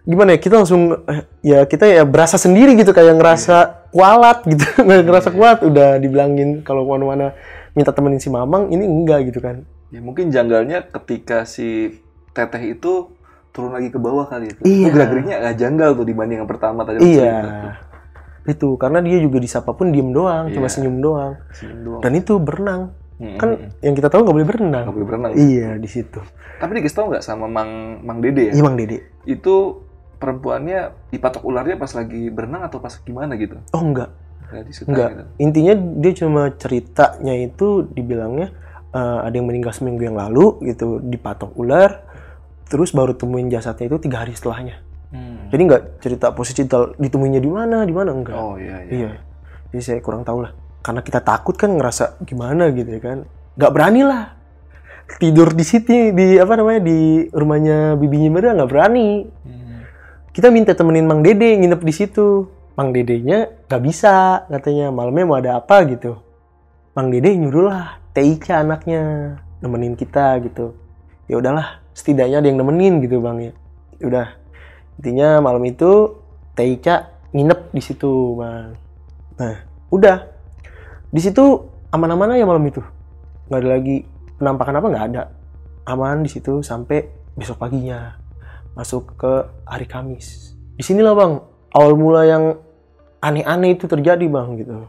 gimana 0.00 0.32
ya 0.32 0.40
kita 0.40 0.54
langsung 0.56 0.96
ya 1.40 1.68
kita 1.68 1.84
ya 1.84 2.08
berasa 2.08 2.40
sendiri 2.40 2.72
gitu 2.72 2.90
kayak 2.90 3.20
ngerasa 3.20 3.84
kualat 3.92 4.48
gitu 4.48 4.64
ngerasa 4.88 5.28
kuat 5.28 5.60
udah 5.60 6.00
dibilangin 6.00 6.64
kalau 6.64 6.88
ke 6.88 6.90
mana-mana 6.90 7.36
minta 7.76 7.92
temenin 7.92 8.16
si 8.16 8.32
Mamang 8.32 8.72
ini 8.72 8.88
enggak 8.88 9.28
gitu 9.28 9.44
kan 9.44 9.68
Ya 9.88 10.00
mungkin 10.00 10.32
janggalnya 10.32 10.88
ketika 10.88 11.44
si 11.44 12.00
teteh 12.32 12.72
itu 12.72 13.12
turun 13.50 13.74
lagi 13.74 13.90
ke 13.90 13.98
bawah 13.98 14.26
kali 14.26 14.50
itu. 14.50 14.60
Iya. 14.62 14.86
Itu 14.86 14.94
gerak-geriknya 14.94 15.36
agak 15.42 15.54
janggal 15.58 15.90
tuh 15.98 16.06
dibanding 16.06 16.38
yang 16.42 16.50
pertama 16.50 16.80
tadi. 16.86 16.98
Iya. 17.02 17.34
Itu 18.46 18.78
karena 18.80 18.98
dia 19.04 19.18
juga 19.20 19.38
disapa 19.38 19.76
pun 19.76 19.92
diem 19.92 20.10
doang, 20.10 20.48
cuma 20.50 20.66
Iya. 20.66 20.74
senyum 20.74 20.96
doang. 20.98 21.32
Senyum 21.52 21.80
doang. 21.84 22.00
Dan 22.02 22.12
itu 22.16 22.32
berenang. 22.40 22.82
Mm, 23.20 23.36
Kan 23.36 23.48
yang 23.84 23.94
kita 23.94 24.08
tahu 24.08 24.24
nggak 24.24 24.36
boleh 24.40 24.48
berenang. 24.48 24.84
Nggak 24.88 24.96
boleh 24.96 25.08
berenang. 25.12 25.32
Iya 25.36 25.76
di 25.76 25.88
situ. 25.90 26.20
Tapi 26.56 26.70
dikasih 26.80 26.96
tau 26.96 27.06
nggak 27.12 27.24
sama 27.24 27.44
Mang 27.52 28.00
Mang 28.00 28.24
Dede 28.24 28.48
ya? 28.48 28.52
Iya 28.56 28.62
Bang 28.64 28.80
Dede. 28.80 29.04
Itu 29.28 29.84
perempuannya 30.16 31.12
dipatok 31.12 31.44
ularnya 31.44 31.76
pas 31.76 31.92
lagi 31.92 32.32
berenang 32.32 32.64
atau 32.64 32.80
pas 32.80 32.92
gimana 32.96 33.36
gitu? 33.36 33.56
Oh 33.72 33.80
enggak, 33.84 34.12
enggak. 34.84 35.08
gitu. 35.16 35.24
Intinya 35.40 35.72
dia 35.76 36.12
cuma 36.16 36.42
ceritanya 36.56 37.34
itu 37.36 37.88
dibilangnya 37.92 38.52
eh, 38.92 39.18
ada 39.24 39.34
yang 39.36 39.48
meninggal 39.48 39.72
seminggu 39.72 40.00
yang 40.00 40.16
lalu 40.16 40.60
gitu 40.64 41.00
dipatok 41.00 41.52
ular. 41.56 42.08
Terus 42.70 42.94
baru 42.94 43.18
temuin 43.18 43.50
jasadnya 43.50 43.90
itu 43.90 43.98
tiga 43.98 44.22
hari 44.22 44.38
setelahnya. 44.38 44.78
Hmm. 45.10 45.50
Jadi 45.50 45.62
nggak 45.66 45.82
cerita 45.98 46.30
posisi 46.30 46.62
ditemuinya 46.70 47.42
di 47.42 47.50
mana, 47.50 47.82
di 47.82 47.90
mana 47.90 48.14
enggak. 48.14 48.38
Oh 48.38 48.54
iya 48.54 48.86
iya. 48.86 48.90
Iya. 48.94 49.10
Jadi 49.74 49.82
saya 49.82 49.98
kurang 49.98 50.22
tahu 50.22 50.46
lah. 50.46 50.54
Karena 50.80 51.02
kita 51.02 51.18
takut 51.20 51.58
kan 51.58 51.74
ngerasa 51.74 52.22
gimana 52.22 52.70
gitu 52.70 52.86
ya 52.86 53.02
kan. 53.02 53.18
Nggak 53.58 53.72
berani 53.74 54.02
lah. 54.06 54.38
Tidur 55.18 55.50
di 55.50 55.66
situ 55.66 56.14
di 56.14 56.38
apa 56.38 56.54
namanya 56.54 56.86
di 56.86 57.26
rumahnya 57.34 57.98
bibinya 57.98 58.38
Mada 58.38 58.54
nggak 58.54 58.70
berani. 58.70 59.26
Hmm. 59.26 59.82
Kita 60.30 60.54
minta 60.54 60.70
temenin 60.78 61.10
Mang 61.10 61.26
Dede 61.26 61.58
nginep 61.58 61.82
di 61.82 61.92
situ. 61.92 62.46
Mang 62.78 62.94
Dedenya 62.94 63.50
nggak 63.66 63.82
bisa 63.82 64.46
katanya 64.46 64.94
malamnya 64.94 65.24
mau 65.26 65.36
ada 65.42 65.58
apa 65.58 65.82
gitu. 65.90 66.22
Mang 66.94 67.10
Dede 67.10 67.34
nyuruh 67.34 67.66
lah 67.66 67.98
Teica 68.14 68.62
anaknya 68.62 69.34
nemenin 69.58 69.98
kita 69.98 70.38
gitu. 70.46 70.78
Ya 71.26 71.42
udahlah 71.42 71.79
setidaknya 71.94 72.40
ada 72.40 72.48
yang 72.48 72.58
nemenin 72.60 73.02
gitu 73.04 73.20
bang 73.22 73.50
ya. 73.50 73.52
Udah. 74.04 74.26
Intinya 75.00 75.40
malam 75.40 75.64
itu 75.64 76.20
Teica 76.56 77.10
nginep 77.32 77.72
di 77.72 77.82
situ 77.82 78.36
bang. 78.36 78.74
Nah 79.38 79.56
udah. 79.90 80.16
Di 81.10 81.20
situ 81.22 81.44
aman-aman 81.90 82.36
aja 82.36 82.46
malam 82.46 82.62
itu. 82.66 82.82
Nggak 83.50 83.60
ada 83.60 83.68
lagi 83.68 83.96
penampakan 84.38 84.78
apa 84.78 84.86
nggak 84.86 85.06
ada. 85.14 85.22
Aman 85.88 86.22
di 86.22 86.30
situ 86.30 86.62
sampai 86.62 87.08
besok 87.34 87.58
paginya 87.58 88.14
masuk 88.76 89.18
ke 89.18 89.32
hari 89.66 89.88
Kamis. 89.88 90.54
Di 90.78 90.84
sinilah 90.86 91.14
bang 91.16 91.32
awal 91.74 91.98
mula 91.98 92.22
yang 92.26 92.44
aneh-aneh 93.20 93.74
itu 93.74 93.90
terjadi 93.90 94.22
bang 94.30 94.48
gitu. 94.60 94.86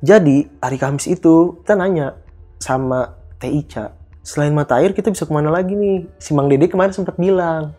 Jadi 0.00 0.48
hari 0.58 0.78
Kamis 0.80 1.06
itu 1.06 1.60
kita 1.60 1.76
nanya 1.76 2.16
sama 2.56 3.20
Teh 3.40 3.52
Ica 3.52 3.99
selain 4.20 4.52
mata 4.52 4.76
air 4.78 4.92
kita 4.92 5.08
bisa 5.08 5.24
ke 5.24 5.32
mana 5.32 5.48
lagi 5.48 5.72
nih? 5.72 6.06
Si 6.20 6.36
Mang 6.36 6.48
Dede 6.52 6.68
kemarin 6.68 6.92
sempat 6.92 7.16
bilang 7.16 7.72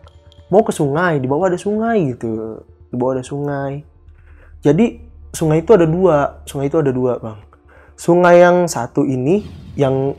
mau 0.52 0.60
ke 0.60 0.72
sungai 0.74 1.16
di 1.16 1.24
bawah 1.24 1.48
ada 1.48 1.56
sungai 1.56 2.12
gitu. 2.12 2.60
Di 2.92 2.94
bawah 3.00 3.16
ada 3.16 3.24
sungai. 3.24 3.80
Jadi 4.60 5.00
sungai 5.32 5.64
itu 5.64 5.72
ada 5.72 5.88
dua. 5.88 6.44
Sungai 6.44 6.68
itu 6.68 6.76
ada 6.76 6.92
dua 6.92 7.16
bang. 7.16 7.38
Sungai 7.96 8.44
yang 8.44 8.68
satu 8.68 9.08
ini 9.08 9.48
yang 9.80 10.12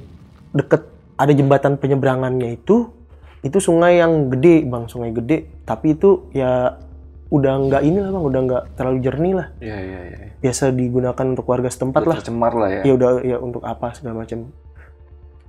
deket 0.58 0.90
ada 1.14 1.30
jembatan 1.30 1.78
penyeberangannya 1.78 2.58
itu 2.58 2.90
itu 3.46 3.58
sungai 3.62 4.02
yang 4.02 4.34
gede 4.34 4.66
bang. 4.66 4.90
Sungai 4.90 5.14
gede. 5.14 5.46
Tapi 5.70 5.94
itu 5.94 6.34
ya 6.34 6.82
udah 7.30 7.54
nggak 7.70 7.82
ini 7.86 8.02
lah 8.02 8.10
bang. 8.10 8.24
Udah 8.26 8.42
nggak 8.42 8.64
terlalu 8.74 8.98
jernih 9.06 9.34
lah. 9.38 9.48
Iya 9.62 9.78
iya 9.78 10.00
iya. 10.10 10.18
biasa 10.42 10.74
digunakan 10.74 11.26
untuk 11.30 11.46
warga 11.46 11.70
setempat 11.70 12.02
Udah 12.02 12.10
lah. 12.10 12.18
Tercemar 12.26 12.54
lah 12.58 12.70
ya. 12.74 12.82
ya 12.90 12.94
udah 12.98 13.10
ya 13.22 13.38
untuk 13.38 13.62
apa 13.62 13.94
segala 13.94 14.26
macam 14.26 14.50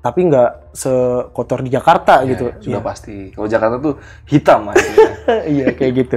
tapi 0.04 0.28
nggak 0.28 0.76
sekotor 0.76 1.64
di 1.64 1.72
Jakarta 1.72 2.20
Iya, 2.20 2.36
gitu. 2.36 2.44
iya, 2.52 2.60
Sudah 2.60 2.80
Iya. 2.84 2.84
pasti. 2.84 3.16
Kalau 3.32 3.48
Jakarta 3.48 3.76
tuh 3.80 3.94
hitam 4.28 4.68
aja. 4.68 4.84
iya 5.56 5.72
kayak 5.72 5.92
gitu. 5.96 6.16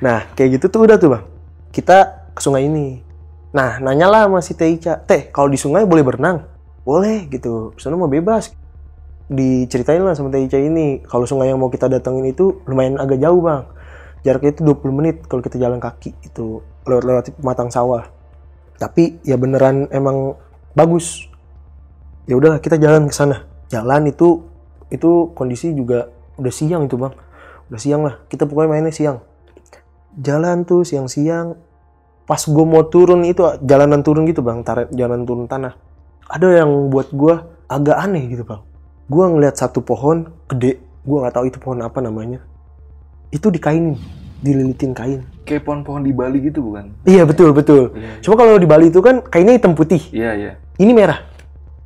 Nah 0.00 0.24
kayak 0.32 0.56
gitu 0.56 0.72
tuh 0.72 0.80
udah 0.88 0.96
tuh 0.96 1.12
bang. 1.12 1.24
Kita 1.68 1.96
ke 2.32 2.40
sungai 2.40 2.64
ini. 2.64 3.04
Nah 3.52 3.76
nanyalah 3.76 4.24
sama 4.24 4.40
si 4.40 4.56
Teh 4.56 4.72
Ica 4.72 4.96
teh 4.96 5.28
kalau 5.28 5.52
di 5.52 5.60
sungai 5.60 5.84
boleh 5.84 6.00
berenang? 6.00 6.48
Boleh 6.80 7.28
gitu. 7.28 7.76
Sana 7.76 8.00
mau 8.00 8.08
bebas. 8.08 8.56
Diceritain 9.28 10.00
lah 10.00 10.16
sama 10.16 10.32
Teh 10.32 10.40
Ica 10.40 10.56
ini 10.56 11.04
kalau 11.04 11.28
sungai 11.28 11.52
yang 11.52 11.60
mau 11.60 11.68
kita 11.68 11.92
datengin 11.92 12.32
itu 12.32 12.64
lumayan 12.64 12.96
agak 12.96 13.20
jauh 13.20 13.44
bang. 13.44 13.68
Jaraknya 14.24 14.56
itu 14.56 14.62
20 14.64 14.96
menit 14.96 15.16
kalau 15.28 15.44
kita 15.44 15.60
jalan 15.60 15.76
kaki 15.76 16.16
itu 16.24 16.64
lewat-lewat 16.88 17.36
pematang 17.36 17.68
sawah. 17.68 18.08
Tapi 18.80 19.20
ya 19.28 19.36
beneran 19.36 19.92
emang 19.92 20.40
bagus 20.72 21.28
ya 22.26 22.34
udahlah 22.34 22.58
kita 22.58 22.76
jalan 22.76 23.08
ke 23.08 23.14
sana. 23.14 23.46
Jalan 23.70 24.10
itu 24.10 24.46
itu 24.90 25.30
kondisi 25.34 25.74
juga 25.74 26.10
udah 26.38 26.52
siang 26.52 26.86
itu 26.86 26.98
bang. 26.98 27.14
Udah 27.70 27.80
siang 27.80 28.02
lah. 28.06 28.22
Kita 28.30 28.46
pokoknya 28.46 28.68
mainnya 28.70 28.94
siang. 28.94 29.22
Jalan 30.18 30.66
tuh 30.66 30.82
siang-siang. 30.86 31.58
Pas 32.26 32.42
gue 32.42 32.64
mau 32.66 32.82
turun 32.90 33.22
itu 33.22 33.42
jalanan 33.62 34.02
turun 34.02 34.26
gitu 34.26 34.42
bang. 34.42 34.62
Tarik 34.66 34.90
jalan 34.94 35.26
turun 35.26 35.46
tanah. 35.46 35.78
Ada 36.26 36.62
yang 36.62 36.90
buat 36.90 37.14
gue 37.14 37.34
agak 37.70 37.96
aneh 37.98 38.26
gitu 38.30 38.42
bang. 38.42 38.62
Gue 39.06 39.24
ngeliat 39.26 39.54
satu 39.58 39.82
pohon 39.82 40.30
gede. 40.50 40.82
Gue 41.06 41.22
nggak 41.22 41.34
tahu 41.38 41.44
itu 41.46 41.58
pohon 41.62 41.82
apa 41.82 42.02
namanya. 42.02 42.42
Itu 43.30 43.50
dikainin. 43.50 43.98
Dililitin 44.36 44.92
kain. 44.92 45.24
Kayak 45.48 45.64
pohon-pohon 45.64 46.04
di 46.04 46.12
Bali 46.12 46.42
gitu 46.44 46.60
bukan? 46.60 46.92
iya 47.08 47.24
betul 47.24 47.54
betul. 47.56 47.94
Iya. 47.96 48.20
Cuma 48.20 48.34
kalau 48.36 48.58
di 48.60 48.68
Bali 48.68 48.92
itu 48.92 49.00
kan 49.00 49.24
kainnya 49.24 49.56
hitam 49.56 49.72
putih. 49.72 50.02
Iya. 50.12 50.30
iya. 50.36 50.52
ini 50.76 50.92
merah 50.92 51.35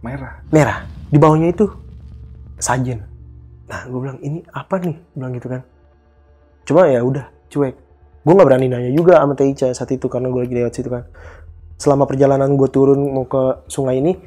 Merah. 0.00 0.40
merah. 0.48 0.78
Di 1.12 1.20
bawahnya 1.20 1.52
itu 1.52 1.68
sajen 2.60 3.08
nah 3.70 3.86
gue 3.86 4.00
bilang 4.02 4.18
ini 4.18 4.42
apa 4.50 4.82
nih? 4.82 4.98
Bilang 5.14 5.32
gitu 5.38 5.46
kan. 5.46 5.62
Cuma 6.66 6.90
ya 6.90 7.06
udah 7.06 7.30
cuek. 7.46 7.74
Gue 8.26 8.32
nggak 8.34 8.48
berani 8.50 8.66
nanya 8.66 8.90
juga 8.90 9.22
sama 9.22 9.38
Teh 9.38 9.46
Ica 9.46 9.70
saat 9.70 9.94
itu 9.94 10.10
karena 10.10 10.26
gue 10.26 10.42
lagi 10.42 10.54
lewat 10.58 10.72
situ 10.74 10.90
kan. 10.90 11.06
Selama 11.78 12.04
perjalanan 12.10 12.50
gue 12.58 12.68
turun 12.68 12.98
mau 13.14 13.30
ke 13.30 13.64
sungai 13.70 14.02
ini 14.02 14.18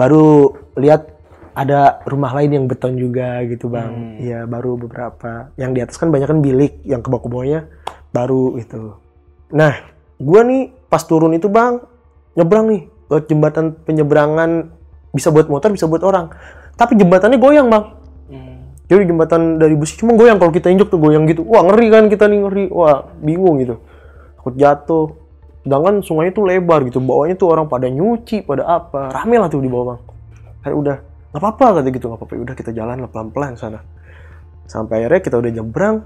baru 0.00 0.48
lihat 0.80 1.12
ada 1.52 2.00
rumah 2.08 2.32
lain 2.32 2.56
yang 2.56 2.64
beton 2.64 2.96
juga 2.96 3.44
gitu 3.44 3.68
bang. 3.68 3.92
Hmm. 3.92 4.16
Iya 4.16 4.48
baru 4.48 4.80
beberapa. 4.80 5.52
Yang 5.60 5.70
di 5.76 5.80
atas 5.84 5.96
kan 6.00 6.08
banyak 6.08 6.28
kan 6.32 6.40
bilik 6.40 6.80
yang 6.88 7.04
ke 7.04 7.12
bawah-bawahnya 7.12 7.68
baru 8.16 8.56
gitu. 8.64 8.96
Nah 9.52 9.76
gue 10.16 10.40
nih 10.40 10.62
pas 10.88 11.04
turun 11.04 11.36
itu 11.36 11.52
bang 11.52 11.84
nyebrang 12.32 12.66
nih 12.72 12.82
lewat 13.12 13.24
jembatan 13.28 13.76
penyeberangan 13.84 14.79
bisa 15.10 15.28
buat 15.34 15.50
motor 15.50 15.74
bisa 15.74 15.90
buat 15.90 16.02
orang. 16.06 16.30
Tapi 16.78 16.96
jembatannya 16.96 17.38
goyang 17.38 17.68
bang. 17.68 17.84
Jadi 18.90 19.06
jembatan 19.06 19.62
dari 19.62 19.78
besi 19.78 19.94
cuma 20.02 20.18
goyang 20.18 20.42
kalau 20.42 20.50
kita 20.50 20.66
injek 20.66 20.90
tuh 20.90 20.98
goyang 20.98 21.22
gitu. 21.30 21.46
Wah 21.46 21.62
ngeri 21.62 21.86
kan 21.94 22.10
kita 22.10 22.26
nih 22.26 22.38
ngeri. 22.42 22.64
Wah 22.74 23.06
bingung 23.22 23.62
gitu. 23.62 23.78
Takut 24.34 24.54
jatuh. 24.58 25.06
Sedangkan 25.62 26.02
sungai 26.02 26.34
itu 26.34 26.42
lebar 26.42 26.82
gitu. 26.90 26.98
Bawahnya 26.98 27.38
tuh 27.38 27.54
orang 27.54 27.70
pada 27.70 27.86
nyuci 27.86 28.42
pada 28.42 28.66
apa. 28.66 29.14
Rame 29.14 29.38
lah 29.38 29.46
tuh 29.46 29.62
di 29.62 29.70
bawah 29.70 29.94
bang. 29.94 30.00
Kayak 30.66 30.76
udah 30.76 30.96
nggak 31.30 31.38
apa-apa 31.38 31.66
kata 31.78 31.88
gitu. 31.94 32.04
Nggak 32.10 32.18
apa-apa. 32.18 32.32
Udah 32.42 32.54
kita 32.58 32.70
jalan 32.74 32.96
pelan-pelan 33.06 33.54
sana. 33.54 33.78
Sampai 34.66 35.06
akhirnya 35.06 35.22
kita 35.22 35.36
udah 35.38 35.50
nyebrang 35.54 35.96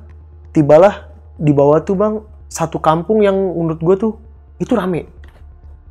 tibalah 0.52 1.08
di 1.40 1.56
bawah 1.56 1.80
tuh 1.80 1.96
bang 1.96 2.14
satu 2.52 2.76
kampung 2.84 3.24
yang 3.24 3.32
menurut 3.32 3.80
gue 3.80 3.96
tuh 3.96 4.12
itu 4.60 4.76
rame. 4.76 5.08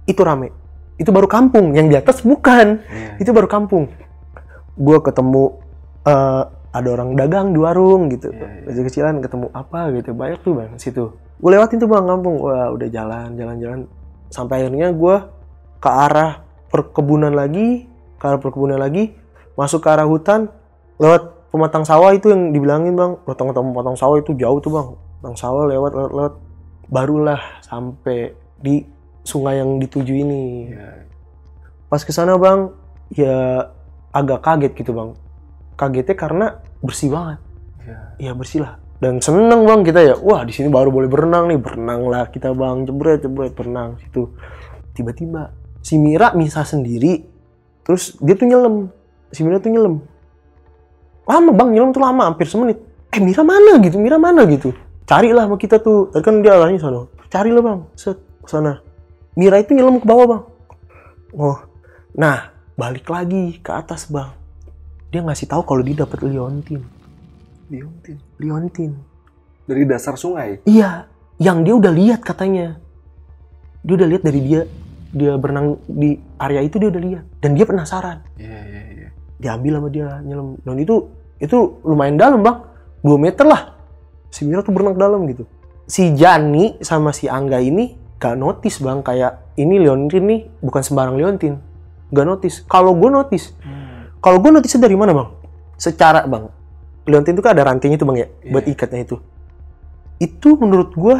Itu 0.05 0.21
rame 0.21 0.62
itu 0.97 1.09
baru 1.09 1.25
kampung 1.25 1.73
yang 1.73 1.89
di 1.89 1.97
atas 1.97 2.21
bukan. 2.21 2.81
Iya. 2.85 3.21
itu 3.21 3.29
baru 3.33 3.49
kampung. 3.49 3.89
Gue 4.77 4.97
ketemu 5.01 5.57
eh, 6.05 6.43
ada 6.73 6.89
orang 6.89 7.13
dagang 7.13 7.53
di 7.53 7.59
warung 7.61 8.09
gitu. 8.09 8.33
Iya, 8.33 8.47
iya. 8.49 8.65
kecil-kecilan 8.69 9.21
ketemu 9.21 9.47
apa 9.53 9.93
gitu. 9.93 10.09
Banyak 10.13 10.39
tuh 10.41 10.53
bang 10.57 10.71
situ. 10.81 11.13
Gue 11.13 11.49
lewatin 11.53 11.77
tuh 11.77 11.89
bang 11.89 12.05
kampung. 12.05 12.35
Wah 12.41 12.73
udah 12.73 12.87
jalan 12.89 13.37
jalan 13.37 13.55
jalan. 13.61 13.79
Sampai 14.33 14.65
akhirnya 14.65 14.89
gue 14.93 15.15
ke 15.77 15.89
arah 15.89 16.41
perkebunan 16.73 17.29
lagi 17.29 17.85
ke 18.17 18.23
arah 18.25 18.39
perkebunan 18.41 18.77
lagi. 18.77 19.13
Masuk 19.53 19.85
ke 19.85 19.89
arah 19.89 20.09
hutan 20.09 20.49
lewat 20.97 21.51
pematang 21.53 21.85
sawah 21.85 22.09
itu 22.13 22.33
yang 22.33 22.53
dibilangin 22.53 22.97
bang. 22.97 23.19
Potong-potong 23.21 23.73
pematang 23.73 23.97
sawah 23.97 24.17
itu 24.17 24.33
jauh 24.33 24.57
tuh 24.57 24.71
bang. 24.73 24.87
Pematang 25.21 25.37
sawah 25.37 25.65
lewat 25.69 25.91
lewat 25.93 26.11
lewat. 26.13 26.33
Barulah 26.89 27.41
sampai 27.65 28.33
di 28.61 28.92
sungai 29.23 29.63
yang 29.63 29.79
dituju 29.79 30.13
ini. 30.13 30.43
Iya. 30.69 31.07
pas 31.87 32.01
ke 32.01 32.09
sana 32.09 32.35
bang 32.41 32.73
ya 33.13 33.69
agak 34.11 34.43
kaget 34.43 34.73
gitu 34.77 34.91
bang. 34.93 35.09
Kagetnya 35.79 36.15
karena 36.15 36.47
bersih 36.83 37.09
banget. 37.09 37.39
Iya. 37.83 37.99
ya 38.29 38.31
bersih 38.35 38.61
lah. 38.61 38.77
Dan 38.99 39.19
seneng 39.19 39.67
bang 39.67 39.81
kita 39.83 39.99
ya. 39.99 40.15
Wah 40.19 40.45
di 40.47 40.53
sini 40.53 40.69
baru 40.69 40.93
boleh 40.93 41.09
berenang 41.09 41.49
nih. 41.49 41.59
Berenang 41.59 42.07
lah 42.07 42.29
kita 42.29 42.53
bang. 42.53 42.85
Jebret 42.87 43.25
jebret 43.25 43.53
berenang 43.53 43.97
situ. 44.01 44.31
Tiba-tiba 44.93 45.53
si 45.81 45.97
Mira 45.97 46.31
misah 46.37 46.63
sendiri 46.63 47.25
terus 47.83 48.17
dia 48.21 48.37
tuh 48.37 48.47
nyelam. 48.47 48.89
Si 49.33 49.41
Mira 49.45 49.61
tuh 49.61 49.69
nyelam. 49.73 50.01
Lama 51.29 51.51
bang 51.53 51.69
nyelam 51.73 51.89
tuh 51.93 52.01
lama 52.01 52.25
hampir 52.25 52.49
semenit. 52.49 52.81
Eh 53.13 53.21
Mira 53.21 53.45
mana 53.45 53.77
gitu? 53.81 54.01
Mira 54.01 54.17
mana 54.17 54.49
gitu? 54.49 54.73
Carilah 55.05 55.45
sama 55.45 55.61
kita 55.61 55.77
tuh. 55.77 56.09
Tadi 56.09 56.23
kan 56.25 56.41
dia 56.41 56.57
arahnya 56.57 56.81
sana. 56.81 57.05
Carilah 57.29 57.61
bang 57.61 57.79
set 57.93 58.17
sana 58.49 58.92
Mira 59.33 59.61
itu 59.61 59.73
nyelam 59.73 59.99
ke 59.99 60.05
bawah 60.05 60.25
bang 60.25 60.43
oh 61.37 61.57
nah 62.13 62.53
balik 62.77 63.09
lagi 63.09 63.57
ke 63.61 63.71
atas 63.73 64.09
bang 64.09 64.29
dia 65.09 65.21
ngasih 65.21 65.49
tahu 65.49 65.61
kalau 65.65 65.81
dia 65.85 66.05
dapat 66.05 66.25
liontin 66.25 66.81
Liontin. 67.71 68.17
liontin 68.37 68.91
Dari 69.63 69.87
dasar 69.87 70.19
sungai. 70.19 70.59
Iya, 70.67 71.07
yang 71.39 71.63
dia 71.63 71.73
udah 71.79 71.87
lihat 71.95 72.19
katanya. 72.19 72.75
Dia 73.79 73.93
udah 73.95 74.07
lihat 74.11 74.23
dari 74.27 74.41
dia 74.43 74.61
dia 75.13 75.37
berenang 75.39 75.77
di 75.85 76.17
area 76.41 76.65
itu 76.65 76.81
dia 76.81 76.89
udah 76.89 77.01
lihat 77.01 77.23
dan 77.39 77.55
dia 77.55 77.63
penasaran. 77.63 78.27
Iya, 78.35 78.59
iya, 78.67 78.81
iya. 78.91 79.09
Diambil 79.39 79.79
sama 79.79 79.87
dia 79.87 80.07
nyelam. 80.19 80.59
Dan 80.67 80.75
itu 80.83 81.07
itu 81.39 81.79
lumayan 81.87 82.19
dalam, 82.19 82.43
Bang. 82.43 82.67
2 83.07 83.15
meter 83.15 83.47
lah. 83.47 83.75
Si 84.27 84.43
Mira 84.43 84.63
tuh 84.63 84.75
berenang 84.75 84.99
dalam 84.99 85.23
gitu. 85.31 85.47
Si 85.87 86.11
Jani 86.11 86.83
sama 86.83 87.15
si 87.15 87.31
Angga 87.31 87.63
ini 87.63 87.95
gak 88.19 88.35
notice, 88.35 88.79
Bang, 88.81 89.05
kayak 89.05 89.53
ini 89.59 89.81
Leontin 89.81 90.23
nih 90.25 90.41
bukan 90.63 90.81
sembarang 90.81 91.15
Leontin. 91.19 91.59
Gak 92.13 92.25
notice. 92.25 92.61
Kalau 92.65 92.93
gue 92.95 93.09
notice, 93.09 93.53
kalau 94.23 94.37
gue 94.39 94.51
notice 94.53 94.77
dari 94.79 94.95
mana, 94.95 95.11
Bang? 95.13 95.29
Secara, 95.75 96.23
Bang. 96.25 96.49
Leontin 97.03 97.35
itu 97.35 97.43
kan 97.43 97.51
ada 97.57 97.67
rantainya 97.67 97.99
tuh, 97.99 98.07
Bang 98.07 98.17
ya, 98.17 98.27
buat 98.49 98.63
Iya. 98.63 98.73
ikatnya 98.73 99.01
itu. 99.03 99.17
Itu 100.21 100.55
menurut 100.55 100.95
gue 100.95 101.15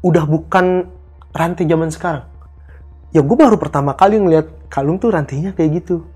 udah 0.00 0.24
bukan 0.24 0.88
rantai 1.34 1.64
zaman 1.66 1.90
sekarang. 1.92 2.24
Ya 3.10 3.20
gue 3.26 3.36
baru 3.36 3.58
pertama 3.58 3.94
kali 3.98 4.22
ngeliat 4.22 4.70
kalung 4.70 5.02
tuh 5.02 5.10
rantainya 5.10 5.50
kayak 5.52 5.82
gitu. 5.82 6.06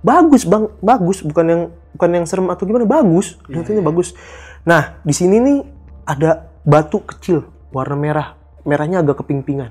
Bagus 0.00 0.48
bang, 0.48 0.72
bagus. 0.80 1.20
Bukan 1.20 1.44
yang 1.44 1.62
bukan 1.92 2.10
yang 2.14 2.24
serem 2.24 2.48
atau 2.48 2.64
gimana, 2.64 2.88
bagus. 2.88 3.36
Rantainya 3.44 3.84
iya. 3.84 3.88
bagus. 3.88 4.16
Nah 4.64 4.96
di 5.04 5.12
sini 5.12 5.36
nih 5.42 5.58
ada 6.08 6.48
batu 6.64 7.04
kecil 7.04 7.44
warna 7.68 7.96
merah, 8.00 8.28
merahnya 8.66 9.02
agak 9.02 9.22
keping-pingan. 9.22 9.70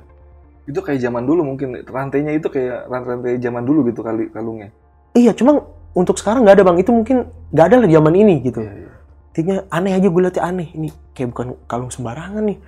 Itu 0.67 0.83
kayak 0.83 0.99
zaman 0.99 1.23
dulu 1.23 1.47
mungkin 1.47 1.79
rantainya 1.87 2.35
itu 2.35 2.51
kayak 2.51 2.91
rantai 2.91 3.39
zaman 3.39 3.63
dulu 3.63 3.87
gitu 3.87 4.03
kali 4.03 4.27
kalungnya. 4.31 4.69
Iya, 5.15 5.31
cuma 5.31 5.63
untuk 5.95 6.19
sekarang 6.19 6.43
nggak 6.43 6.59
ada 6.59 6.63
bang. 6.67 6.77
Itu 6.83 6.91
mungkin 6.91 7.25
nggak 7.55 7.65
ada 7.71 7.75
lah 7.81 7.89
zaman 7.89 8.13
ini 8.13 8.35
gitu. 8.43 8.61
Iya, 8.61 8.73
iya. 8.75 9.61
Aneh 9.69 9.93
aja 9.93 10.07
gue 10.09 10.21
liatnya 10.21 10.43
aneh. 10.43 10.69
Ini 10.73 10.89
kayak 11.13 11.29
bukan 11.31 11.47
kalung 11.69 11.93
sembarangan 11.93 12.41
nih. 12.41 12.59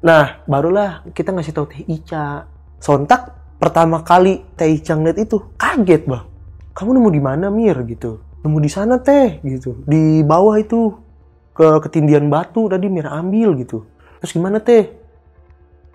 Nah, 0.00 0.44
barulah 0.48 1.04
kita 1.12 1.32
ngasih 1.34 1.52
tahu 1.56 1.66
Teh 1.72 1.82
Ica. 1.88 2.46
Sontak 2.80 3.56
pertama 3.58 4.00
kali 4.06 4.44
Teh 4.54 4.70
Ica 4.70 4.94
ngeliat 4.94 5.18
itu 5.18 5.40
kaget 5.56 6.04
bang. 6.06 6.24
Kamu 6.76 6.96
nemu 6.96 7.10
di 7.10 7.20
mana 7.20 7.46
Mir 7.50 7.76
gitu? 7.88 8.22
Nemu 8.44 8.58
di 8.60 8.70
sana 8.70 9.00
Teh 9.00 9.40
gitu. 9.42 9.82
Di 9.84 10.22
bawah 10.22 10.56
itu 10.60 10.94
ke 11.56 11.80
ketindian 11.84 12.30
batu 12.30 12.70
tadi 12.70 12.86
Mir 12.88 13.08
ambil 13.08 13.56
gitu. 13.58 13.88
Terus 14.22 14.32
gimana 14.36 14.60
Teh? 14.60 14.99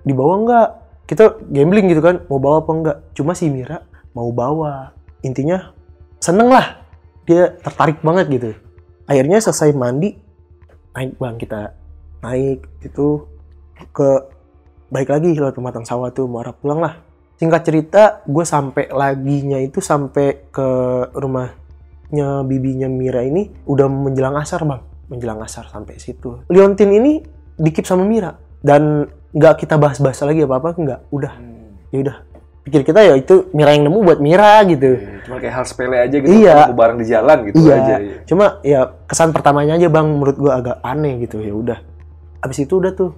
Di 0.06 0.14
bawah 0.14 0.38
nggak? 0.46 0.70
Kita 1.06 1.42
gambling 1.50 1.90
gitu 1.90 2.02
kan, 2.02 2.22
mau 2.30 2.38
bawa 2.38 2.62
apa 2.62 2.72
enggak? 2.72 2.98
Cuma 3.18 3.34
si 3.34 3.50
Mira 3.50 3.82
mau 4.14 4.30
bawa. 4.30 4.94
Intinya 5.26 5.74
seneng 6.22 6.50
lah. 6.50 6.86
Dia 7.26 7.58
tertarik 7.58 8.06
banget 8.06 8.30
gitu 8.30 8.50
akhirnya 9.06 9.38
selesai 9.42 9.74
mandi 9.74 10.18
naik 10.98 11.18
bang 11.22 11.38
kita 11.38 11.62
naik 12.26 12.66
itu 12.82 13.08
ke 13.94 14.10
baik 14.90 15.10
lagi 15.14 15.38
lewat 15.38 15.54
pematang 15.58 15.86
sawah 15.86 16.10
tuh 16.10 16.26
mau 16.26 16.42
arah 16.42 16.56
pulang 16.56 16.82
lah 16.82 17.02
singkat 17.38 17.62
cerita 17.68 18.26
gue 18.26 18.46
sampai 18.46 18.90
laginya 18.90 19.60
itu 19.62 19.84
sampai 19.84 20.50
ke 20.50 20.68
rumahnya 21.14 22.48
bibinya 22.48 22.90
Mira 22.90 23.22
ini 23.22 23.52
udah 23.70 23.86
menjelang 23.86 24.40
asar 24.40 24.66
bang 24.66 24.82
menjelang 25.12 25.42
asar 25.44 25.70
sampai 25.70 26.02
situ 26.02 26.42
Liontin 26.50 26.90
ini 26.96 27.22
dikip 27.60 27.86
sama 27.86 28.08
Mira 28.08 28.34
dan 28.66 29.06
nggak 29.36 29.54
kita 29.60 29.76
bahas-bahas 29.76 30.24
lagi 30.24 30.42
apa 30.42 30.56
apa 30.56 30.70
nggak 30.74 31.00
udah 31.12 31.34
Hmm. 31.36 31.76
ya 31.92 32.00
udah 32.02 32.18
pikir 32.64 32.82
kita 32.82 33.00
ya 33.00 33.14
itu 33.14 33.52
Mira 33.52 33.76
yang 33.76 33.86
nemu 33.86 34.00
buat 34.02 34.18
Mira 34.18 34.64
gitu 34.66 34.98
Iya, 34.98 35.22
Cuma 35.22 35.38
kayak 35.38 35.54
hal 35.54 35.66
sepele 35.66 35.98
aja 36.00 36.16
gitu. 36.18 36.30
Iya. 36.32 36.56
ketemu 36.66 36.76
bareng 36.76 36.98
di 36.98 37.06
jalan 37.06 37.38
gitu 37.46 37.58
Iya. 37.62 37.74
aja. 37.76 37.96
Iya. 38.00 38.16
Cuma 38.26 38.46
ya 38.62 38.80
kesan 39.06 39.30
pertamanya 39.30 39.74
aja 39.76 39.88
bang 39.88 40.08
menurut 40.08 40.36
gua 40.36 40.52
agak 40.56 40.78
aneh 40.82 41.20
gitu 41.20 41.38
ya 41.40 41.52
udah. 41.52 41.78
Abis 42.42 42.62
itu 42.62 42.74
udah 42.76 42.92
tuh 42.92 43.14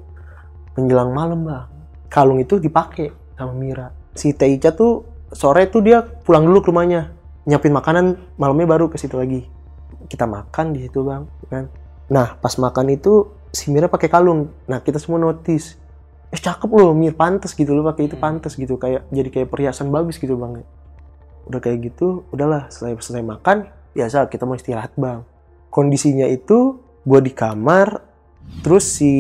menjelang 0.74 1.12
malam 1.12 1.44
bang. 1.44 1.64
Kalung 2.08 2.40
itu 2.40 2.58
dipakai 2.58 3.08
sama 3.34 3.52
Mira. 3.52 3.88
Si 4.12 4.32
Teica 4.32 4.72
tuh 4.72 5.04
sore 5.30 5.68
tuh 5.68 5.80
dia 5.80 6.02
pulang 6.04 6.44
dulu 6.44 6.60
ke 6.60 6.68
rumahnya 6.68 7.12
nyiapin 7.44 7.72
makanan 7.72 8.06
malamnya 8.36 8.68
baru 8.68 8.88
ke 8.88 8.96
situ 8.96 9.16
lagi. 9.16 9.48
Kita 10.06 10.24
makan 10.24 10.76
di 10.76 10.84
situ 10.84 11.04
bang 11.04 11.24
kan. 11.48 11.72
Nah 12.08 12.36
pas 12.36 12.52
makan 12.54 12.88
itu 12.90 13.28
si 13.50 13.72
Mira 13.72 13.88
pakai 13.88 14.08
kalung. 14.08 14.52
Nah 14.66 14.80
kita 14.80 14.98
semua 14.98 15.20
notice. 15.22 15.80
Eh 16.28 16.40
cakep 16.40 16.68
loh 16.68 16.92
Mir 16.92 17.16
pantas 17.16 17.56
gitu 17.56 17.72
loh 17.72 17.88
pakai 17.88 18.12
itu 18.12 18.20
Hmm. 18.20 18.24
pantas 18.24 18.60
gitu 18.60 18.76
kayak 18.76 19.08
jadi 19.12 19.30
kayak 19.32 19.48
perhiasan 19.48 19.88
bagus 19.88 20.20
gitu 20.20 20.36
bang. 20.36 20.64
Udah 21.48 21.60
kayak 21.64 21.94
gitu 21.94 22.28
udahlah 22.36 22.68
selesai 22.68 23.00
selesai 23.00 23.24
makan 23.24 23.58
biasa 23.96 24.28
kita 24.28 24.44
mau 24.44 24.60
istirahat 24.60 24.92
bang. 25.00 25.24
Kondisinya 25.72 26.28
itu 26.28 26.84
gue 27.08 27.20
di 27.24 27.32
kamar 27.32 28.04
terus 28.64 29.00
si 29.00 29.12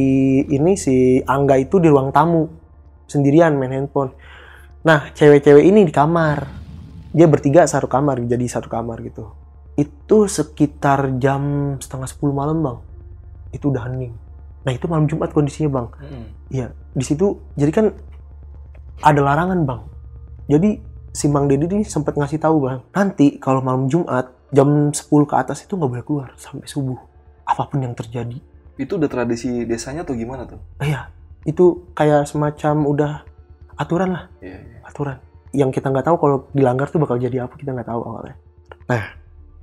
ini 0.48 0.76
si 0.76 1.24
Angga 1.24 1.56
itu 1.60 1.80
di 1.80 1.88
ruang 1.88 2.12
tamu 2.12 2.52
sendirian 3.08 3.56
main 3.56 3.72
handphone. 3.72 4.12
Nah 4.84 5.08
cewek-cewek 5.16 5.64
ini 5.64 5.88
di 5.88 5.94
kamar 5.96 6.44
dia 7.16 7.28
bertiga 7.32 7.64
satu 7.64 7.88
kamar 7.88 8.20
jadi 8.28 8.44
satu 8.52 8.68
kamar 8.68 9.00
gitu. 9.08 9.32
Itu 9.80 10.28
sekitar 10.28 11.16
jam 11.24 11.76
setengah 11.80 12.12
sepuluh 12.12 12.36
malam 12.36 12.60
bang. 12.60 12.78
Itu 13.56 13.72
udah 13.72 13.88
hening 13.88 14.27
nah 14.62 14.72
itu 14.72 14.86
malam 14.86 15.06
Jumat 15.06 15.30
kondisinya 15.32 15.70
bang 15.74 15.88
Hmm. 15.98 16.28
Iya, 16.48 16.68
di 16.94 17.04
situ 17.04 17.38
jadi 17.54 17.72
kan 17.72 17.86
ada 18.98 19.22
larangan 19.22 19.62
bang. 19.62 19.82
Jadi 20.48 20.70
si 21.12 21.28
Bang 21.28 21.46
Deddy 21.46 21.68
ini 21.68 21.84
sempat 21.84 22.16
ngasih 22.16 22.40
tahu 22.40 22.64
bang, 22.64 22.80
nanti 22.96 23.36
kalau 23.36 23.60
malam 23.60 23.92
Jumat 23.92 24.32
jam 24.50 24.90
10 24.90 25.28
ke 25.28 25.36
atas 25.36 25.68
itu 25.68 25.76
nggak 25.76 25.90
boleh 25.92 26.06
keluar 26.08 26.30
sampai 26.40 26.66
subuh. 26.66 26.96
Apa 27.44 27.68
pun 27.68 27.84
yang 27.84 27.92
terjadi. 27.92 28.40
Itu 28.80 28.96
udah 28.96 29.12
tradisi 29.12 29.68
desanya 29.68 30.08
atau 30.08 30.16
gimana 30.16 30.48
tuh? 30.48 30.62
Iya, 30.80 31.12
itu 31.44 31.84
kayak 31.92 32.32
semacam 32.32 32.76
udah 32.88 33.12
aturan 33.76 34.10
lah, 34.16 34.24
Iya, 34.40 34.58
iya. 34.64 34.80
aturan. 34.88 35.18
Yang 35.52 35.70
kita 35.82 35.92
nggak 35.92 36.06
tahu 36.08 36.16
kalau 36.18 36.38
dilanggar 36.56 36.88
tuh 36.88 37.04
bakal 37.04 37.20
jadi 37.20 37.44
apa 37.44 37.60
kita 37.60 37.76
nggak 37.76 37.90
tahu 37.92 38.02
awalnya. 38.08 38.36
Nah, 38.88 39.04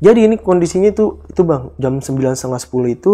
jadi 0.05 0.29
ini 0.29 0.37
kondisinya 0.37 0.93
itu 0.93 1.17
itu 1.27 1.43
bang 1.43 1.73
jam 1.81 1.97
9 1.97 2.37
setengah 2.37 2.61
10 2.61 2.93
itu 2.93 3.13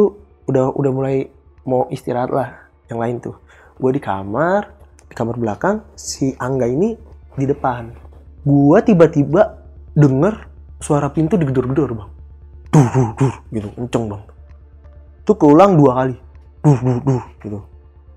udah 0.50 0.74
udah 0.74 0.90
mulai 0.90 1.30
mau 1.64 1.86
istirahat 1.92 2.30
lah 2.32 2.70
yang 2.88 3.00
lain 3.00 3.20
tuh. 3.20 3.36
Gue 3.80 3.96
di 3.96 4.02
kamar, 4.02 4.68
di 5.08 5.14
kamar 5.16 5.36
belakang, 5.40 5.82
si 5.98 6.36
Angga 6.38 6.68
ini 6.68 6.94
di 7.34 7.44
depan. 7.48 7.90
Gua 8.40 8.80
tiba-tiba 8.80 9.60
denger 9.92 10.48
suara 10.80 11.12
pintu 11.12 11.36
digedor-gedor 11.36 11.92
bang. 11.92 12.10
Duh, 12.70 12.88
duh, 12.88 13.10
duh, 13.18 13.34
gitu, 13.52 13.68
kenceng 13.76 14.04
bang. 14.08 14.22
Itu 15.20 15.32
keulang 15.36 15.76
dua 15.76 15.92
kali. 16.00 16.16
Duh, 16.64 16.78
duh, 16.80 16.98
duh, 17.04 17.24
gitu. 17.44 17.58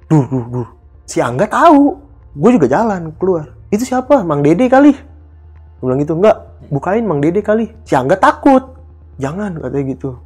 Duh, 0.07 0.25
duh, 0.31 0.45
duh. 0.47 0.69
Si 1.03 1.19
Angga 1.19 1.49
tahu. 1.49 1.99
Gue 2.33 2.49
juga 2.57 2.65
jalan 2.65 3.13
keluar. 3.19 3.53
Itu 3.69 3.85
siapa? 3.85 4.25
Mang 4.25 4.41
Dede 4.41 4.65
kali. 4.65 4.95
Gue 5.77 5.85
bilang 5.85 6.01
gitu, 6.01 6.15
enggak, 6.17 6.37
bukain 6.71 7.03
Mang 7.03 7.19
Dede 7.19 7.43
kali. 7.43 7.69
Si 7.83 7.93
Angga 7.93 8.15
takut. 8.15 8.79
Jangan, 9.19 9.59
katanya 9.59 9.85
gitu. 9.91 10.17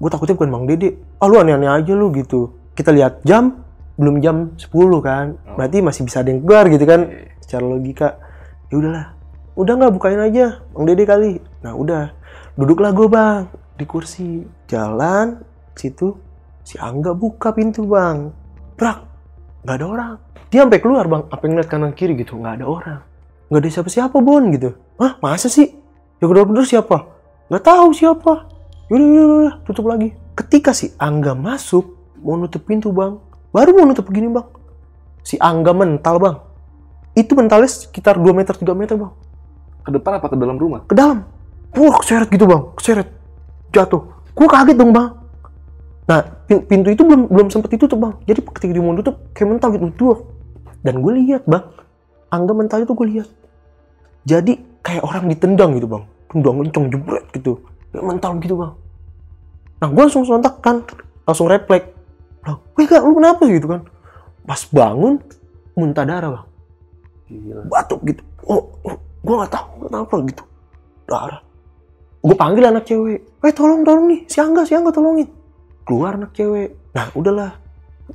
Gue 0.00 0.08
takutnya 0.10 0.34
bukan 0.36 0.50
Mang 0.50 0.64
Dede. 0.66 0.98
Ah 1.22 1.26
lu 1.30 1.38
aneh-aneh 1.38 1.70
aja 1.70 1.92
lu 1.94 2.10
gitu. 2.14 2.54
Kita 2.74 2.90
lihat 2.90 3.22
jam, 3.22 3.62
belum 3.94 4.18
jam 4.18 4.52
10 4.58 4.70
kan. 5.02 5.38
Oh. 5.46 5.56
Berarti 5.58 5.78
masih 5.80 6.02
bisa 6.06 6.22
ada 6.22 6.30
yang 6.34 6.42
keluar 6.42 6.66
gitu 6.70 6.84
kan. 6.84 7.00
Iya. 7.06 7.30
Secara 7.42 7.64
logika. 7.64 8.08
Ya 8.70 8.74
udahlah. 8.80 9.06
Udah 9.54 9.72
nggak 9.78 9.92
bukain 9.94 10.20
aja, 10.20 10.64
Mang 10.74 10.84
Dede 10.86 11.04
kali. 11.06 11.38
Nah 11.62 11.72
udah. 11.78 12.10
Duduklah 12.54 12.90
gue 12.94 13.06
bang 13.10 13.50
di 13.78 13.84
kursi. 13.86 14.42
Jalan 14.66 15.42
situ. 15.74 16.14
Si 16.64 16.78
Angga 16.80 17.12
buka 17.14 17.54
pintu 17.54 17.86
bang. 17.86 18.30
Brak. 18.74 18.98
Nggak 19.62 19.76
ada 19.78 19.86
orang. 19.86 20.12
Dia 20.50 20.66
sampai 20.66 20.80
keluar 20.82 21.06
bang. 21.06 21.22
Apa 21.30 21.44
ngeliat 21.46 21.68
kanan 21.70 21.94
kiri 21.94 22.18
gitu. 22.18 22.34
Nggak 22.38 22.62
ada 22.62 22.66
orang. 22.66 23.00
nggak 23.48 23.60
ada 23.60 23.70
siapa-siapa 23.70 24.16
Bon 24.24 24.42
gitu 24.50 24.72
Hah 24.96 25.20
masa 25.20 25.52
sih 25.52 25.68
yang 26.22 26.28
kedor-kedor 26.32 26.64
siapa 26.64 27.06
nggak 27.52 27.64
tahu 27.64 27.88
siapa 27.92 28.48
yaudah, 28.92 29.06
yaudah, 29.06 29.20
yaudah, 29.20 29.54
tutup 29.64 29.86
lagi. 29.88 30.12
Ketika 30.34 30.74
si 30.74 30.90
Angga 30.98 31.32
masuk 31.32 31.94
mau 32.24 32.40
nutup 32.40 32.64
pintu 32.64 32.90
bang. 32.90 33.20
Baru 33.52 33.76
mau 33.76 33.86
nutup 33.86 34.08
begini 34.08 34.32
bang. 34.32 34.48
Si 35.20 35.36
Angga 35.38 35.76
mental 35.76 36.16
bang. 36.18 36.36
Itu 37.14 37.38
mentalnya 37.38 37.70
sekitar 37.70 38.18
2 38.18 38.34
meter 38.34 38.56
3 38.56 38.74
meter 38.74 38.96
bang. 38.98 39.12
Ke 39.84 39.90
depan 39.92 40.18
apa 40.18 40.26
ke 40.32 40.36
dalam 40.40 40.56
rumah? 40.56 40.82
ke 40.88 40.96
dalam. 40.96 41.28
Wah 41.76 41.96
keseret 42.00 42.32
gitu 42.32 42.48
bang. 42.48 42.62
Keseret. 42.74 43.08
Jatuh. 43.70 44.02
Gua 44.34 44.48
kaget 44.50 44.76
dong 44.80 44.90
bang. 44.90 45.08
Nah 46.04 46.20
pin- 46.48 46.64
pintu 46.64 46.88
itu 46.90 47.04
belum 47.04 47.30
belum 47.30 47.48
sempat 47.52 47.70
ditutup 47.70 48.00
bang. 48.00 48.14
Jadi 48.26 48.40
ketika 48.42 48.72
dia 48.72 48.82
mau 48.82 48.96
tutup 48.98 49.30
kayak 49.36 49.48
mental 49.54 49.68
gitu 49.76 49.86
tuh 49.94 50.16
dan 50.84 51.00
gue 51.00 51.12
lihat 51.22 51.46
bang. 51.46 51.64
Angga 52.34 52.52
mental 52.56 52.82
itu 52.82 52.92
gue 52.92 53.06
lihat. 53.14 53.28
Jadi 54.26 54.58
kayak 54.82 55.04
orang 55.06 55.30
ditendang 55.30 55.76
gitu 55.78 55.86
bang. 55.86 56.04
Tendang 56.28 56.66
kenceng 56.66 56.84
jebret 56.90 57.24
gitu 57.30 57.62
mental 58.02 58.40
gitu 58.42 58.54
bang. 58.58 58.72
Nah 59.82 59.88
gue 59.90 60.02
langsung 60.02 60.24
sontak 60.26 60.58
kan. 60.64 60.82
Langsung 61.24 61.46
refleks. 61.48 61.92
Lah, 62.44 62.60
weh 62.76 62.86
kak 62.88 63.04
lu 63.04 63.16
kenapa? 63.16 63.42
Gitu 63.46 63.66
kan. 63.68 63.86
Pas 64.44 64.60
bangun 64.72 65.20
muntah 65.76 66.04
darah 66.08 66.30
bang. 66.40 66.46
Gila. 67.24 67.62
batuk 67.70 68.00
gitu. 68.04 68.22
Oh, 68.44 68.68
oh 68.84 68.96
gue 69.24 69.34
nggak 69.34 69.52
tahu 69.52 69.88
kenapa 69.88 70.14
gitu. 70.28 70.44
Darah. 71.08 71.40
Gue 72.24 72.36
panggil 72.36 72.64
anak 72.64 72.84
cewek. 72.88 73.20
Eh 73.44 73.52
tolong 73.52 73.84
tolong 73.84 74.08
nih 74.08 74.20
si 74.28 74.40
Angga 74.40 74.64
si 74.64 74.72
Angga 74.72 74.92
tolongin. 74.92 75.28
Keluar 75.84 76.16
anak 76.16 76.32
cewek. 76.32 76.96
Nah 76.96 77.12
udahlah. 77.12 77.52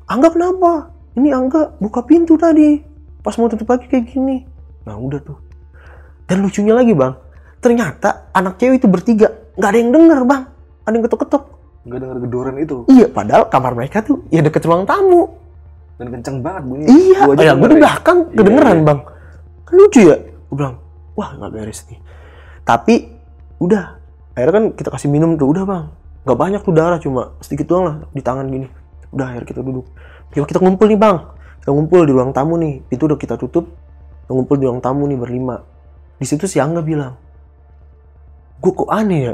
Angga 0.10 0.30
kenapa? 0.34 0.94
Ini 1.18 1.30
Angga 1.34 1.74
buka 1.78 2.06
pintu 2.06 2.38
tadi. 2.38 2.82
Pas 3.22 3.36
mau 3.38 3.50
tutup 3.50 3.70
lagi 3.70 3.86
kayak 3.90 4.10
gini. 4.10 4.46
Nah 4.86 4.98
udah 4.98 5.20
tuh. 5.22 5.38
Dan 6.30 6.46
lucunya 6.46 6.78
lagi 6.78 6.94
bang. 6.94 7.14
Ternyata 7.60 8.32
anak 8.32 8.62
cewek 8.62 8.80
itu 8.80 8.88
bertiga 8.88 9.30
nggak 9.60 9.70
ada 9.70 9.78
yang 9.78 9.92
denger 9.92 10.20
bang 10.24 10.42
ada 10.88 10.94
yang 10.96 11.06
ketok-ketok 11.06 11.44
Nggak 11.80 12.00
dengar 12.00 12.18
gedoran 12.20 12.56
itu. 12.60 12.78
iya 12.88 13.08
padahal 13.08 13.48
kamar 13.48 13.72
mereka 13.72 14.00
tuh 14.00 14.24
ya 14.28 14.40
deket 14.40 14.64
ruang 14.64 14.84
tamu 14.84 15.32
Dan 15.96 16.16
kenceng 16.16 16.40
banget 16.40 16.64
bunyi. 16.64 16.84
Iya, 16.88 17.20
Gua 17.28 17.36
ya 17.36 17.52
gue 17.52 17.68
di 17.68 17.76
ya. 17.76 17.80
belakang 17.84 18.18
Iya, 18.24 18.36
kedengeran 18.40 18.78
iya. 18.80 18.86
bang. 18.88 19.00
Kan 19.68 19.74
lucu 19.76 20.00
ya. 20.00 20.16
Gue 20.48 20.56
bilang, 20.56 20.76
wah 21.12 21.30
nggak 21.36 21.52
beres 21.52 21.84
nih. 21.92 22.00
Tapi 22.64 22.96
udah, 23.60 24.00
akhirnya 24.32 24.54
kan 24.56 24.66
kita 24.80 24.90
kasih 24.96 25.12
minum 25.12 25.36
tuh, 25.36 25.52
udah 25.52 25.68
bang. 25.68 25.92
Nggak 26.24 26.38
banyak 26.40 26.62
tuh 26.64 26.72
darah, 26.72 27.00
cuma 27.04 27.36
sedikit 27.44 27.68
doang 27.68 27.84
lah 27.84 27.96
di 28.16 28.24
tangan 28.24 28.48
gini. 28.48 28.72
Udah 29.12 29.28
akhirnya 29.28 29.48
kita 29.52 29.60
duduk. 29.60 29.92
Yuk 30.40 30.48
kita 30.48 30.64
ngumpul 30.64 30.88
nih 30.88 30.96
bang. 30.96 31.18
Kita 31.60 31.70
ngumpul 31.76 32.00
di 32.08 32.12
ruang 32.16 32.32
tamu 32.32 32.56
nih. 32.56 32.80
Itu 32.88 33.04
udah 33.04 33.20
kita 33.20 33.36
tutup. 33.36 33.68
Kita 34.24 34.32
ngumpul 34.32 34.56
di 34.56 34.72
ruang 34.72 34.80
tamu 34.80 35.04
nih 35.04 35.20
berlima. 35.20 35.60
Di 36.16 36.24
situ 36.24 36.48
si 36.48 36.64
Angga 36.64 36.80
bilang, 36.80 37.12
gue 38.56 38.72
kok 38.72 38.88
aneh 38.88 39.20
ya. 39.20 39.34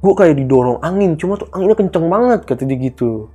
Gue 0.00 0.12
kayak 0.16 0.40
didorong 0.40 0.80
angin, 0.80 1.16
cuma 1.20 1.36
tuh 1.36 1.48
anginnya 1.52 1.76
kenceng 1.76 2.08
banget 2.08 2.40
kata 2.48 2.64
dia 2.64 2.78
gitu. 2.80 3.28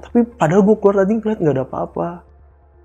Tapi 0.00 0.22
padahal 0.24 0.62
gue 0.62 0.76
keluar 0.78 1.02
tadi 1.02 1.12
ngeliat 1.18 1.38
nggak 1.42 1.54
ada 1.54 1.64
apa-apa. 1.66 2.08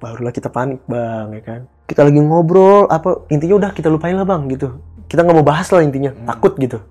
Barulah 0.01 0.33
kita 0.33 0.49
panik 0.49 0.81
bang 0.89 1.31
ya 1.37 1.41
kan? 1.45 1.61
Kita 1.85 2.01
lagi 2.01 2.19
ngobrol 2.19 2.89
apa 2.89 3.29
intinya 3.29 3.55
udah 3.61 3.71
kita 3.71 3.87
lupain 3.87 4.17
lah 4.17 4.25
bang 4.25 4.49
gitu. 4.51 4.81
Kita 5.05 5.21
nggak 5.21 5.37
mau 5.37 5.45
bahas 5.45 5.69
lah 5.69 5.85
intinya 5.85 6.11
Hmm. 6.11 6.25
takut 6.27 6.57
gitu. 6.57 6.81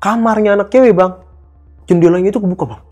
Kamarnya 0.00 0.56
anak 0.56 0.72
cewek 0.72 0.96
bang. 0.96 1.12
Jendelanya 1.86 2.32
itu 2.32 2.40
kebuka 2.40 2.64
bang. 2.66 2.82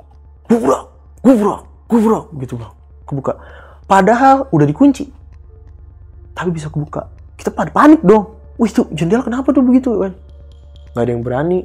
Gubrak 0.49 0.83
gubrak 1.25 1.61
gubrak 1.89 2.25
gitu 2.37 2.55
bang. 2.61 2.73
Kebuka. 3.09 3.33
Padahal 3.89 4.47
udah 4.53 4.67
dikunci. 4.69 5.09
Tapi 6.37 6.49
bisa 6.53 6.69
kebuka. 6.69 7.09
Kita 7.35 7.49
pada 7.51 7.73
panik 7.73 8.05
dong. 8.05 8.39
Wih 8.61 8.71
tuh 8.71 8.87
jendela 8.93 9.25
kenapa 9.25 9.55
tuh 9.55 9.63
begitu 9.65 9.95
kan 9.99 10.13
nggak 10.93 11.05
ada 11.07 11.13
yang 11.15 11.23
berani 11.23 11.59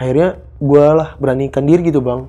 akhirnya 0.00 0.40
gue 0.56 0.84
lah 0.96 1.20
beranikan 1.20 1.68
diri 1.68 1.84
gitu 1.84 2.00
bang. 2.00 2.24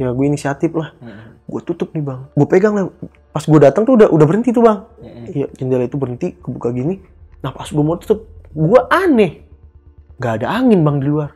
Ya 0.00 0.08
gue 0.08 0.24
inisiatif 0.24 0.72
lah. 0.72 0.96
Mm-mm. 0.96 1.36
gue 1.52 1.60
tutup 1.68 1.92
nih 1.92 2.00
bang. 2.00 2.20
Gue 2.32 2.48
pegang 2.48 2.72
lah. 2.72 2.88
Pas 3.36 3.44
gue 3.44 3.60
datang 3.60 3.84
tuh 3.84 4.00
udah 4.00 4.08
udah 4.08 4.26
berhenti 4.26 4.56
tuh 4.56 4.64
bang. 4.64 4.88
Mm-mm. 5.04 5.24
Iya 5.28 5.46
jendela 5.60 5.84
itu 5.84 6.00
berhenti 6.00 6.32
kebuka 6.40 6.72
gini. 6.72 7.04
Nah 7.44 7.52
pas 7.52 7.68
gue 7.68 7.84
mau 7.84 8.00
tutup 8.00 8.24
gue 8.56 8.80
aneh. 8.88 9.44
Nggak 10.16 10.32
ada 10.40 10.46
angin 10.56 10.80
bang 10.80 10.96
di 10.96 11.06
luar. 11.12 11.30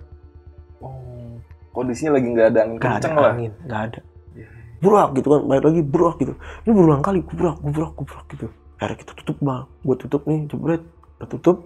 Oh, 0.80 1.36
kondisinya 1.76 2.16
lagi 2.16 2.28
nggak 2.32 2.48
ada 2.56 2.58
angin 2.64 2.76
nggak 2.80 2.96
ada 2.96 3.08
lah. 3.12 3.32
angin 3.36 3.52
nggak 3.68 3.82
ada. 3.92 4.00
Iya. 4.32 4.48
burak 4.80 5.08
gitu 5.16 5.28
kan 5.28 5.40
balik 5.44 5.64
lagi 5.68 5.80
burak 5.84 6.16
gitu. 6.24 6.32
Ini 6.64 6.70
berulang 6.72 7.02
kali 7.04 7.20
burak 7.20 7.56
burak 7.60 7.92
burak 8.00 8.24
gitu. 8.32 8.46
Akhirnya 8.80 8.96
kita 9.04 9.12
tutup 9.20 9.36
bang. 9.44 9.64
Gue 9.84 9.96
tutup 10.00 10.22
nih 10.24 10.48
jebret. 10.48 10.82
Udah 11.20 11.28
tutup 11.28 11.56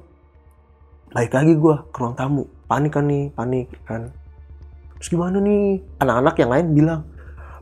balik 1.10 1.32
lagi 1.34 1.52
gue 1.58 1.74
ke 1.90 1.96
ruang 1.98 2.14
tamu. 2.14 2.46
Panik 2.70 2.94
kan 2.94 3.04
nih 3.10 3.34
panik 3.34 3.66
kan. 3.82 4.14
Terus 4.98 5.08
gimana 5.10 5.42
nih? 5.42 5.82
Anak-anak 5.98 6.34
yang 6.38 6.50
lain 6.54 6.66
bilang 6.70 7.00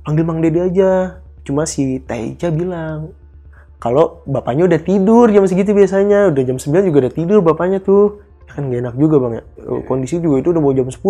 panggil 0.04 0.24
Mang 0.24 0.44
Dede 0.44 0.60
aja. 0.68 1.22
Cuma 1.44 1.64
si 1.64 1.96
Teja 2.04 2.52
bilang 2.52 3.16
kalau 3.78 4.20
bapaknya 4.28 4.68
udah 4.68 4.80
tidur 4.82 5.30
jam 5.32 5.46
segitu 5.48 5.72
biasanya 5.72 6.28
udah 6.34 6.42
jam 6.44 6.58
9 6.58 6.88
juga 6.92 7.08
udah 7.08 7.12
tidur 7.14 7.38
bapaknya 7.40 7.80
tuh. 7.80 8.20
Ya 8.48 8.52
kan 8.58 8.68
gak 8.68 8.80
enak 8.84 8.94
juga 9.00 9.16
bang 9.22 9.32
ya. 9.40 9.44
Kondisi 9.88 10.20
juga 10.20 10.44
itu 10.44 10.52
udah 10.52 10.62
mau 10.62 10.74
jam 10.76 10.88
10 10.88 11.00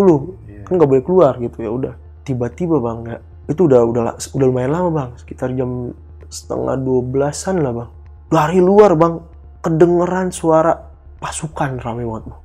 Iya. 0.47 0.63
kan 0.63 0.71
nggak 0.79 0.89
boleh 0.89 1.03
keluar 1.03 1.33
gitu 1.43 1.57
ya 1.59 1.71
udah. 1.75 1.93
Tiba-tiba 2.23 2.77
bang 2.79 2.99
ya 3.03 3.17
itu 3.49 3.61
udah 3.65 3.81
udah 3.83 4.01
udah 4.15 4.45
lumayan 4.47 4.71
lama 4.71 4.89
bang. 4.95 5.09
Sekitar 5.19 5.51
jam 5.59 5.91
setengah 6.29 6.77
dua 6.79 6.99
belasan 7.03 7.59
lah 7.59 7.73
bang. 7.75 7.89
Dari 8.31 8.59
luar 8.63 8.95
bang. 8.95 9.19
Kedengeran 9.59 10.31
suara 10.31 10.71
pasukan 11.19 11.79
rame 11.83 12.03
banget 12.07 12.23
bang 12.31 12.41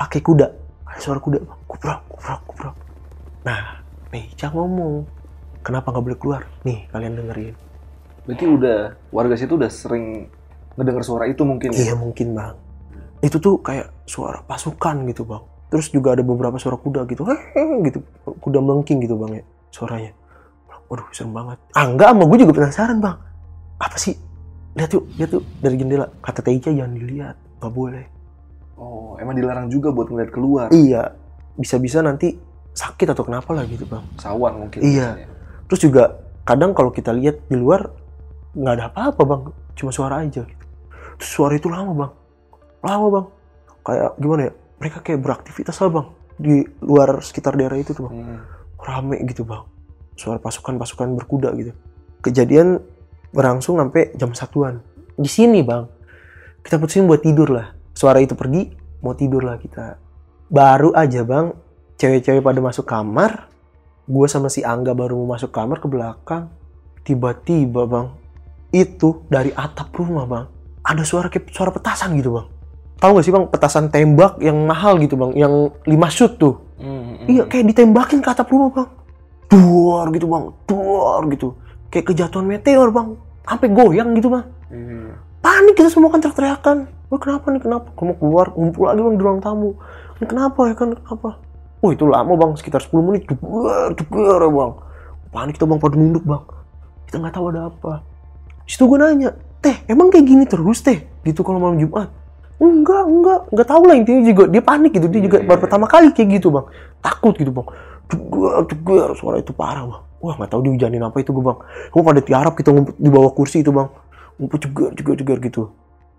pakai 0.00 0.20
kuda 0.24 0.48
ada 0.88 1.00
suara 1.00 1.20
kuda 1.20 1.38
bang 1.44 1.60
kubrak 1.68 2.00
kubrak 2.08 2.40
kubrak. 2.48 2.74
Nah 3.46 3.80
Meja 4.10 4.50
ngomong 4.50 5.06
kenapa 5.62 5.94
nggak 5.94 6.04
boleh 6.04 6.18
keluar? 6.18 6.42
Nih 6.66 6.90
kalian 6.90 7.14
dengerin. 7.14 7.54
Berarti 8.26 8.44
udah 8.48 8.78
warga 9.14 9.34
situ 9.38 9.54
udah 9.54 9.70
sering 9.70 10.26
ngedengar 10.74 11.06
suara 11.06 11.30
itu 11.30 11.46
mungkin 11.46 11.70
iya 11.70 11.92
ya. 11.92 11.94
mungkin 11.94 12.34
bang. 12.34 12.56
Itu 13.22 13.38
tuh 13.38 13.62
kayak 13.62 13.92
suara 14.08 14.42
pasukan 14.42 15.06
gitu 15.14 15.22
bang. 15.22 15.44
Terus 15.70 15.86
juga 15.94 16.18
ada 16.18 16.26
beberapa 16.26 16.58
suara 16.58 16.74
kuda 16.74 17.06
gitu. 17.06 17.22
Hehehe 17.22 17.78
gitu 17.86 18.02
kuda 18.42 18.58
melengking 18.58 18.98
gitu 19.04 19.14
bang 19.14 19.40
ya 19.40 19.44
suaranya. 19.70 20.12
Waduh 20.90 21.06
serem 21.14 21.30
banget. 21.30 21.58
Ah 21.70 21.86
enggak 21.86 22.10
sama 22.10 22.24
gue 22.26 22.38
juga 22.42 22.52
penasaran 22.56 22.98
bang. 22.98 23.16
Apa 23.78 23.94
sih? 23.94 24.18
Lihat 24.74 24.90
yuk 24.90 25.04
lihat 25.14 25.30
yuk 25.38 25.44
dari 25.62 25.76
jendela. 25.78 26.10
Kata 26.18 26.42
Teja 26.42 26.74
jangan 26.74 26.98
dilihat 26.98 27.36
nggak 27.60 27.70
boleh 27.70 28.04
Oh, 28.74 29.12
emang 29.14 29.36
dilarang 29.36 29.68
juga 29.68 29.92
buat 29.92 30.08
ngeliat 30.08 30.30
keluar. 30.30 30.66
iya 30.70 31.12
bisa-bisa 31.52 32.00
nanti 32.00 32.32
sakit 32.72 33.12
atau 33.12 33.22
kenapa 33.22 33.52
lah 33.52 33.66
gitu 33.66 33.84
bang 33.84 34.00
Sawan 34.16 34.56
mungkin. 34.58 34.80
Iya. 34.80 35.08
biasanya. 35.14 35.28
terus 35.66 35.80
juga 35.82 36.04
kadang 36.42 36.72
kalau 36.72 36.88
kita 36.88 37.12
lihat 37.12 37.44
di 37.44 37.54
luar 37.54 37.92
nggak 38.50 38.74
ada 38.74 38.84
apa-apa 38.88 39.22
bang 39.22 39.42
cuma 39.74 39.90
suara 39.90 40.18
aja 40.18 40.40
gitu. 40.40 40.64
terus 41.14 41.30
suara 41.30 41.52
itu 41.52 41.68
lama 41.68 41.92
bang 41.92 42.12
lama 42.80 43.06
bang 43.10 43.26
kayak 43.82 44.10
gimana 44.16 44.40
ya 44.42 44.52
mereka 44.74 44.98
kayak 45.00 45.20
beraktivitas 45.20 45.76
lah 45.76 45.90
bang 45.92 46.06
di 46.34 46.54
luar 46.80 47.20
sekitar 47.20 47.52
daerah 47.52 47.76
itu 47.76 47.92
tuh 47.92 48.08
bang 48.08 48.14
Hmm. 48.16 48.40
rame 48.80 49.20
gitu 49.28 49.44
bang 49.44 49.60
suara 50.16 50.40
pasukan-pasukan 50.40 51.12
berkuda 51.14 51.52
gitu 51.54 51.76
kejadian 52.20 52.80
berlangsung 53.30 53.76
sampai 53.76 54.16
jam 54.16 54.32
satuan 54.32 54.80
di 55.12 55.28
sini 55.28 55.60
bang 55.60 55.84
kita 56.64 56.76
putusin 56.80 57.06
buat 57.08 57.22
tidur 57.24 57.48
lah 57.50 57.76
suara 57.92 58.22
itu 58.22 58.36
pergi 58.36 58.72
mau 59.00 59.16
tidur 59.16 59.44
lah 59.44 59.56
kita 59.56 59.96
baru 60.50 60.92
aja 60.94 61.24
bang 61.24 61.52
cewek-cewek 61.96 62.42
pada 62.42 62.60
masuk 62.60 62.84
kamar 62.88 63.48
gue 64.10 64.26
sama 64.26 64.48
si 64.50 64.64
Angga 64.64 64.96
baru 64.96 65.20
mau 65.24 65.36
masuk 65.36 65.54
kamar 65.54 65.78
ke 65.78 65.86
belakang 65.86 66.50
tiba-tiba 67.06 67.86
bang 67.86 68.06
itu 68.70 69.24
dari 69.26 69.50
atap 69.56 69.90
rumah 69.96 70.26
bang 70.26 70.46
ada 70.84 71.02
suara 71.04 71.28
kayak 71.28 71.52
suara 71.52 71.70
petasan 71.74 72.16
gitu 72.18 72.36
bang 72.38 72.46
tahu 73.00 73.16
gak 73.16 73.24
sih 73.24 73.32
bang 73.32 73.46
petasan 73.48 73.86
tembak 73.88 74.36
yang 74.44 74.56
mahal 74.68 75.00
gitu 75.00 75.16
bang 75.16 75.32
yang 75.36 75.72
lima 75.88 76.08
shoot 76.12 76.36
tuh 76.36 76.70
Hmm, 76.80 77.02
hmm, 77.04 77.26
Iya 77.28 77.42
hmm. 77.44 77.50
kayak 77.52 77.64
ditembakin 77.72 78.18
ke 78.24 78.28
atap 78.32 78.48
rumah 78.48 78.72
bang. 78.72 78.88
Duar 79.52 80.06
gitu 80.16 80.26
bang, 80.26 80.44
duar 80.64 81.22
gitu. 81.28 81.48
Kayak 81.92 82.04
kejatuhan 82.12 82.46
meteor 82.48 82.88
bang. 82.88 83.08
Sampai 83.44 83.68
goyang 83.68 84.16
gitu 84.16 84.32
bang. 84.32 84.44
Hmm. 84.72 85.09
Panik 85.40 85.72
kita 85.72 85.88
semua 85.88 86.12
kan 86.12 86.20
teriak-teriakan. 86.20 86.78
Wah 87.08 87.16
kenapa 87.18 87.48
nih 87.48 87.64
kenapa? 87.64 87.88
Kamu 87.96 88.12
keluar 88.20 88.52
ngumpul 88.52 88.84
lagi 88.86 89.00
bang 89.00 89.16
di 89.16 89.22
ruang 89.24 89.40
tamu. 89.40 89.72
Ini 90.20 90.26
kenapa 90.28 90.60
ya 90.68 90.74
kan 90.76 90.92
kenapa? 90.92 91.40
Oh 91.80 91.90
itu 91.96 92.04
lama 92.04 92.32
bang 92.36 92.52
sekitar 92.60 92.84
10 92.84 93.00
menit. 93.00 93.24
Duar, 93.24 93.96
duar 93.96 94.40
ya 94.44 94.50
bang. 94.52 94.72
Panik 95.32 95.56
kita 95.56 95.64
bang 95.64 95.80
pada 95.80 95.96
nunduk 95.96 96.24
bang. 96.28 96.44
Kita 97.08 97.16
nggak 97.24 97.34
tahu 97.34 97.46
ada 97.56 97.72
apa. 97.72 97.92
Situ 98.68 98.84
gue 98.84 98.98
nanya, 99.00 99.32
teh 99.64 99.80
emang 99.88 100.12
kayak 100.12 100.28
gini 100.28 100.44
terus 100.44 100.84
teh? 100.84 101.08
Gitu 101.24 101.40
kalau 101.40 101.56
malam 101.56 101.80
Jumat. 101.80 102.12
Enggak, 102.60 103.08
enggak, 103.08 103.40
enggak 103.48 103.68
tahu 103.72 103.82
lah 103.88 103.96
intinya 103.96 104.20
juga 104.20 104.44
dia 104.52 104.60
panik 104.60 104.92
gitu. 104.92 105.08
Dia 105.08 105.24
juga 105.24 105.38
Iya, 105.40 105.48
baru 105.48 105.58
iya. 105.58 105.64
pertama 105.64 105.86
kali 105.88 106.12
kayak 106.12 106.28
gitu 106.36 106.52
bang. 106.52 106.68
Takut 107.00 107.32
gitu 107.40 107.48
bang. 107.48 107.66
Dugar, 108.12 108.68
dugar, 108.68 109.08
suara 109.16 109.40
itu 109.40 109.56
parah 109.56 109.88
bang. 109.88 110.02
Wah 110.20 110.36
nggak 110.36 110.52
tahu 110.52 110.68
dihujanin 110.68 111.00
apa 111.00 111.16
itu 111.24 111.32
gue 111.32 111.40
bang. 111.40 111.58
Gue 111.88 112.02
pada 112.04 112.20
tiarap 112.20 112.52
kita 112.60 112.76
ngumpet 112.76 113.00
di 113.00 113.08
bawah 113.08 113.32
kursi 113.32 113.64
itu 113.64 113.72
bang. 113.72 113.88
Juga, 114.40 114.88
juga, 114.96 115.12
juga 115.12 115.34
gitu. 115.44 115.62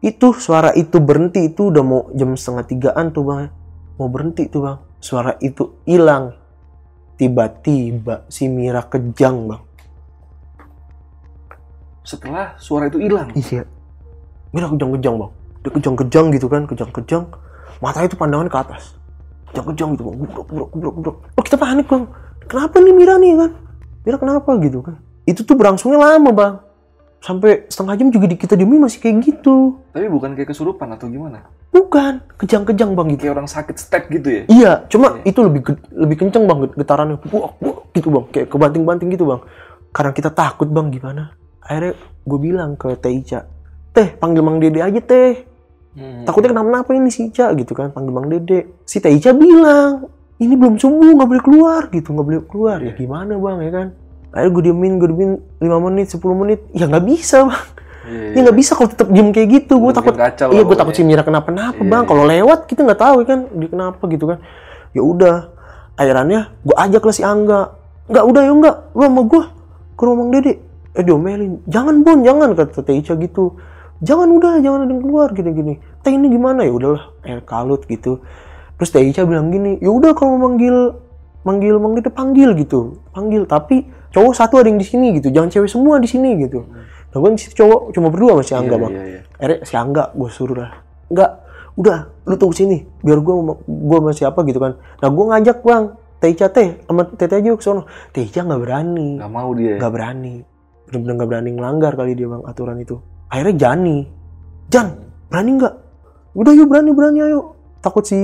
Itu 0.01 0.33
suara 0.37 0.73
itu 0.77 1.01
berhenti 1.01 1.49
itu 1.49 1.73
udah 1.73 1.83
mau 1.85 2.01
jam 2.13 2.37
setengah 2.37 2.65
tigaan 2.69 3.09
tuh 3.09 3.25
bang. 3.25 3.49
Mau 3.97 4.09
berhenti 4.09 4.45
tuh 4.45 4.61
bang. 4.65 4.77
Suara 5.01 5.33
itu 5.41 5.81
hilang. 5.89 6.37
Tiba-tiba 7.17 8.25
si 8.29 8.45
Mira 8.45 8.85
kejang 8.85 9.49
bang. 9.49 9.61
Setelah 12.01 12.57
suara 12.57 12.89
itu 12.89 12.97
hilang. 12.97 13.29
Iya. 13.33 13.65
Mira 14.53 14.69
kejang-kejang 14.69 15.15
bang. 15.17 15.31
Dia 15.61 15.71
kejang-kejang 15.77 16.25
gitu 16.33 16.47
kan, 16.49 16.61
kejang-kejang. 16.65 17.23
Matanya 17.81 18.09
itu 18.09 18.17
pandangan 18.17 18.49
ke 18.49 18.57
atas. 18.57 18.83
Kejang-kejang 19.53 19.97
gitu 19.97 20.03
bang. 20.09 20.15
Gubrak, 20.17 20.45
gubrak, 20.49 20.69
gubrak, 20.73 20.93
gubrak. 20.97 21.15
Oh 21.37 21.43
kita 21.45 21.57
panik 21.57 21.85
bang. 21.89 22.05
Kenapa 22.49 22.77
nih 22.81 22.93
Mira 22.93 23.21
nih 23.21 23.33
kan? 23.37 23.51
Mira 24.01 24.17
kenapa 24.17 24.49
gitu 24.61 24.81
kan? 24.81 24.97
Itu 25.29 25.45
tuh 25.45 25.53
berlangsungnya 25.53 26.01
lama 26.01 26.29
bang. 26.33 26.53
Sampai 27.21 27.69
setengah 27.69 28.01
jam 28.01 28.07
juga 28.09 28.25
di 28.25 28.33
kita 28.33 28.57
diemin 28.57 28.81
masih 28.81 28.97
kayak 28.97 29.21
gitu. 29.21 29.77
Tapi 29.93 30.09
bukan 30.09 30.33
kayak 30.33 30.49
kesurupan 30.49 30.89
atau 30.89 31.05
gimana? 31.05 31.45
Bukan, 31.69 32.25
kejang-kejang 32.41 32.97
bang 32.97 33.07
gitu. 33.13 33.29
Kayak 33.29 33.35
orang 33.37 33.47
sakit 33.47 33.75
step 33.77 34.09
gitu 34.09 34.27
ya? 34.27 34.43
Iya, 34.49 34.71
cuma 34.89 35.21
itu 35.21 35.39
lebih 35.39 35.77
lebih 35.93 36.17
kenceng 36.17 36.49
bang 36.49 36.65
get- 36.65 36.75
getarannya, 36.81 37.21
buak 37.21 37.61
buak 37.61 37.77
gitu 37.93 38.09
bang, 38.09 38.25
kayak 38.33 38.47
kebanting-banting 38.49 39.13
gitu 39.13 39.29
bang. 39.29 39.41
Karena 39.93 40.11
kita 40.17 40.33
takut 40.33 40.65
bang 40.65 40.89
gimana? 40.89 41.37
Akhirnya 41.61 41.93
gue 42.25 42.39
bilang 42.41 42.73
ke 42.73 42.89
Teh 42.97 43.13
Ica, 43.13 43.45
Teh 43.93 44.17
panggil 44.17 44.41
Mang 44.41 44.57
Dede 44.57 44.81
aja 44.81 44.97
Teh. 44.97 45.45
Hmm. 45.93 46.25
Takutnya 46.25 46.57
kenapa-napa 46.57 46.89
ini 46.97 47.13
si 47.13 47.29
Ica 47.29 47.53
gitu 47.53 47.77
kan, 47.77 47.93
panggil 47.93 48.17
Mang 48.17 48.27
Dede. 48.33 48.81
Si 48.81 48.97
Teh 48.97 49.13
Ica 49.13 49.29
bilang, 49.37 50.09
ini 50.41 50.57
belum 50.57 50.81
subuh 50.81 51.13
nggak 51.21 51.29
boleh 51.29 51.43
keluar 51.45 51.81
gitu, 51.93 52.17
nggak 52.17 52.27
boleh 52.27 52.41
keluar. 52.49 52.77
Ya 52.81 52.97
gimana 52.97 53.37
bang 53.37 53.57
ya 53.61 53.71
kan? 53.71 53.87
Akhirnya 54.31 54.51
gue 54.55 54.63
diemin, 54.71 54.93
gue 54.95 55.07
diemin 55.11 55.31
5 55.59 55.85
menit, 55.91 56.07
10 56.11 56.23
menit, 56.35 56.59
ya 56.71 56.87
nggak 56.87 57.05
bisa 57.05 57.37
bang. 57.47 57.63
Iya, 58.01 58.33
Ya 58.33 58.39
nggak 58.49 58.57
bisa 58.57 58.71
kalau 58.73 58.89
tetap 58.89 59.07
diem 59.13 59.29
kayak 59.29 59.49
gitu. 59.61 59.77
Gue 59.77 59.91
takut. 59.93 60.15
Iya, 60.17 60.63
gue 60.65 60.77
takut 60.79 60.93
si. 60.95 61.03
Mira 61.05 61.21
kenapa-napa 61.21 61.77
Iya, 61.77 61.85
bang. 61.85 62.03
iya. 62.03 62.09
Kalau 62.09 62.23
lewat 62.25 62.59
kita 62.65 62.81
nggak 62.87 63.01
tahu 63.01 63.15
ya 63.21 63.25
kan 63.29 63.39
dia 63.53 63.69
kenapa 63.69 64.03
gitu 64.09 64.25
kan. 64.25 64.37
Ya 64.95 65.01
udah. 65.05 65.37
Akhirannya 65.99 66.41
gue 66.65 66.75
ajak 66.75 67.03
lah 67.03 67.13
si 67.13 67.21
Angga. 67.21 67.61
Nggak 68.09 68.25
udah 68.25 68.41
ya 68.41 68.51
nggak. 68.57 68.75
Lu 68.97 69.01
sama 69.05 69.21
gue 69.27 69.41
ke 69.93 70.01
rumah 70.01 70.17
Mang 70.17 70.31
Dede. 70.33 70.53
Eh 70.97 71.03
diomelin. 71.05 71.61
Jangan 71.69 71.95
Bon, 72.01 72.19
jangan 72.25 72.49
kata 72.57 72.81
Teh 72.81 72.95
Ica 72.97 73.13
gitu. 73.15 73.55
Jangan 74.01 74.33
udah, 74.33 74.57
jangan 74.65 74.89
ada 74.89 74.91
yang 74.97 75.03
keluar 75.05 75.29
gini-gini. 75.29 75.77
Teh 76.01 76.09
ini 76.09 76.25
gimana 76.33 76.65
ya 76.65 76.73
udahlah. 76.73 77.13
Air 77.21 77.45
kalut 77.45 77.85
gitu. 77.85 78.25
Terus 78.81 78.89
Teh 78.89 79.05
Ica 79.05 79.29
bilang 79.29 79.53
gini, 79.53 79.77
ya 79.77 79.93
udah 79.93 80.17
kalau 80.17 80.41
mau 80.41 80.49
manggil 80.49 80.97
manggil 81.45 81.77
Mang 81.77 81.93
Dede 81.93 82.09
panggil 82.09 82.57
gitu. 82.57 82.97
Panggil 83.13 83.45
tapi 83.45 83.85
cowok 84.11 84.33
satu 84.33 84.59
ada 84.59 84.67
yang 84.67 84.77
di 84.77 84.85
sini 84.85 85.15
gitu. 85.15 85.31
Jangan 85.31 85.49
cewek 85.49 85.69
semua 85.69 85.97
di 85.97 86.07
sini 86.07 86.35
gitu. 86.37 86.67
Nah 87.11 87.17
gue 87.17 87.29
di 87.31 87.41
situ 87.41 87.55
cowok 87.57 87.91
cuma 87.91 88.07
berdua 88.07 88.39
sama 88.39 88.43
si 88.43 88.53
Angga 88.53 88.75
Iya, 88.75 88.83
bang. 88.83 88.91
iya, 88.91 89.03
iya. 89.03 89.21
Akhirnya 89.35 89.57
si 89.63 89.73
Angga 89.75 90.03
gue 90.11 90.29
suruh 90.29 90.57
lah. 90.57 90.71
Enggak, 91.07 91.31
udah 91.75 91.97
lu 92.23 92.35
tunggu 92.35 92.55
sini. 92.55 92.77
Biar 93.01 93.19
gue 93.19 93.35
gue 93.65 93.97
sama 93.99 94.11
siapa 94.11 94.39
gitu 94.43 94.59
kan. 94.59 94.75
Nah 94.77 95.09
gue 95.09 95.25
ngajak 95.27 95.59
bang. 95.61 95.83
Teica 96.21 96.47
teh 96.47 96.77
sama 96.85 97.01
Tete 97.09 97.33
aja 97.33 97.49
ke 97.49 97.63
sono. 97.65 97.89
Teica 98.13 98.45
nggak 98.45 98.61
berani. 98.61 99.17
Nggak 99.17 99.31
mau 99.31 99.49
dia. 99.51 99.75
Nggak 99.81 99.91
berani. 99.91 100.33
Bener-bener 100.85 101.13
nggak 101.17 101.29
berani 101.31 101.49
ngelanggar 101.51 101.91
kali 101.95 102.11
dia 102.13 102.27
bang 102.27 102.43
aturan 102.45 102.77
itu. 102.77 102.95
Akhirnya 103.27 103.55
Jani. 103.57 103.97
Jan, 104.69 104.87
berani 105.27 105.51
nggak? 105.57 105.73
Udah 106.31 106.53
yuk 106.53 106.67
berani 106.69 106.91
berani 106.93 107.19
ayo. 107.25 107.57
Takut 107.81 108.05
si 108.05 108.15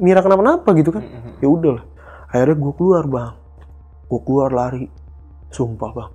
Mira 0.00 0.18
kenapa-napa 0.18 0.72
gitu 0.72 0.90
kan. 0.90 1.04
Hmm, 1.04 1.36
Ya 1.38 1.46
udah 1.46 1.72
lah. 1.76 1.84
Akhirnya 2.32 2.56
gue 2.56 2.72
keluar 2.72 3.04
bang. 3.04 3.32
Gue 4.08 4.20
keluar 4.24 4.50
lari. 4.50 4.88
Sumpah 5.52 5.92
bang. 5.92 6.12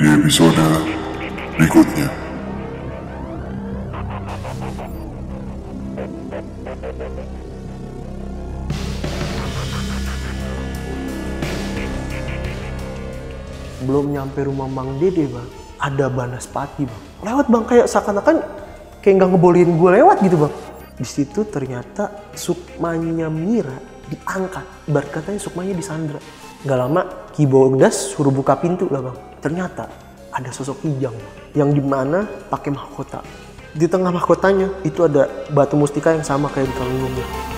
di 0.00 0.08
episode 0.08 0.66
berikutnya. 1.54 2.08
belum 13.82 14.14
nyampe 14.14 14.46
rumah 14.46 14.70
Mang 14.70 14.96
Dede 15.02 15.26
bang 15.26 15.48
ada 15.82 16.06
Banaspati 16.06 16.86
bang 16.86 17.02
lewat 17.26 17.46
bang 17.50 17.64
kayak 17.66 17.86
seakan-akan 17.90 18.36
kayak 19.02 19.14
nggak 19.18 19.30
ngebolehin 19.34 19.74
gue 19.74 19.90
lewat 19.98 20.22
gitu 20.22 20.46
bang 20.46 20.54
di 20.94 21.02
situ 21.02 21.42
ternyata 21.50 22.30
sukmanya 22.30 23.26
Mira 23.26 23.91
diangkat. 24.12 24.64
Ibarat 24.92 25.08
katanya 25.08 25.40
sukmanya 25.40 25.72
disandra 25.72 26.20
nggak 26.62 26.78
lama 26.78 27.02
Ki 27.34 27.42
Bogdas 27.42 28.14
suruh 28.14 28.30
buka 28.30 28.54
pintu 28.54 28.86
lah 28.86 29.02
bang. 29.02 29.16
Ternyata 29.42 29.90
ada 30.32 30.48
sosok 30.54 30.80
Bang, 30.86 31.16
yang 31.52 31.74
di 31.74 31.82
mana 31.82 32.24
pakai 32.24 32.70
mahkota. 32.72 33.20
Di 33.72 33.84
tengah 33.88 34.14
mahkotanya 34.14 34.70
itu 34.86 35.04
ada 35.04 35.28
batu 35.52 35.76
mustika 35.76 36.14
yang 36.14 36.24
sama 36.24 36.48
kayak 36.48 36.70
di 36.70 36.74
kalung 36.76 37.51